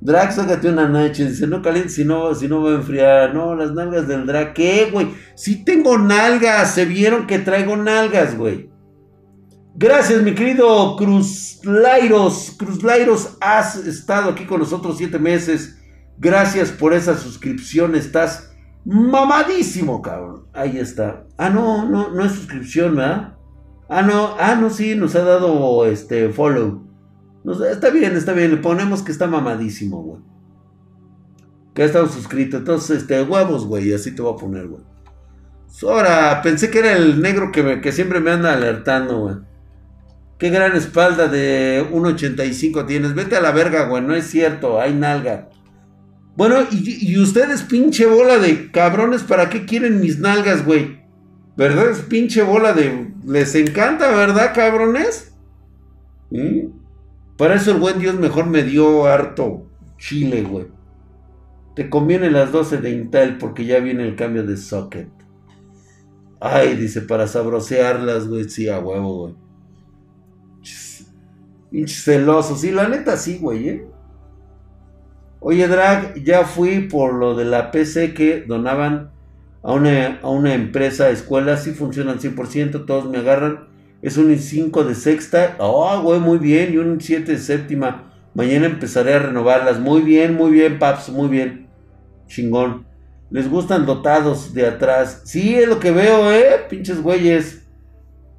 Drag, 0.00 0.32
sácate 0.32 0.68
una 0.68 0.88
noche. 0.88 1.28
Dice, 1.28 1.46
no 1.46 1.62
caliente 1.62 1.90
si 1.90 2.04
no, 2.04 2.34
si 2.34 2.48
no 2.48 2.62
va 2.62 2.70
a 2.70 2.74
enfriar. 2.74 3.34
No, 3.34 3.54
las 3.54 3.72
nalgas 3.72 4.06
del 4.06 4.26
drag. 4.26 4.54
¿Qué, 4.54 4.90
güey? 4.92 5.08
Si 5.34 5.64
tengo 5.64 5.98
nalgas. 5.98 6.74
Se 6.74 6.84
vieron 6.84 7.26
que 7.26 7.38
traigo 7.38 7.76
nalgas, 7.76 8.36
güey. 8.36 8.70
Gracias, 9.78 10.22
mi 10.22 10.34
querido 10.34 10.96
Cruz 10.96 11.60
Lairos. 11.64 12.54
Cruz 12.56 12.82
Lairos, 12.82 13.36
has 13.40 13.76
estado 13.76 14.30
aquí 14.30 14.46
con 14.46 14.60
nosotros 14.60 14.96
siete 14.96 15.18
meses. 15.18 15.78
Gracias 16.18 16.70
por 16.70 16.94
esa 16.94 17.16
suscripción. 17.18 17.94
Estás 17.94 18.54
mamadísimo, 18.86 20.00
cabrón. 20.00 20.46
Ahí 20.54 20.78
está. 20.78 21.26
Ah, 21.36 21.50
no, 21.50 21.86
no, 21.88 22.08
no 22.08 22.24
es 22.24 22.32
suscripción, 22.32 22.96
¿verdad? 22.96 23.34
Ah, 23.88 24.02
no, 24.02 24.34
ah, 24.38 24.54
no, 24.54 24.70
sí, 24.70 24.94
nos 24.94 25.14
ha 25.14 25.22
dado 25.22 25.84
este 25.86 26.30
follow. 26.30 26.85
Está 27.52 27.90
bien, 27.90 28.16
está 28.16 28.32
bien. 28.32 28.50
Le 28.50 28.56
ponemos 28.58 29.02
que 29.02 29.12
está 29.12 29.26
mamadísimo, 29.26 30.02
güey. 30.02 30.20
Que 31.74 31.82
ha 31.82 31.86
estado 31.86 32.08
suscrito. 32.08 32.56
Entonces, 32.56 33.02
este, 33.02 33.22
huevos, 33.22 33.66
güey. 33.66 33.92
Así 33.92 34.14
te 34.14 34.22
voy 34.22 34.34
a 34.34 34.36
poner, 34.36 34.66
güey. 34.66 34.82
Ahora, 35.82 36.40
pensé 36.42 36.70
que 36.70 36.78
era 36.78 36.96
el 36.96 37.20
negro 37.20 37.52
que, 37.52 37.80
que 37.80 37.92
siempre 37.92 38.20
me 38.20 38.30
anda 38.30 38.52
alertando, 38.52 39.18
güey. 39.18 39.36
Qué 40.38 40.50
gran 40.50 40.76
espalda 40.76 41.28
de 41.28 41.86
1.85 41.92 42.86
tienes. 42.86 43.14
Vete 43.14 43.36
a 43.36 43.40
la 43.40 43.52
verga, 43.52 43.86
güey. 43.86 44.02
No 44.02 44.14
es 44.14 44.26
cierto. 44.26 44.80
Hay 44.80 44.94
nalga. 44.94 45.48
Bueno, 46.36 46.56
y, 46.70 47.18
ustedes, 47.18 47.62
pinche 47.62 48.04
bola 48.04 48.38
de 48.38 48.70
cabrones, 48.70 49.22
¿para 49.22 49.48
qué 49.48 49.64
quieren 49.64 50.00
mis 50.00 50.18
nalgas, 50.18 50.66
güey? 50.66 51.00
¿Verdad? 51.56 51.88
Es 51.88 52.00
pinche 52.00 52.42
bola 52.42 52.74
de... 52.74 53.10
Les 53.24 53.54
encanta, 53.54 54.14
¿verdad, 54.14 54.52
cabrones? 54.54 55.32
¿Mm? 56.30 56.75
Para 57.36 57.54
eso 57.54 57.72
el 57.72 57.78
buen 57.78 57.98
Dios 57.98 58.14
mejor 58.14 58.46
me 58.46 58.62
dio 58.62 59.06
harto 59.06 59.66
chile, 59.98 60.42
güey. 60.42 60.66
Te 61.74 61.90
conviene 61.90 62.30
las 62.30 62.52
12 62.52 62.78
de 62.78 62.90
Intel 62.90 63.36
porque 63.36 63.66
ya 63.66 63.80
viene 63.80 64.04
el 64.04 64.16
cambio 64.16 64.44
de 64.44 64.56
socket. 64.56 65.10
Ay, 66.40 66.76
dice, 66.76 67.02
para 67.02 67.26
sabrosearlas, 67.26 68.28
güey. 68.28 68.48
Sí, 68.48 68.68
a 68.68 68.78
huevo, 68.78 69.18
güey. 69.18 69.34
Pinche 71.70 71.94
celoso. 71.94 72.56
Sí, 72.56 72.70
la 72.70 72.88
neta 72.88 73.16
sí, 73.16 73.38
güey, 73.38 73.68
¿eh? 73.68 73.86
Oye, 75.40 75.68
Drag, 75.68 76.22
ya 76.24 76.44
fui 76.44 76.88
por 76.88 77.14
lo 77.14 77.34
de 77.34 77.44
la 77.44 77.70
PC 77.70 78.14
que 78.14 78.42
donaban 78.42 79.10
a 79.62 79.72
una, 79.72 80.18
a 80.20 80.28
una 80.30 80.54
empresa, 80.54 81.10
escuela. 81.10 81.58
Sí 81.58 81.72
funcionan 81.72 82.18
100%, 82.18 82.86
todos 82.86 83.10
me 83.10 83.18
agarran. 83.18 83.68
Es 84.06 84.16
un 84.16 84.38
5 84.38 84.84
de 84.84 84.94
sexta. 84.94 85.56
Oh, 85.58 86.00
güey, 86.00 86.20
muy 86.20 86.38
bien. 86.38 86.72
Y 86.72 86.76
un 86.76 87.00
7 87.00 87.32
de 87.32 87.38
séptima. 87.38 88.12
Mañana 88.34 88.66
empezaré 88.66 89.14
a 89.14 89.18
renovarlas. 89.18 89.80
Muy 89.80 90.00
bien, 90.02 90.36
muy 90.36 90.52
bien, 90.52 90.78
Paps, 90.78 91.08
muy 91.08 91.26
bien. 91.26 91.66
Chingón. 92.28 92.86
Les 93.32 93.50
gustan 93.50 93.84
dotados 93.84 94.54
de 94.54 94.64
atrás. 94.64 95.22
Sí, 95.24 95.56
es 95.56 95.66
lo 95.66 95.80
que 95.80 95.90
veo, 95.90 96.30
eh. 96.30 96.66
Pinches 96.70 97.02
güeyes. 97.02 97.66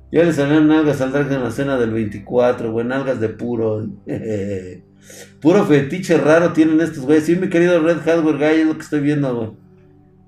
Ya 0.10 0.24
le 0.24 0.32
salieron 0.32 0.70
nalgas 0.70 1.02
al 1.02 1.12
drag 1.12 1.30
en 1.34 1.44
la 1.44 1.52
cena 1.52 1.78
del 1.78 1.92
24, 1.92 2.72
güey, 2.72 2.86
nalgas 2.86 3.20
de 3.20 3.28
puro. 3.28 3.86
puro 5.42 5.66
fetiche 5.66 6.18
raro 6.18 6.54
tienen 6.54 6.80
estos 6.80 7.04
güeyes. 7.04 7.26
Sí, 7.26 7.36
mi 7.36 7.50
querido 7.50 7.82
Red 7.82 7.98
Hardware 8.06 8.38
Guy, 8.38 8.62
es 8.62 8.68
lo 8.68 8.76
que 8.76 8.84
estoy 8.84 9.02
viendo, 9.02 9.36
güey. 9.36 9.50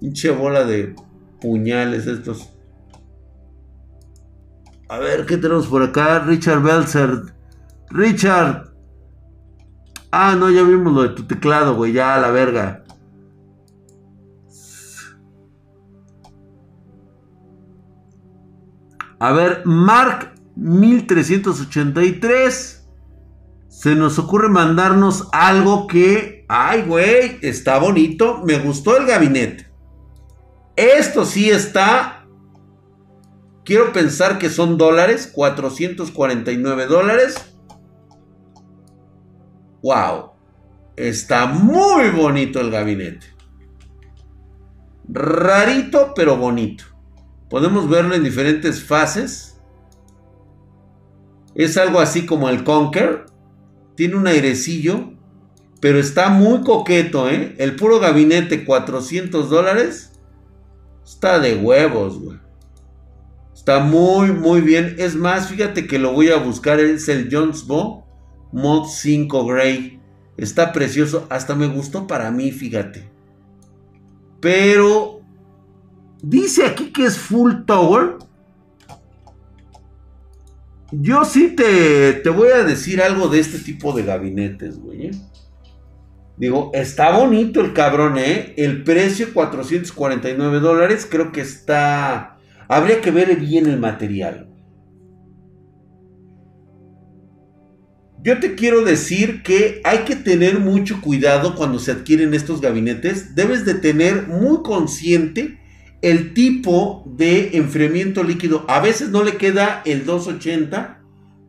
Pinche 0.01 0.31
bola 0.31 0.65
de 0.65 0.95
puñales 1.39 2.07
estos. 2.07 2.58
A 4.89 4.97
ver, 4.97 5.25
¿qué 5.27 5.37
tenemos 5.37 5.67
por 5.67 5.83
acá? 5.83 6.17
Richard 6.19 6.63
Belzer. 6.63 7.35
Richard. 7.91 8.73
Ah, 10.11 10.35
no, 10.35 10.49
ya 10.49 10.63
vimos 10.63 10.91
lo 10.91 11.03
de 11.03 11.09
tu 11.09 11.27
teclado, 11.27 11.75
güey. 11.75 11.93
Ya, 11.93 12.15
a 12.15 12.19
la 12.19 12.31
verga. 12.31 12.83
A 19.19 19.31
ver, 19.31 19.61
Mark 19.65 20.33
1383. 20.55 22.87
Se 23.67 23.93
nos 23.93 24.17
ocurre 24.17 24.49
mandarnos 24.49 25.29
algo 25.31 25.85
que, 25.85 26.47
ay, 26.49 26.81
güey, 26.81 27.37
está 27.43 27.77
bonito. 27.77 28.41
Me 28.43 28.57
gustó 28.57 28.97
el 28.97 29.05
gabinete. 29.05 29.71
Esto 30.75 31.25
sí 31.25 31.51
está. 31.51 32.18
Quiero 33.69 33.93
pensar 33.93 34.39
que 34.39 34.49
son 34.49 34.79
dólares. 34.79 35.31
449 35.31 36.87
dólares. 36.87 37.35
Wow. 39.83 40.31
Está 40.95 41.45
muy 41.45 42.09
bonito 42.09 42.61
el 42.61 42.71
gabinete. 42.71 43.27
Rarito, 45.07 46.15
pero 46.15 46.35
bonito. 46.35 46.85
Podemos 47.47 47.87
verlo 47.87 48.15
en 48.15 48.23
diferentes 48.23 48.83
fases. 48.83 49.61
Es 51.53 51.77
algo 51.77 51.99
así 51.99 52.25
como 52.25 52.49
el 52.49 52.63
Conquer. 52.63 53.27
Tiene 53.93 54.15
un 54.15 54.25
airecillo. 54.25 55.13
Pero 55.79 55.99
está 55.99 56.29
muy 56.29 56.63
coqueto, 56.63 57.29
¿eh? 57.29 57.53
El 57.59 57.75
puro 57.75 57.99
gabinete, 57.99 58.65
400 58.65 59.47
dólares. 59.47 60.19
Está 61.05 61.37
de 61.37 61.55
huevos, 61.55 62.19
güey. 62.19 62.48
Está 63.69 63.83
muy, 63.83 64.31
muy 64.31 64.61
bien. 64.61 64.95
Es 64.97 65.13
más, 65.13 65.47
fíjate 65.47 65.85
que 65.85 65.99
lo 65.99 66.11
voy 66.11 66.29
a 66.29 66.37
buscar. 66.37 66.79
Es 66.79 67.07
el 67.07 67.29
Jones 67.31 67.67
Bo 67.67 68.03
Mod 68.51 68.87
5 68.87 69.45
Grey. 69.45 69.99
Está 70.37 70.73
precioso. 70.73 71.27
Hasta 71.29 71.53
me 71.53 71.67
gustó 71.67 72.07
para 72.07 72.31
mí, 72.31 72.51
fíjate. 72.51 73.07
Pero 74.39 75.21
Dice 76.23 76.65
aquí 76.65 76.91
que 76.91 77.05
es 77.05 77.19
full 77.19 77.65
tower. 77.67 78.15
Yo 80.91 81.23
sí 81.23 81.49
te, 81.55 82.13
te 82.13 82.29
voy 82.31 82.49
a 82.49 82.63
decir 82.63 83.03
algo 83.03 83.27
de 83.27 83.39
este 83.39 83.59
tipo 83.59 83.93
de 83.93 84.03
gabinetes, 84.03 84.79
güey. 84.79 85.05
¿eh? 85.05 85.11
Digo, 86.37 86.71
está 86.73 87.15
bonito 87.15 87.61
el 87.61 87.73
cabrón, 87.73 88.17
¿eh? 88.17 88.55
El 88.57 88.83
precio 88.83 89.31
449 89.31 90.59
dólares, 90.59 91.07
creo 91.07 91.31
que 91.31 91.41
está... 91.41 92.38
Habría 92.69 93.01
que 93.01 93.09
ver 93.09 93.35
bien 93.35 93.65
el 93.65 93.79
material. 93.79 94.47
Yo 98.21 98.39
te 98.39 98.53
quiero 98.53 98.83
decir 98.83 99.41
que 99.43 99.81
hay 99.83 99.99
que 99.99 100.15
tener 100.15 100.59
mucho 100.59 101.01
cuidado 101.01 101.55
cuando 101.55 101.79
se 101.79 101.91
adquieren 101.91 102.33
estos 102.33 102.61
gabinetes. 102.61 103.33
Debes 103.33 103.65
de 103.65 103.73
tener 103.73 104.27
muy 104.27 104.61
consciente 104.61 105.57
el 106.01 106.33
tipo 106.33 107.03
de 107.07 107.57
enfriamiento 107.57 108.23
líquido. 108.23 108.65
A 108.67 108.81
veces 108.81 109.09
no 109.09 109.23
le 109.23 109.37
queda 109.37 109.81
el 109.85 110.05
280, 110.05 111.01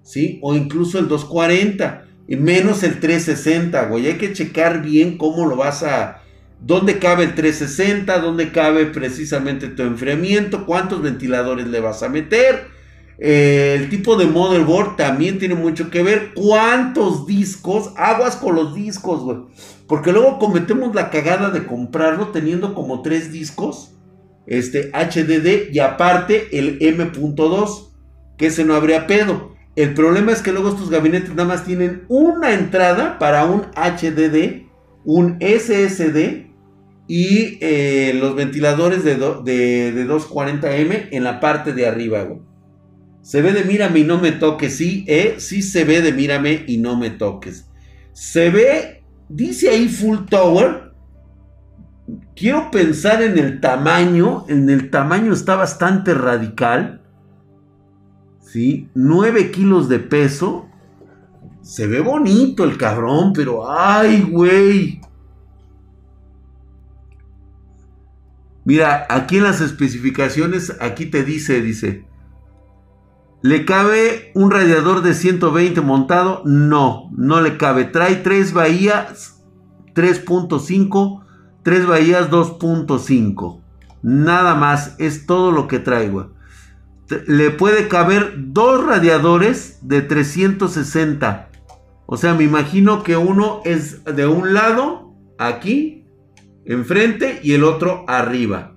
¿sí? 0.03 0.39
O 0.43 0.55
incluso 0.55 0.99
el 0.99 1.09
240, 1.09 2.07
y 2.29 2.37
menos 2.37 2.83
el 2.83 2.99
360, 2.99 3.89
güey. 3.89 4.07
Hay 4.07 4.15
que 4.15 4.33
checar 4.33 4.83
bien 4.83 5.19
cómo 5.19 5.47
lo 5.47 5.57
vas 5.57 5.83
a... 5.83 6.20
¿Dónde 6.61 6.99
cabe 6.99 7.25
el 7.25 7.35
360? 7.35 8.19
¿Dónde 8.19 8.53
cabe 8.53 8.87
precisamente 8.87 9.69
tu 9.69 9.83
enfriamiento? 9.83 10.67
¿Cuántos 10.67 11.01
ventiladores 11.01 11.67
le 11.67 11.81
vas 11.81 12.03
a 12.03 12.11
meter? 12.11 12.69
Eh, 13.19 13.77
el 13.79 13.89
tipo 13.89 14.17
de 14.17 14.27
motherboard 14.27 14.97
también 14.97 15.39
tiene 15.39 15.55
mucho 15.55 15.91
que 15.91 16.03
ver. 16.03 16.33
¿Cuántos 16.35 17.27
discos? 17.27 17.93
Aguas 17.97 18.37
con 18.37 18.55
los 18.55 18.75
discos, 18.75 19.23
güey. 19.23 19.39
Porque 19.87 20.13
luego 20.13 20.39
cometemos 20.39 20.95
la 20.95 21.11
cagada 21.11 21.51
de 21.51 21.65
comprarlo 21.65 22.29
teniendo 22.29 22.75
como 22.75 23.01
tres 23.03 23.33
discos 23.33 23.95
este 24.47 24.91
HDD 24.91 25.73
y 25.73 25.79
aparte 25.79 26.59
el 26.59 26.79
M.2, 26.81 27.91
que 28.37 28.47
ese 28.47 28.65
no 28.65 28.75
habría 28.75 29.07
pedo. 29.07 29.55
El 29.77 29.95
problema 29.95 30.33
es 30.33 30.43
que 30.43 30.53
luego 30.53 30.71
estos 30.71 30.91
gabinetes 30.91 31.31
nada 31.31 31.45
más 31.45 31.65
tienen 31.65 32.05
una 32.09 32.53
entrada 32.53 33.19
para 33.19 33.45
un 33.47 33.63
HDD, 33.77 34.67
un 35.05 35.39
SSD 35.41 36.50
y 37.13 37.59
eh, 37.61 38.13
los 38.15 38.37
ventiladores 38.37 39.03
de, 39.03 39.17
de, 39.17 40.07
240M 40.07 41.09
en 41.11 41.25
la 41.25 41.41
parte 41.41 41.73
de 41.73 41.89
arriba. 41.89 42.25
Se 43.21 43.43
ve 43.43 43.53
de 43.53 43.65
mírame 43.65 43.99
y 43.99 44.05
no 44.05 44.21
me 44.21 44.31
toques, 44.31 44.77
sí, 44.77 45.05
eh, 45.09 45.35
sí 45.39 45.61
se 45.63 45.83
ve 45.83 46.03
de 46.03 46.13
mírame 46.13 46.63
y 46.69 46.77
no 46.79 46.97
me 46.97 47.11
toques. 47.11 47.69
Se 48.13 48.51
ve, 48.51 49.03
dice 49.29 49.71
ahí 49.71 49.89
full 49.89 50.19
tower. 50.31 50.93
Quiero 52.37 52.71
pensar 52.71 53.21
en 53.23 53.37
el 53.39 53.61
tamaño, 53.61 54.45
en 54.49 54.71
el 54.71 54.89
tamaño 54.89 55.33
está 55.33 55.57
bastante 55.57 56.15
radical. 56.15 57.03
¿sí? 58.41 58.89
9 58.95 59.51
kilos 59.51 59.89
de 59.89 59.99
peso. 59.99 60.69
Se 61.61 61.89
ve 61.89 61.99
bonito 61.99 62.63
el 62.63 62.77
cabrón, 62.77 63.33
pero 63.33 63.69
¡ay, 63.69 64.23
güey! 64.31 65.01
Mira, 68.71 69.05
aquí 69.11 69.39
en 69.39 69.43
las 69.43 69.61
especificaciones, 69.61 70.77
aquí 70.81 71.07
te 71.07 71.25
dice, 71.25 71.61
dice, 71.61 72.07
¿le 73.43 73.65
cabe 73.65 74.31
un 74.37 74.53
radiador 74.53 75.03
de 75.03 75.15
120 75.15 75.81
montado? 75.81 76.43
No, 76.45 77.11
no 77.17 77.41
le 77.41 77.57
cabe. 77.57 77.85
Trae 77.85 78.15
tres 78.15 78.53
bahías 78.53 79.43
3.5, 79.97 81.25
tres 81.65 81.85
bahías 81.85 82.31
2.5. 82.31 83.61
Nada 84.03 84.55
más, 84.55 84.95
es 84.99 85.27
todo 85.27 85.51
lo 85.51 85.67
que 85.67 85.81
traigo 85.81 86.31
le 87.27 87.51
puede 87.51 87.89
caber 87.89 88.35
dos 88.37 88.87
radiadores 88.87 89.81
de 89.83 90.01
360. 90.01 91.51
O 92.07 92.17
sea, 92.17 92.35
me 92.35 92.45
imagino 92.45 93.03
que 93.03 93.17
uno 93.17 93.63
es 93.65 94.05
de 94.05 94.29
un 94.29 94.55
lado, 94.55 95.13
aquí, 95.37 96.00
enfrente, 96.73 97.41
y 97.43 97.53
el 97.53 97.65
otro 97.65 98.05
arriba. 98.07 98.75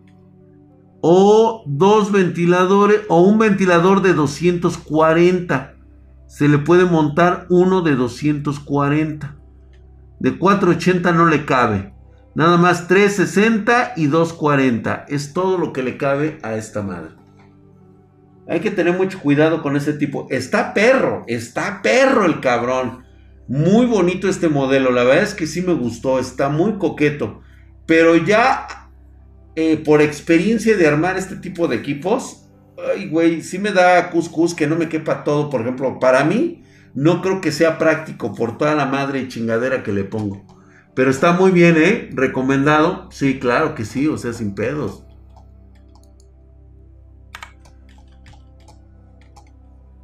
O 1.02 1.64
dos 1.68 2.12
ventiladores, 2.12 3.02
o 3.10 3.22
un 3.22 3.38
ventilador 3.38 4.02
de 4.02 4.14
240. 4.14 5.76
Se 6.28 6.48
le 6.48 6.58
puede 6.58 6.86
montar 6.86 7.46
uno 7.50 7.82
de 7.82 7.96
240. 7.96 9.38
De 10.20 10.38
480 10.38 11.12
no 11.12 11.26
le 11.26 11.46
cabe. 11.46 11.94
Nada 12.36 12.58
más 12.58 12.88
360 12.88 13.94
y 13.98 14.08
240. 14.08 15.06
Es 15.10 15.34
todo 15.34 15.58
lo 15.58 15.72
que 15.74 15.84
le 15.84 15.98
cabe 15.98 16.40
a 16.42 16.56
esta 16.56 16.82
madre. 16.82 17.12
Hay 18.48 18.60
que 18.60 18.72
tener 18.72 18.98
mucho 18.98 19.20
cuidado 19.20 19.62
con 19.62 19.76
ese 19.76 19.94
tipo. 19.94 20.28
Está 20.30 20.74
perro, 20.74 21.24
está 21.28 21.82
perro 21.82 22.26
el 22.26 22.40
cabrón. 22.40 23.04
Muy 23.48 23.86
bonito 23.86 24.28
este 24.28 24.50
modelo. 24.50 24.92
La 24.92 25.04
verdad 25.04 25.24
es 25.24 25.34
que 25.34 25.48
sí 25.48 25.62
me 25.62 25.74
gustó. 25.74 26.20
Está 26.20 26.50
muy 26.50 26.74
coqueto. 26.74 27.42
Pero 27.86 28.16
ya 28.18 28.68
eh, 29.56 29.78
por 29.78 30.02
experiencia 30.02 30.76
de 30.76 30.88
armar 30.88 31.18
este 31.18 31.36
tipo 31.36 31.68
de 31.68 31.76
equipos. 31.78 32.50
Ay, 32.94 33.08
güey, 33.08 33.42
sí 33.42 33.60
me 33.60 33.72
da 33.72 34.10
cuscús 34.10 34.56
que 34.56 34.68
no 34.68 34.76
me 34.76 34.90
quepa 34.90 35.24
todo. 35.24 35.50
Por 35.50 35.62
ejemplo, 35.62 36.00
para 36.00 36.24
mí 36.24 36.64
no 36.96 37.22
creo 37.22 37.40
que 37.40 37.52
sea 37.52 37.78
práctico 37.78 38.34
por 38.34 38.58
toda 38.58 38.76
la 38.76 38.86
madre 38.86 39.20
y 39.20 39.28
chingadera 39.28 39.84
que 39.84 39.94
le 39.94 40.04
pongo. 40.04 40.46
Pero 40.96 41.12
está 41.12 41.34
muy 41.34 41.52
bien, 41.52 41.76
¿eh? 41.78 42.10
Recomendado. 42.14 43.10
Sí, 43.12 43.40
claro 43.40 43.76
que 43.76 43.86
sí, 43.86 44.08
o 44.08 44.18
sea, 44.18 44.34
sin 44.34 44.56
pedos. 44.56 45.06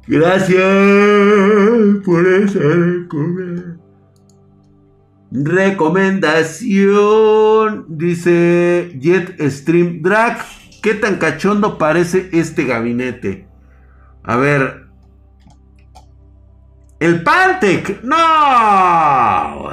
Gracias 0.06 0.58
por 2.04 2.26
esa 2.26 2.58
recomendación. 5.30 7.86
Dice 7.88 8.98
Jetstream 9.00 10.02
Drag. 10.02 10.44
¿Qué 10.82 10.92
tan 10.94 11.16
cachondo 11.16 11.78
parece 11.78 12.28
este 12.32 12.64
gabinete? 12.64 13.48
A 14.22 14.36
ver. 14.36 14.88
El 16.98 17.22
Pantec. 17.22 18.02
No. 18.02 19.70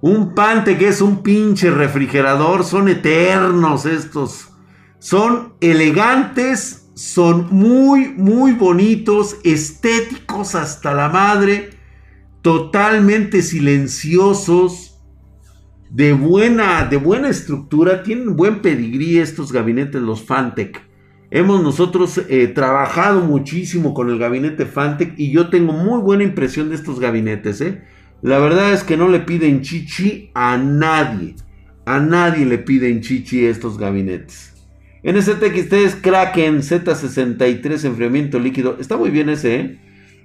Un 0.00 0.34
Pantec 0.34 0.82
es 0.82 1.00
un 1.00 1.22
pinche 1.22 1.70
refrigerador. 1.70 2.64
Son 2.64 2.88
eternos 2.88 3.86
estos. 3.86 4.48
Son 4.98 5.54
elegantes 5.60 6.88
son 6.98 7.46
muy, 7.52 8.08
muy 8.08 8.54
bonitos, 8.54 9.36
estéticos 9.44 10.56
hasta 10.56 10.92
la 10.94 11.08
madre, 11.08 11.77
totalmente 12.42 13.42
silenciosos, 13.42 14.88
de 15.90 16.12
buena, 16.12 16.84
de 16.84 16.96
buena 16.98 17.28
estructura, 17.28 18.02
tienen 18.02 18.36
buen 18.36 18.60
pedigrí 18.60 19.18
estos 19.18 19.52
gabinetes, 19.52 20.02
los 20.02 20.22
Fantec. 20.22 20.82
Hemos 21.30 21.62
nosotros 21.62 22.20
eh, 22.28 22.46
trabajado 22.48 23.20
muchísimo 23.20 23.92
con 23.92 24.10
el 24.10 24.18
gabinete 24.18 24.64
Fantec 24.64 25.14
y 25.18 25.30
yo 25.30 25.50
tengo 25.50 25.72
muy 25.72 26.00
buena 26.00 26.24
impresión 26.24 26.70
de 26.70 26.74
estos 26.74 27.00
gabinetes. 27.00 27.60
¿eh? 27.60 27.82
La 28.22 28.38
verdad 28.38 28.72
es 28.72 28.82
que 28.82 28.96
no 28.96 29.08
le 29.08 29.20
piden 29.20 29.60
chichi 29.60 30.30
a 30.34 30.56
nadie. 30.56 31.36
A 31.84 32.00
nadie 32.00 32.44
le 32.44 32.58
piden 32.58 33.00
chichi 33.00 33.44
estos 33.44 33.78
gabinetes. 33.78 34.54
NZXT 35.02 35.72
es 35.74 35.94
Kraken 35.96 36.58
Z63 36.58 37.84
enfriamiento 37.84 38.38
líquido. 38.38 38.76
Está 38.80 38.96
muy 38.96 39.10
bien 39.10 39.28
ese, 39.28 39.54
¿eh? 39.54 39.78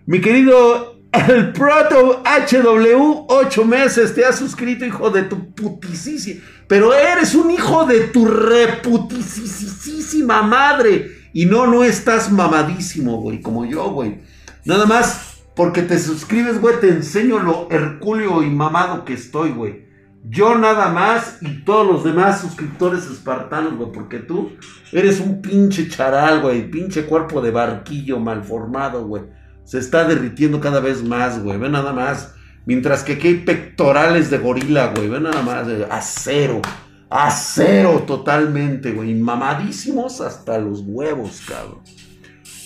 Mi 0.06 0.20
querido 0.20 0.93
el 1.14 1.54
Proto 1.54 2.22
HW, 2.24 3.26
8 3.28 3.66
meses, 3.66 4.16
te 4.16 4.26
has 4.26 4.38
suscrito, 4.38 4.86
hijo 4.86 5.10
de 5.10 5.24
tu 5.24 5.54
putisísima. 5.54 6.42
Pero 6.68 6.94
eres 6.94 7.34
un 7.36 7.52
hijo 7.52 7.86
de 7.86 8.08
tu 8.08 8.26
reputisísima 8.26 10.42
madre. 10.42 11.30
Y 11.34 11.46
no, 11.46 11.68
no 11.68 11.84
estás 11.84 12.32
mamadísimo, 12.32 13.20
güey, 13.22 13.42
como 13.42 13.66
yo, 13.66 13.92
güey. 13.92 14.22
Nada 14.66 14.86
más 14.86 15.34
porque 15.56 15.82
te 15.84 16.00
suscribes, 16.00 16.60
güey, 16.60 16.80
te 16.80 16.90
enseño 16.90 17.40
lo 17.40 17.68
hercúleo 17.70 18.44
y 18.44 18.50
mamado 18.50 19.06
que 19.06 19.14
estoy, 19.14 19.52
güey. 19.52 19.84
Yo 20.26 20.58
nada 20.58 20.90
más 20.90 21.38
y 21.42 21.64
todos 21.64 21.86
los 21.86 22.04
demás 22.04 22.42
suscriptores 22.42 23.06
espartanos, 23.08 23.76
güey, 23.76 23.92
porque 23.92 24.20
tú 24.20 24.54
eres 24.92 25.20
un 25.20 25.42
pinche 25.42 25.90
charal, 25.90 26.42
güey, 26.42 26.72
pinche 26.72 27.06
cuerpo 27.06 27.42
de 27.42 27.52
barquillo 27.52 28.20
mal 28.20 28.44
formado, 28.44 29.06
güey. 29.06 29.24
Se 29.66 29.80
está 29.80 30.06
derritiendo 30.06 30.60
cada 30.60 30.80
vez 30.80 31.04
más, 31.04 31.42
güey, 31.42 31.58
ve 31.58 31.70
nada 31.70 31.94
más. 31.94 32.34
Mientras 32.66 33.04
que 33.04 33.14
aquí 33.14 33.28
hay 33.28 33.38
pectorales 33.40 34.30
de 34.30 34.38
gorila, 34.38 34.94
güey, 34.96 35.10
ve 35.10 35.20
nada 35.20 35.42
más, 35.42 35.68
acero, 35.90 36.62
acero 37.10 38.04
totalmente, 38.08 38.92
güey, 38.92 39.14
mamadísimos 39.16 40.22
hasta 40.22 40.58
los 40.60 40.82
huevos, 40.86 41.42
cabrón. 41.48 41.82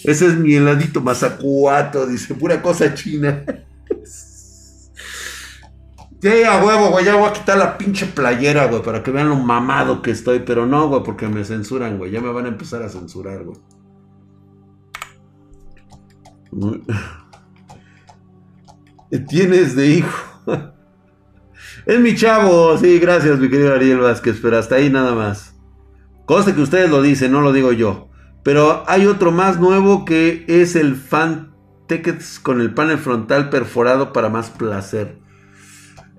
Ese 0.03 0.27
es 0.27 0.35
mi 0.37 0.53
heladito 0.53 1.01
mazacuato, 1.01 2.05
dice, 2.05 2.35
pura 2.35 2.61
cosa 2.61 2.93
china. 2.93 3.43
Sí, 6.19 6.29
huevo, 6.29 6.89
güey, 6.89 7.05
ya 7.05 7.15
voy 7.15 7.29
a 7.29 7.33
quitar 7.33 7.59
la 7.59 7.77
pinche 7.77 8.07
playera, 8.07 8.65
güey, 8.65 8.81
para 8.81 9.03
que 9.03 9.11
vean 9.11 9.29
lo 9.29 9.35
mamado 9.35 10.01
que 10.01 10.09
estoy. 10.09 10.39
Pero 10.39 10.65
no, 10.65 10.89
güey, 10.89 11.03
porque 11.03 11.27
me 11.27 11.45
censuran, 11.45 11.99
güey. 11.99 12.09
Ya 12.09 12.21
me 12.21 12.31
van 12.31 12.45
a 12.45 12.49
empezar 12.49 12.81
a 12.81 12.89
censurar, 12.89 13.43
güey. 13.43 13.57
Tienes 19.27 19.75
de 19.75 19.87
hijo. 19.87 20.43
es 21.85 21.99
mi 21.99 22.15
chavo. 22.15 22.77
Sí, 22.77 22.99
gracias, 22.99 23.39
mi 23.39 23.49
querido 23.49 23.73
Ariel 23.73 23.99
Vázquez. 23.99 24.39
Pero 24.41 24.57
hasta 24.57 24.75
ahí 24.75 24.89
nada 24.89 25.15
más. 25.15 25.55
Cosa 26.25 26.53
que 26.53 26.61
ustedes 26.61 26.89
lo 26.89 27.01
dicen, 27.01 27.31
no 27.31 27.41
lo 27.41 27.53
digo 27.53 27.71
yo. 27.71 28.09
Pero 28.43 28.83
hay 28.87 29.05
otro 29.07 29.31
más 29.31 29.59
nuevo 29.59 30.05
que 30.05 30.45
es 30.47 30.75
el 30.75 30.95
Fan 30.95 31.53
Tickets 31.87 32.39
con 32.39 32.61
el 32.61 32.73
panel 32.73 32.97
frontal 32.97 33.49
perforado 33.49 34.13
para 34.13 34.29
más 34.29 34.49
placer. 34.49 35.19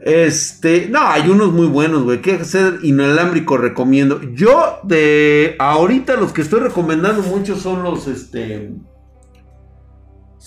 Este, 0.00 0.88
no, 0.88 1.00
hay 1.00 1.28
unos 1.28 1.52
muy 1.52 1.66
buenos, 1.66 2.04
güey. 2.04 2.22
¿Qué 2.22 2.34
hacer 2.34 2.78
inalámbrico 2.82 3.56
recomiendo? 3.56 4.20
Yo, 4.32 4.80
de 4.84 5.56
ahorita, 5.58 6.16
los 6.16 6.32
que 6.32 6.42
estoy 6.42 6.60
recomendando 6.60 7.22
mucho 7.22 7.56
son 7.56 7.82
los, 7.82 8.06
este, 8.06 8.72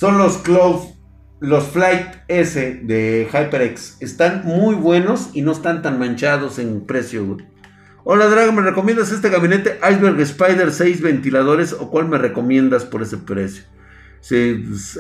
son 0.02 0.18
los 0.18 0.40
Close, 0.40 0.96
los 1.42 1.64
Flight 1.66 2.08
S 2.28 2.80
de 2.82 3.30
HyperX. 3.32 3.98
Están 4.00 4.42
muy 4.46 4.74
buenos 4.74 5.30
y 5.34 5.44
no 5.44 5.52
están 5.52 5.84
tan 5.84 6.00
manchados 6.00 6.58
en 6.58 6.88
precio, 6.88 7.24
güey. 7.24 7.46
Hola, 8.04 8.26
Dragon, 8.26 8.56
¿me 8.56 8.64
recomiendas 8.64 9.12
este 9.12 9.30
gabinete 9.30 9.80
Iceberg 9.88 10.20
Spider 10.22 10.72
6 10.72 11.02
ventiladores 11.02 11.74
o 11.74 11.92
cuál 11.92 12.08
me 12.08 12.18
recomiendas 12.18 12.84
por 12.84 13.04
ese 13.04 13.18
precio? 13.18 13.66
Sí, 14.22 14.66
pues, 14.68 15.00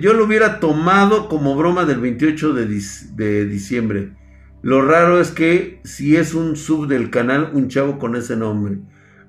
yo 0.00 0.12
lo 0.12 0.26
hubiera 0.26 0.60
tomado 0.60 1.30
como 1.30 1.56
broma 1.56 1.86
del 1.86 2.00
28 2.00 2.52
de, 2.52 3.46
diciembre. 3.46 4.12
Lo 4.60 4.82
raro 4.82 5.18
es 5.18 5.30
que 5.30 5.80
si 5.84 6.16
es 6.16 6.34
un 6.34 6.56
sub 6.56 6.88
del 6.88 7.08
canal, 7.08 7.52
un 7.54 7.68
chavo 7.68 7.98
con 7.98 8.16
ese 8.16 8.36
nombre. 8.36 8.80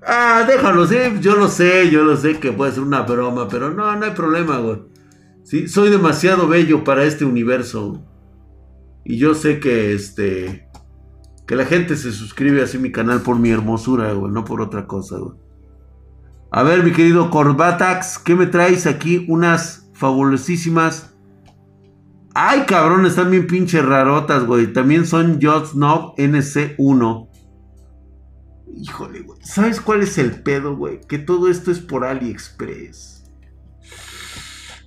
Ah, 0.06 0.44
déjalo, 0.46 0.86
sí, 0.86 0.98
yo 1.22 1.38
lo 1.38 1.48
sé, 1.48 1.90
yo 1.90 2.04
lo 2.04 2.18
sé 2.18 2.42
que 2.42 2.52
puede 2.52 2.74
ser 2.74 2.84
una 2.84 3.04
broma, 3.04 3.48
pero 3.48 3.70
no, 3.70 3.96
no 3.96 4.06
hay 4.06 4.12
problema, 4.12 4.58
güey. 4.58 4.92
Sí, 5.44 5.68
soy 5.68 5.90
demasiado 5.90 6.48
bello 6.48 6.84
para 6.84 7.04
este 7.04 7.26
universo. 7.26 8.04
Y 9.04 9.18
yo 9.18 9.34
sé 9.36 9.60
que 9.60 9.94
este 9.94 10.70
que 11.46 11.56
la 11.58 11.66
gente 11.66 11.98
se 11.98 12.12
suscribe 12.14 12.62
así 12.62 12.78
a 12.78 12.80
mi 12.80 12.92
canal 12.92 13.22
por 13.22 13.38
mi 13.38 13.50
hermosura, 13.50 14.14
güey, 14.14 14.32
no 14.32 14.46
por 14.46 14.62
otra 14.62 14.88
cosa. 14.88 15.18
A 16.52 16.64
ver, 16.64 16.84
mi 16.84 16.92
querido 16.92 17.30
Corbatax, 17.30 18.20
¿qué 18.20 18.36
me 18.36 18.46
traes 18.46 18.88
aquí? 18.88 19.26
Unas 19.28 19.90
fabulosísimas. 19.94 21.14
Ay, 22.34 22.62
cabrón, 22.66 23.06
están 23.06 23.30
bien 23.30 23.46
pinches 23.46 23.86
rarotas, 23.86 24.46
güey. 24.46 24.72
También 24.72 25.06
son 25.06 25.40
Just 25.42 25.76
NC1. 25.76 27.30
Híjole, 28.76 29.22
güey. 29.22 29.40
¿Sabes 29.44 29.82
cuál 29.82 30.02
es 30.02 30.18
el 30.18 30.42
pedo, 30.42 30.76
güey? 30.76 31.02
Que 31.02 31.20
todo 31.20 31.50
esto 31.50 31.72
es 31.72 31.80
por 31.80 32.06
AliExpress. 32.06 33.13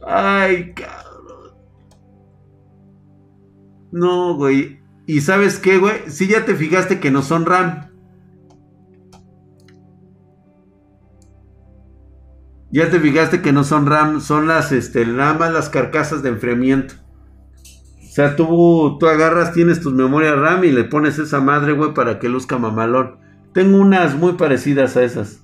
Ay, 0.07 0.72
cabrón. 0.72 1.57
No, 3.90 4.36
güey. 4.36 4.80
¿Y 5.07 5.20
sabes 5.20 5.59
qué, 5.59 5.78
güey? 5.78 6.09
Si 6.09 6.28
ya 6.28 6.44
te 6.44 6.54
fijaste 6.54 7.00
que 7.00 7.11
no 7.11 7.22
son 7.22 7.44
RAM. 7.44 7.90
Ya 12.70 12.90
te 12.90 13.00
fijaste 13.00 13.42
que 13.42 13.52
no 13.52 13.64
son 13.64 13.86
RAM, 13.86 14.20
son 14.20 14.48
las, 14.48 14.70
este, 14.72 15.07
nada 15.07 15.34
más 15.34 15.52
las 15.52 15.70
carcasas 15.70 16.22
de 16.22 16.30
enfriamiento. 16.30 16.94
O 18.02 18.11
sea, 18.11 18.36
tú, 18.36 18.96
tú 18.98 19.07
agarras, 19.07 19.52
tienes 19.52 19.80
tus 19.80 19.92
memorias 19.92 20.36
RAM 20.36 20.64
y 20.64 20.72
le 20.72 20.84
pones 20.84 21.18
esa 21.18 21.40
madre, 21.40 21.72
güey, 21.72 21.94
para 21.94 22.18
que 22.18 22.28
luzca 22.28 22.59
mamalón. 22.59 23.18
Tengo 23.54 23.78
unas 23.78 24.16
muy 24.16 24.34
parecidas 24.34 24.96
a 24.96 25.04
esas. 25.04 25.42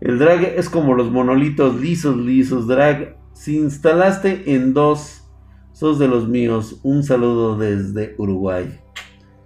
El 0.00 0.18
drag 0.18 0.44
es 0.44 0.68
como 0.68 0.94
los 0.94 1.10
monolitos 1.10 1.80
lisos, 1.80 2.16
lisos, 2.16 2.66
drag. 2.66 3.16
Si 3.34 3.56
instalaste 3.56 4.54
en 4.54 4.74
dos, 4.74 5.24
sos 5.72 5.98
de 5.98 6.08
los 6.08 6.28
míos. 6.28 6.80
Un 6.82 7.02
saludo 7.02 7.56
desde 7.56 8.14
Uruguay. 8.18 8.80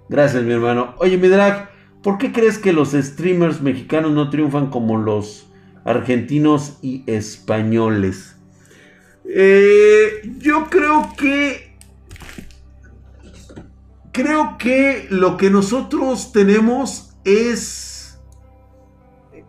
Gracias, 0.09 0.42
mi 0.42 0.53
hermano. 0.53 0.94
Oye, 0.98 1.16
mi 1.16 1.28
drag, 1.28 1.70
¿por 2.03 2.18
qué 2.18 2.32
crees 2.32 2.59
que 2.59 2.72
los 2.72 2.92
streamers 2.92 3.62
mexicanos 3.62 4.12
no 4.12 4.28
triunfan 4.30 4.68
como 4.68 4.98
los 4.98 5.50
argentinos 5.84 6.78
y 6.82 7.03
españoles? 7.07 8.36
Eh, 9.24 10.20
yo 10.38 10.68
creo 10.68 11.09
que 11.16 11.72
creo 14.12 14.59
que 14.59 15.07
lo 15.11 15.36
que 15.36 15.50
nosotros 15.50 16.32
tenemos 16.32 17.16
es 17.24 17.91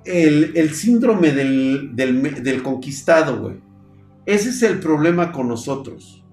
el, 0.06 0.74
síndrome 0.74 1.32
del, 1.32 1.91
del 1.95 2.64
conquistado, 2.64 3.39
güey. 3.39 3.56
Ese 4.26 4.49
es 4.49 4.64
el 4.64 4.80
problema 4.80 5.32
con 5.32 5.47
nosotros. 5.47 6.24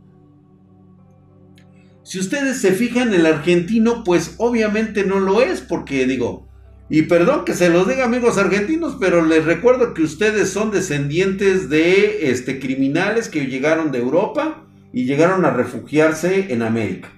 Si 2.03 2.19
ustedes 2.19 2.61
se 2.61 2.73
fijan, 2.73 3.15
el 3.15 3.25
argentino, 3.25 4.03
pues 4.05 4.35
obviamente 4.39 5.05
no 5.05 5.21
lo 5.21 5.43
es, 5.43 5.61
porque 5.61 6.07
digo, 6.07 6.49
y 6.89 7.03
perdón 7.03 7.45
que 7.45 7.55
se 7.55 7.71
los 7.71 7.87
diga 7.87 8.05
amigos 8.05 8.37
argentinos, 8.37 8.97
pero 8.99 9.25
les 9.25 9.45
recuerdo 9.45 9.95
que 9.95 10.03
ustedes 10.03 10.51
son 10.51 10.73
descendientes 10.73 11.71
de 11.71 12.31
este, 12.31 12.59
criminales 12.59 13.29
que 13.29 13.47
llegaron 13.47 13.93
de 13.93 13.99
Europa 13.99 14.65
y 14.93 15.05
llegaron 15.05 15.45
a 15.45 15.51
refugiarse 15.51 16.53
en 16.53 16.63
América. 16.63 17.13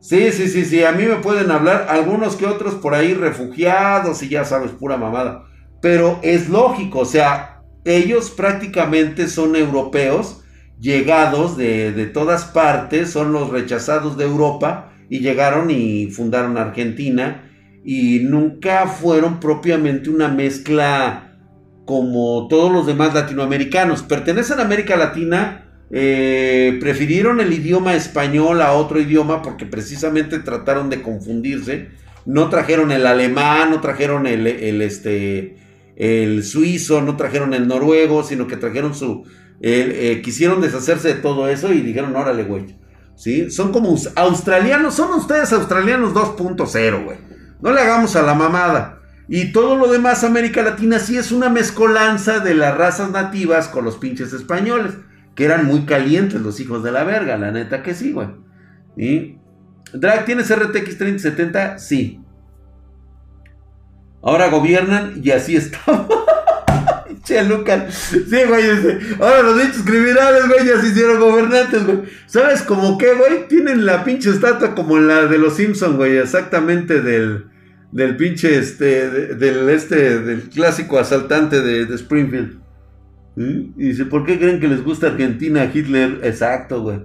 Sí, 0.00 0.32
sí, 0.32 0.48
sí, 0.48 0.64
sí, 0.64 0.84
a 0.84 0.92
mí 0.92 1.04
me 1.04 1.16
pueden 1.16 1.50
hablar 1.50 1.88
algunos 1.90 2.36
que 2.36 2.46
otros 2.46 2.76
por 2.76 2.94
ahí 2.94 3.12
refugiados 3.12 4.22
y 4.22 4.30
ya 4.30 4.46
sabes, 4.46 4.70
pura 4.70 4.96
mamada. 4.96 5.47
Pero 5.80 6.18
es 6.22 6.48
lógico, 6.48 7.00
o 7.00 7.04
sea, 7.04 7.62
ellos 7.84 8.30
prácticamente 8.30 9.28
son 9.28 9.56
europeos, 9.56 10.42
llegados 10.80 11.56
de, 11.56 11.92
de 11.92 12.06
todas 12.06 12.44
partes, 12.44 13.10
son 13.10 13.32
los 13.32 13.50
rechazados 13.50 14.16
de 14.16 14.24
Europa 14.24 14.92
y 15.08 15.20
llegaron 15.20 15.70
y 15.70 16.08
fundaron 16.10 16.58
Argentina 16.58 17.44
y 17.84 18.20
nunca 18.20 18.86
fueron 18.86 19.40
propiamente 19.40 20.10
una 20.10 20.28
mezcla 20.28 21.28
como 21.86 22.46
todos 22.48 22.70
los 22.70 22.86
demás 22.86 23.14
latinoamericanos. 23.14 24.02
Pertenecen 24.02 24.58
a 24.60 24.64
América 24.64 24.94
Latina, 24.98 25.64
eh, 25.90 26.76
prefirieron 26.82 27.40
el 27.40 27.50
idioma 27.50 27.94
español 27.94 28.60
a 28.60 28.72
otro 28.72 29.00
idioma 29.00 29.40
porque 29.40 29.64
precisamente 29.64 30.38
trataron 30.40 30.90
de 30.90 31.00
confundirse. 31.00 31.88
No 32.26 32.50
trajeron 32.50 32.92
el 32.92 33.06
alemán, 33.06 33.70
no 33.70 33.80
trajeron 33.80 34.26
el, 34.26 34.46
este, 34.82 35.56
el 35.98 36.44
suizo, 36.44 37.02
no 37.02 37.16
trajeron 37.16 37.52
el 37.54 37.66
noruego, 37.66 38.22
sino 38.22 38.46
que 38.46 38.56
trajeron 38.56 38.94
su... 38.94 39.24
Eh, 39.60 40.20
quisieron 40.24 40.60
deshacerse 40.60 41.08
de 41.08 41.14
todo 41.14 41.48
eso 41.48 41.72
y 41.72 41.80
dijeron, 41.80 42.14
órale, 42.14 42.44
güey. 42.44 42.76
¿Sí? 43.16 43.50
Son 43.50 43.72
como 43.72 43.96
australianos, 44.14 44.94
son 44.94 45.12
ustedes 45.18 45.52
australianos 45.52 46.14
2.0, 46.14 47.04
güey. 47.04 47.18
No 47.60 47.72
le 47.72 47.80
hagamos 47.80 48.14
a 48.14 48.22
la 48.22 48.34
mamada. 48.34 49.00
Y 49.26 49.50
todo 49.50 49.76
lo 49.76 49.90
demás, 49.90 50.22
América 50.22 50.62
Latina, 50.62 51.00
sí 51.00 51.16
es 51.16 51.32
una 51.32 51.48
mezcolanza 51.48 52.38
de 52.38 52.54
las 52.54 52.78
razas 52.78 53.10
nativas 53.10 53.66
con 53.66 53.84
los 53.84 53.96
pinches 53.96 54.32
españoles 54.32 54.94
que 55.34 55.44
eran 55.44 55.66
muy 55.66 55.84
calientes 55.84 56.40
los 56.40 56.60
hijos 56.60 56.84
de 56.84 56.92
la 56.92 57.02
verga, 57.02 57.36
la 57.36 57.50
neta 57.50 57.82
que 57.82 57.94
sí, 57.94 58.12
güey. 58.12 58.28
¿Y? 58.96 59.38
Drag, 59.92 60.24
¿tienes 60.24 60.54
RTX 60.54 60.96
3070? 60.96 61.78
Sí. 61.78 62.20
Ahora 64.22 64.48
gobiernan 64.48 65.20
y 65.22 65.30
así 65.30 65.56
está. 65.56 65.80
che, 67.24 67.44
Lucas. 67.44 67.94
Sí, 68.10 68.36
güey. 68.46 68.64
Ahora 69.20 69.42
los 69.42 69.56
bichos 69.56 69.82
criminales, 69.82 70.48
güey, 70.48 70.66
ya 70.66 70.80
se 70.80 70.88
hicieron 70.88 71.20
gobernantes, 71.20 71.84
güey. 71.84 71.98
¿Sabes 72.26 72.62
cómo 72.62 72.98
qué, 72.98 73.14
güey? 73.14 73.46
Tienen 73.48 73.86
la 73.86 74.04
pinche 74.04 74.30
estatua 74.30 74.74
como 74.74 74.98
la 74.98 75.26
de 75.26 75.38
los 75.38 75.56
Simpsons, 75.56 75.96
güey. 75.96 76.16
Exactamente 76.16 77.00
del, 77.00 77.46
del 77.92 78.16
pinche, 78.16 78.58
este, 78.58 79.34
del, 79.34 79.68
este, 79.68 80.20
del 80.20 80.48
clásico 80.48 80.98
asaltante 80.98 81.60
de, 81.60 81.94
Springfield. 81.94 82.60
Y 83.36 83.88
dice, 83.88 84.04
¿por 84.06 84.26
qué 84.26 84.36
creen 84.38 84.58
que 84.58 84.66
les 84.66 84.82
gusta 84.82 85.08
Argentina, 85.08 85.70
Hitler? 85.72 86.20
Exacto, 86.24 86.82
güey. 86.82 87.02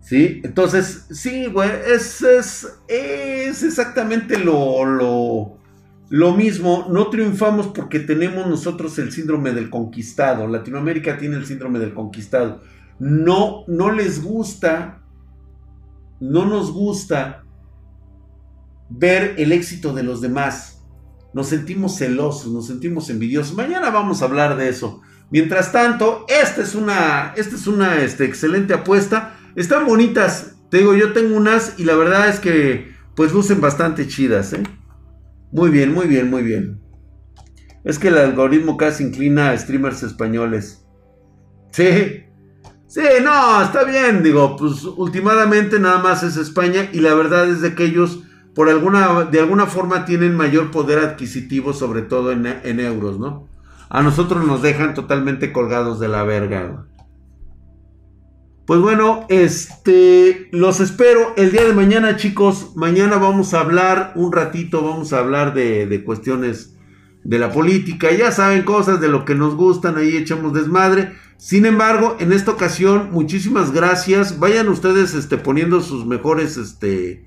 ¿Sí? 0.00 0.40
Entonces, 0.42 1.06
sí, 1.10 1.46
güey, 1.46 1.68
es, 1.86 2.22
es, 2.22 2.66
es 2.88 3.62
exactamente 3.62 4.38
lo, 4.38 4.86
lo, 4.86 5.59
lo 6.10 6.34
mismo. 6.34 6.88
No 6.90 7.08
triunfamos 7.08 7.68
porque 7.68 8.00
tenemos 8.00 8.46
nosotros 8.46 8.98
el 8.98 9.12
síndrome 9.12 9.52
del 9.52 9.70
conquistado. 9.70 10.46
Latinoamérica 10.46 11.16
tiene 11.16 11.36
el 11.36 11.46
síndrome 11.46 11.78
del 11.78 11.94
conquistado. 11.94 12.60
No, 12.98 13.64
no 13.66 13.90
les 13.90 14.22
gusta, 14.22 15.00
no 16.20 16.44
nos 16.44 16.70
gusta 16.70 17.44
ver 18.90 19.36
el 19.38 19.52
éxito 19.52 19.94
de 19.94 20.02
los 20.02 20.20
demás. 20.20 20.82
Nos 21.32 21.46
sentimos 21.46 21.96
celosos, 21.96 22.52
nos 22.52 22.66
sentimos 22.66 23.08
envidiosos. 23.08 23.54
Mañana 23.54 23.90
vamos 23.90 24.20
a 24.20 24.24
hablar 24.24 24.56
de 24.56 24.68
eso. 24.68 25.00
Mientras 25.30 25.70
tanto, 25.70 26.26
esta 26.28 26.60
es 26.60 26.74
una, 26.74 27.32
esta 27.36 27.54
es 27.54 27.68
una 27.68 28.02
este, 28.02 28.24
excelente 28.24 28.74
apuesta. 28.74 29.36
Están 29.54 29.86
bonitas. 29.86 30.56
Te 30.70 30.78
digo, 30.78 30.94
yo 30.94 31.12
tengo 31.12 31.36
unas 31.36 31.78
y 31.78 31.84
la 31.84 31.94
verdad 31.94 32.28
es 32.28 32.40
que 32.40 32.92
pues 33.14 33.32
lucen 33.32 33.60
bastante 33.60 34.08
chidas. 34.08 34.52
¿eh? 34.54 34.62
Muy 35.52 35.70
bien, 35.70 35.92
muy 35.92 36.06
bien, 36.06 36.30
muy 36.30 36.42
bien. 36.42 36.80
Es 37.84 37.98
que 37.98 38.08
el 38.08 38.18
algoritmo 38.18 38.76
casi 38.76 39.04
inclina 39.04 39.50
a 39.50 39.58
streamers 39.58 40.02
españoles. 40.02 40.86
Sí. 41.72 42.24
Sí, 42.86 43.02
no, 43.22 43.62
está 43.62 43.84
bien. 43.84 44.22
Digo, 44.22 44.56
pues 44.56 44.84
últimamente 44.84 45.78
nada 45.78 45.98
más 45.98 46.22
es 46.22 46.36
España 46.36 46.88
y 46.92 47.00
la 47.00 47.14
verdad 47.14 47.48
es 47.48 47.60
de 47.60 47.74
que 47.74 47.84
ellos 47.84 48.24
por 48.54 48.68
alguna, 48.68 49.24
de 49.24 49.40
alguna 49.40 49.66
forma 49.66 50.04
tienen 50.04 50.36
mayor 50.36 50.70
poder 50.70 50.98
adquisitivo, 50.98 51.72
sobre 51.72 52.02
todo 52.02 52.32
en, 52.32 52.46
en 52.46 52.80
euros, 52.80 53.18
¿no? 53.18 53.48
a 53.90 54.02
nosotros 54.02 54.46
nos 54.46 54.62
dejan 54.62 54.94
totalmente 54.94 55.52
colgados 55.52 55.98
de 55.98 56.06
la 56.06 56.22
verga. 56.22 56.86
Pues 58.70 58.80
bueno, 58.80 59.26
este, 59.28 60.48
los 60.52 60.78
espero 60.78 61.34
el 61.36 61.50
día 61.50 61.64
de 61.64 61.72
mañana, 61.72 62.14
chicos. 62.14 62.70
Mañana 62.76 63.16
vamos 63.16 63.52
a 63.52 63.58
hablar 63.62 64.12
un 64.14 64.30
ratito, 64.30 64.84
vamos 64.84 65.12
a 65.12 65.18
hablar 65.18 65.54
de, 65.54 66.04
cuestiones 66.06 66.76
de 67.24 67.40
la 67.40 67.50
política. 67.50 68.12
Ya 68.12 68.30
saben, 68.30 68.62
cosas 68.62 69.00
de 69.00 69.08
lo 69.08 69.24
que 69.24 69.34
nos 69.34 69.56
gustan, 69.56 69.96
ahí 69.96 70.16
echamos 70.16 70.52
desmadre. 70.52 71.14
Sin 71.36 71.66
embargo, 71.66 72.16
en 72.20 72.32
esta 72.32 72.52
ocasión, 72.52 73.08
muchísimas 73.10 73.72
gracias. 73.72 74.38
Vayan 74.38 74.68
ustedes 74.68 75.14
este, 75.14 75.36
poniendo 75.36 75.80
sus 75.80 76.06
mejores, 76.06 76.56
este, 76.56 77.24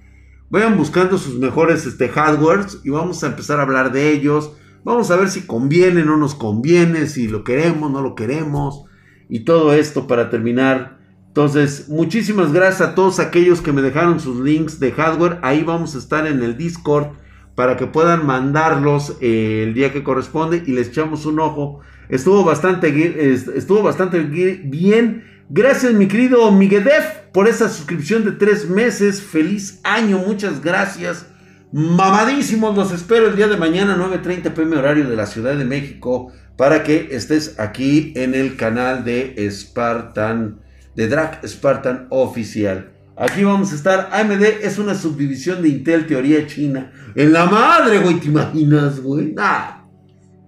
vayan 0.50 0.78
buscando 0.78 1.18
sus 1.18 1.39
mejores 1.39 1.86
este, 1.86 2.08
hardwares 2.08 2.80
y 2.86 2.89
vamos 2.89 3.22
a 3.22 3.28
empezar 3.28 3.60
a 3.60 3.64
hablar 3.64 3.91
de 3.91 4.14
ellos 4.14 4.54
Vamos 4.86 5.12
a 5.12 5.18
ver 5.18 5.30
si 5.30 5.41
conviene, 5.41 6.06
no 6.06 6.16
nos 6.16 6.36
conviene, 6.36 7.08
si 7.08 7.28
lo 7.28 7.44
queremos, 7.44 7.91
no 7.91 8.02
lo 8.02 8.16
queremos. 8.16 8.86
Y 9.28 9.41
todo 9.41 9.74
esto 9.74 10.08
para 10.08 10.30
terminar. 10.30 11.03
Entonces, 11.34 11.90
muchísimas 11.90 12.54
gracias 12.54 12.90
a 12.90 12.94
todos 12.94 13.20
aquellos 13.20 13.60
que 13.60 13.72
me 13.72 13.82
dejaron 13.82 14.20
sus 14.20 14.40
links 14.40 14.80
de 14.80 14.92
hardware. 14.92 15.40
Ahí 15.42 15.64
vamos 15.64 15.96
a 15.96 15.98
estar 15.98 16.28
en 16.28 16.44
el 16.44 16.58
Discord 16.58 17.08
para 17.56 17.76
que 17.76 17.88
puedan 17.88 18.24
mandarlos 18.28 19.18
eh, 19.20 19.64
el 19.68 19.74
día 19.74 19.92
que 19.92 20.04
corresponde 20.04 20.62
y 20.64 20.74
les 20.74 20.90
echamos 20.90 21.26
un 21.26 21.40
ojo. 21.40 21.80
Estuvo 22.08 22.44
bastante, 22.44 23.34
estuvo 23.34 23.82
bastante 23.82 24.20
bien. 24.20 25.24
Gracias, 25.50 25.94
mi 25.94 26.08
querido 26.08 26.52
Miguedef, 26.52 27.04
por 27.34 27.48
esa 27.48 27.68
suscripción 27.68 28.24
de 28.26 28.34
tres 28.34 28.70
meses. 28.70 29.20
Feliz 29.20 29.80
año, 29.84 30.20
muchas 30.20 30.62
gracias. 30.62 31.26
Mamadísimos, 31.72 32.78
los 32.78 32.92
espero 32.92 33.26
el 33.26 33.36
día 33.36 33.48
de 33.48 33.58
mañana, 33.58 33.98
9.30 33.98 34.54
pm 34.54 34.78
horario 34.78 35.10
de 35.10 35.16
la 35.16 35.26
Ciudad 35.26 35.56
de 35.56 35.66
México, 35.66 36.32
para 36.58 36.84
que 36.84 37.08
estés 37.10 37.60
aquí 37.60 38.14
en 38.16 38.36
el 38.36 38.56
canal 38.56 39.04
de 39.04 39.50
Spartan, 39.50 40.60
de 40.96 41.08
Drag 41.08 41.41
Spartan 41.48 42.08
Oficial. 42.10 42.91
Aquí 43.16 43.44
vamos 43.44 43.72
a 43.72 43.76
estar. 43.76 44.10
AMD 44.12 44.41
es 44.64 44.80
una 44.80 44.96
subdivisión 44.96 45.62
de 45.62 45.70
Intel 45.70 46.08
Teoría 46.08 46.48
China. 46.48 46.91
En 47.16 47.32
la 47.32 47.46
madre, 47.46 48.00
güey, 48.00 48.20
¿te 48.20 48.28
imaginas, 48.28 49.00
güey? 49.00 49.36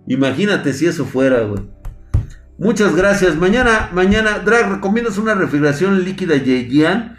Imagínate 0.08 0.74
si 0.74 0.88
eso 0.88 1.06
fuera, 1.06 1.42
güey. 1.42 1.64
Muchas 2.58 2.96
gracias. 2.96 3.36
Mañana, 3.36 3.90
mañana, 3.94 4.40
Drag, 4.40 4.72
recomiendas 4.72 5.18
una 5.18 5.36
refrigeración 5.36 6.04
líquida 6.04 6.38
Yejian. 6.38 7.18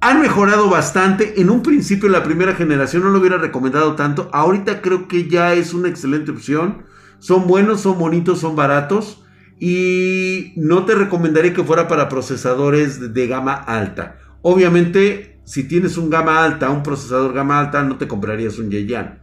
Han 0.00 0.22
mejorado 0.22 0.70
bastante. 0.70 1.40
En 1.40 1.50
un 1.50 1.62
principio, 1.62 2.08
la 2.08 2.22
primera 2.22 2.54
generación 2.54 3.02
no 3.02 3.10
lo 3.10 3.18
hubiera 3.18 3.38
recomendado 3.38 3.96
tanto. 3.96 4.30
Ahorita 4.32 4.80
creo 4.80 5.08
que 5.08 5.28
ya 5.28 5.52
es 5.52 5.74
una 5.74 5.88
excelente 5.88 6.30
opción. 6.30 6.84
Son 7.18 7.46
buenos, 7.46 7.80
son 7.80 7.98
bonitos, 7.98 8.38
son 8.38 8.56
baratos. 8.56 9.25
Y 9.58 10.52
no 10.56 10.84
te 10.84 10.94
recomendaría 10.94 11.54
que 11.54 11.64
fuera 11.64 11.88
para 11.88 12.08
procesadores 12.08 13.14
de 13.14 13.26
gama 13.26 13.54
alta. 13.54 14.18
Obviamente, 14.42 15.40
si 15.44 15.66
tienes 15.66 15.96
un 15.96 16.10
gama 16.10 16.44
alta, 16.44 16.70
un 16.70 16.82
procesador 16.82 17.32
gama 17.32 17.58
alta, 17.58 17.82
no 17.82 17.96
te 17.96 18.08
comprarías 18.08 18.58
un 18.58 18.70
Yeyan. 18.70 19.20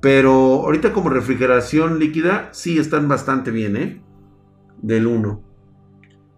Pero 0.00 0.32
ahorita 0.32 0.92
como 0.92 1.10
refrigeración 1.10 1.98
líquida, 1.98 2.48
sí 2.52 2.78
están 2.78 3.08
bastante 3.08 3.50
bien, 3.50 3.76
¿eh? 3.76 4.02
Del 4.80 5.06
1. 5.06 5.48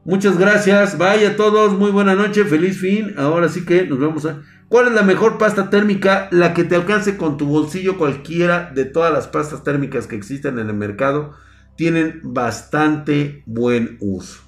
Muchas 0.05 0.39
gracias. 0.39 0.97
Vaya 0.97 1.31
a 1.31 1.37
todos. 1.37 1.79
Muy 1.79 1.91
buena 1.91 2.15
noche. 2.15 2.45
Feliz 2.45 2.79
fin. 2.79 3.15
Ahora 3.19 3.49
sí 3.49 3.65
que 3.65 3.87
nos 3.87 3.99
vemos 3.99 4.25
a... 4.25 4.41
¿Cuál 4.69 4.89
es 4.89 4.95
la 4.95 5.03
mejor 5.03 5.37
pasta 5.37 5.69
térmica? 5.69 6.29
La 6.31 6.55
que 6.55 6.65
te 6.65 6.75
alcance 6.75 7.17
con 7.17 7.37
tu 7.37 7.47
bolsillo 7.47 7.99
cualquiera 7.99 8.71
de 8.75 8.85
todas 8.85 9.13
las 9.13 9.27
pastas 9.27 9.63
térmicas 9.63 10.07
que 10.07 10.17
existen 10.17 10.59
en 10.59 10.69
el 10.69 10.77
mercado. 10.77 11.35
Tienen 11.81 12.21
bastante 12.23 13.43
buen 13.47 13.97
uso. 14.03 14.43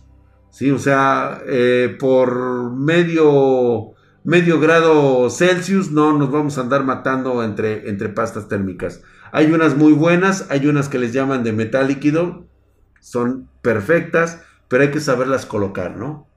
¿sí? 0.51 0.71
O 0.71 0.79
sea, 0.79 1.41
eh, 1.47 1.97
por 1.99 2.73
medio, 2.73 3.93
medio 4.23 4.61
grado 4.61 5.31
Celsius 5.31 5.91
no 5.91 6.13
nos 6.19 6.31
vamos 6.31 6.59
a 6.59 6.61
andar 6.61 6.85
matando 6.85 7.43
entre, 7.43 7.89
entre 7.89 8.11
pastas 8.11 8.49
térmicas. 8.49 9.01
Hay 9.33 9.51
unas 9.51 9.79
muy 9.79 9.95
buenas, 9.95 10.47
hay 10.51 10.67
unas 10.67 10.91
que 10.91 10.99
les 10.99 11.15
llaman 11.15 11.43
de 11.43 11.55
metal 11.55 11.89
líquido, 11.89 12.45
son 13.01 13.49
perfectas, 13.63 14.43
pero 14.69 14.83
hay 14.83 14.91
que 14.91 15.01
saberlas 15.01 15.47
colocar, 15.47 15.97
¿no? 15.97 16.29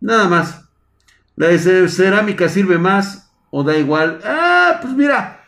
Nada 0.00 0.28
más. 0.28 0.68
La 1.36 1.46
de 1.46 1.88
cerámica 1.88 2.48
sirve 2.48 2.76
más 2.76 3.30
o 3.52 3.62
da 3.62 3.78
igual. 3.78 4.18
Ah, 4.24 4.80
pues 4.82 4.94
mira, 4.94 5.44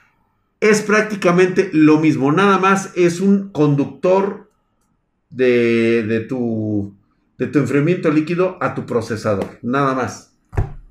es 0.60 0.80
prácticamente 0.82 1.70
lo 1.72 1.98
mismo. 1.98 2.30
Nada 2.30 2.60
más 2.60 2.92
es 2.94 3.18
un 3.18 3.50
conductor 3.50 4.51
de, 5.32 6.04
de 6.04 6.20
tu 6.20 6.94
de 7.38 7.48
tu 7.48 7.58
enfriamiento 7.58 8.10
líquido 8.10 8.56
a 8.60 8.74
tu 8.74 8.86
procesador. 8.86 9.58
Nada 9.62 9.94
más. 9.94 10.32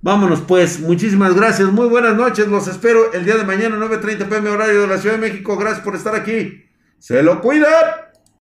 Vámonos 0.01 0.41
pues. 0.41 0.79
Muchísimas 0.79 1.35
gracias. 1.35 1.71
Muy 1.71 1.87
buenas 1.87 2.15
noches. 2.15 2.47
Los 2.47 2.67
espero 2.67 3.13
el 3.13 3.23
día 3.23 3.37
de 3.37 3.45
mañana 3.45 3.77
9.30 3.77 4.27
pm 4.27 4.49
horario 4.49 4.81
de 4.81 4.87
la 4.87 4.97
Ciudad 4.97 5.15
de 5.15 5.21
México. 5.21 5.55
Gracias 5.57 5.83
por 5.83 5.95
estar 5.95 6.15
aquí. 6.15 6.65
Se 6.97 7.23
lo 7.23 7.39
cuidan. 7.39 8.10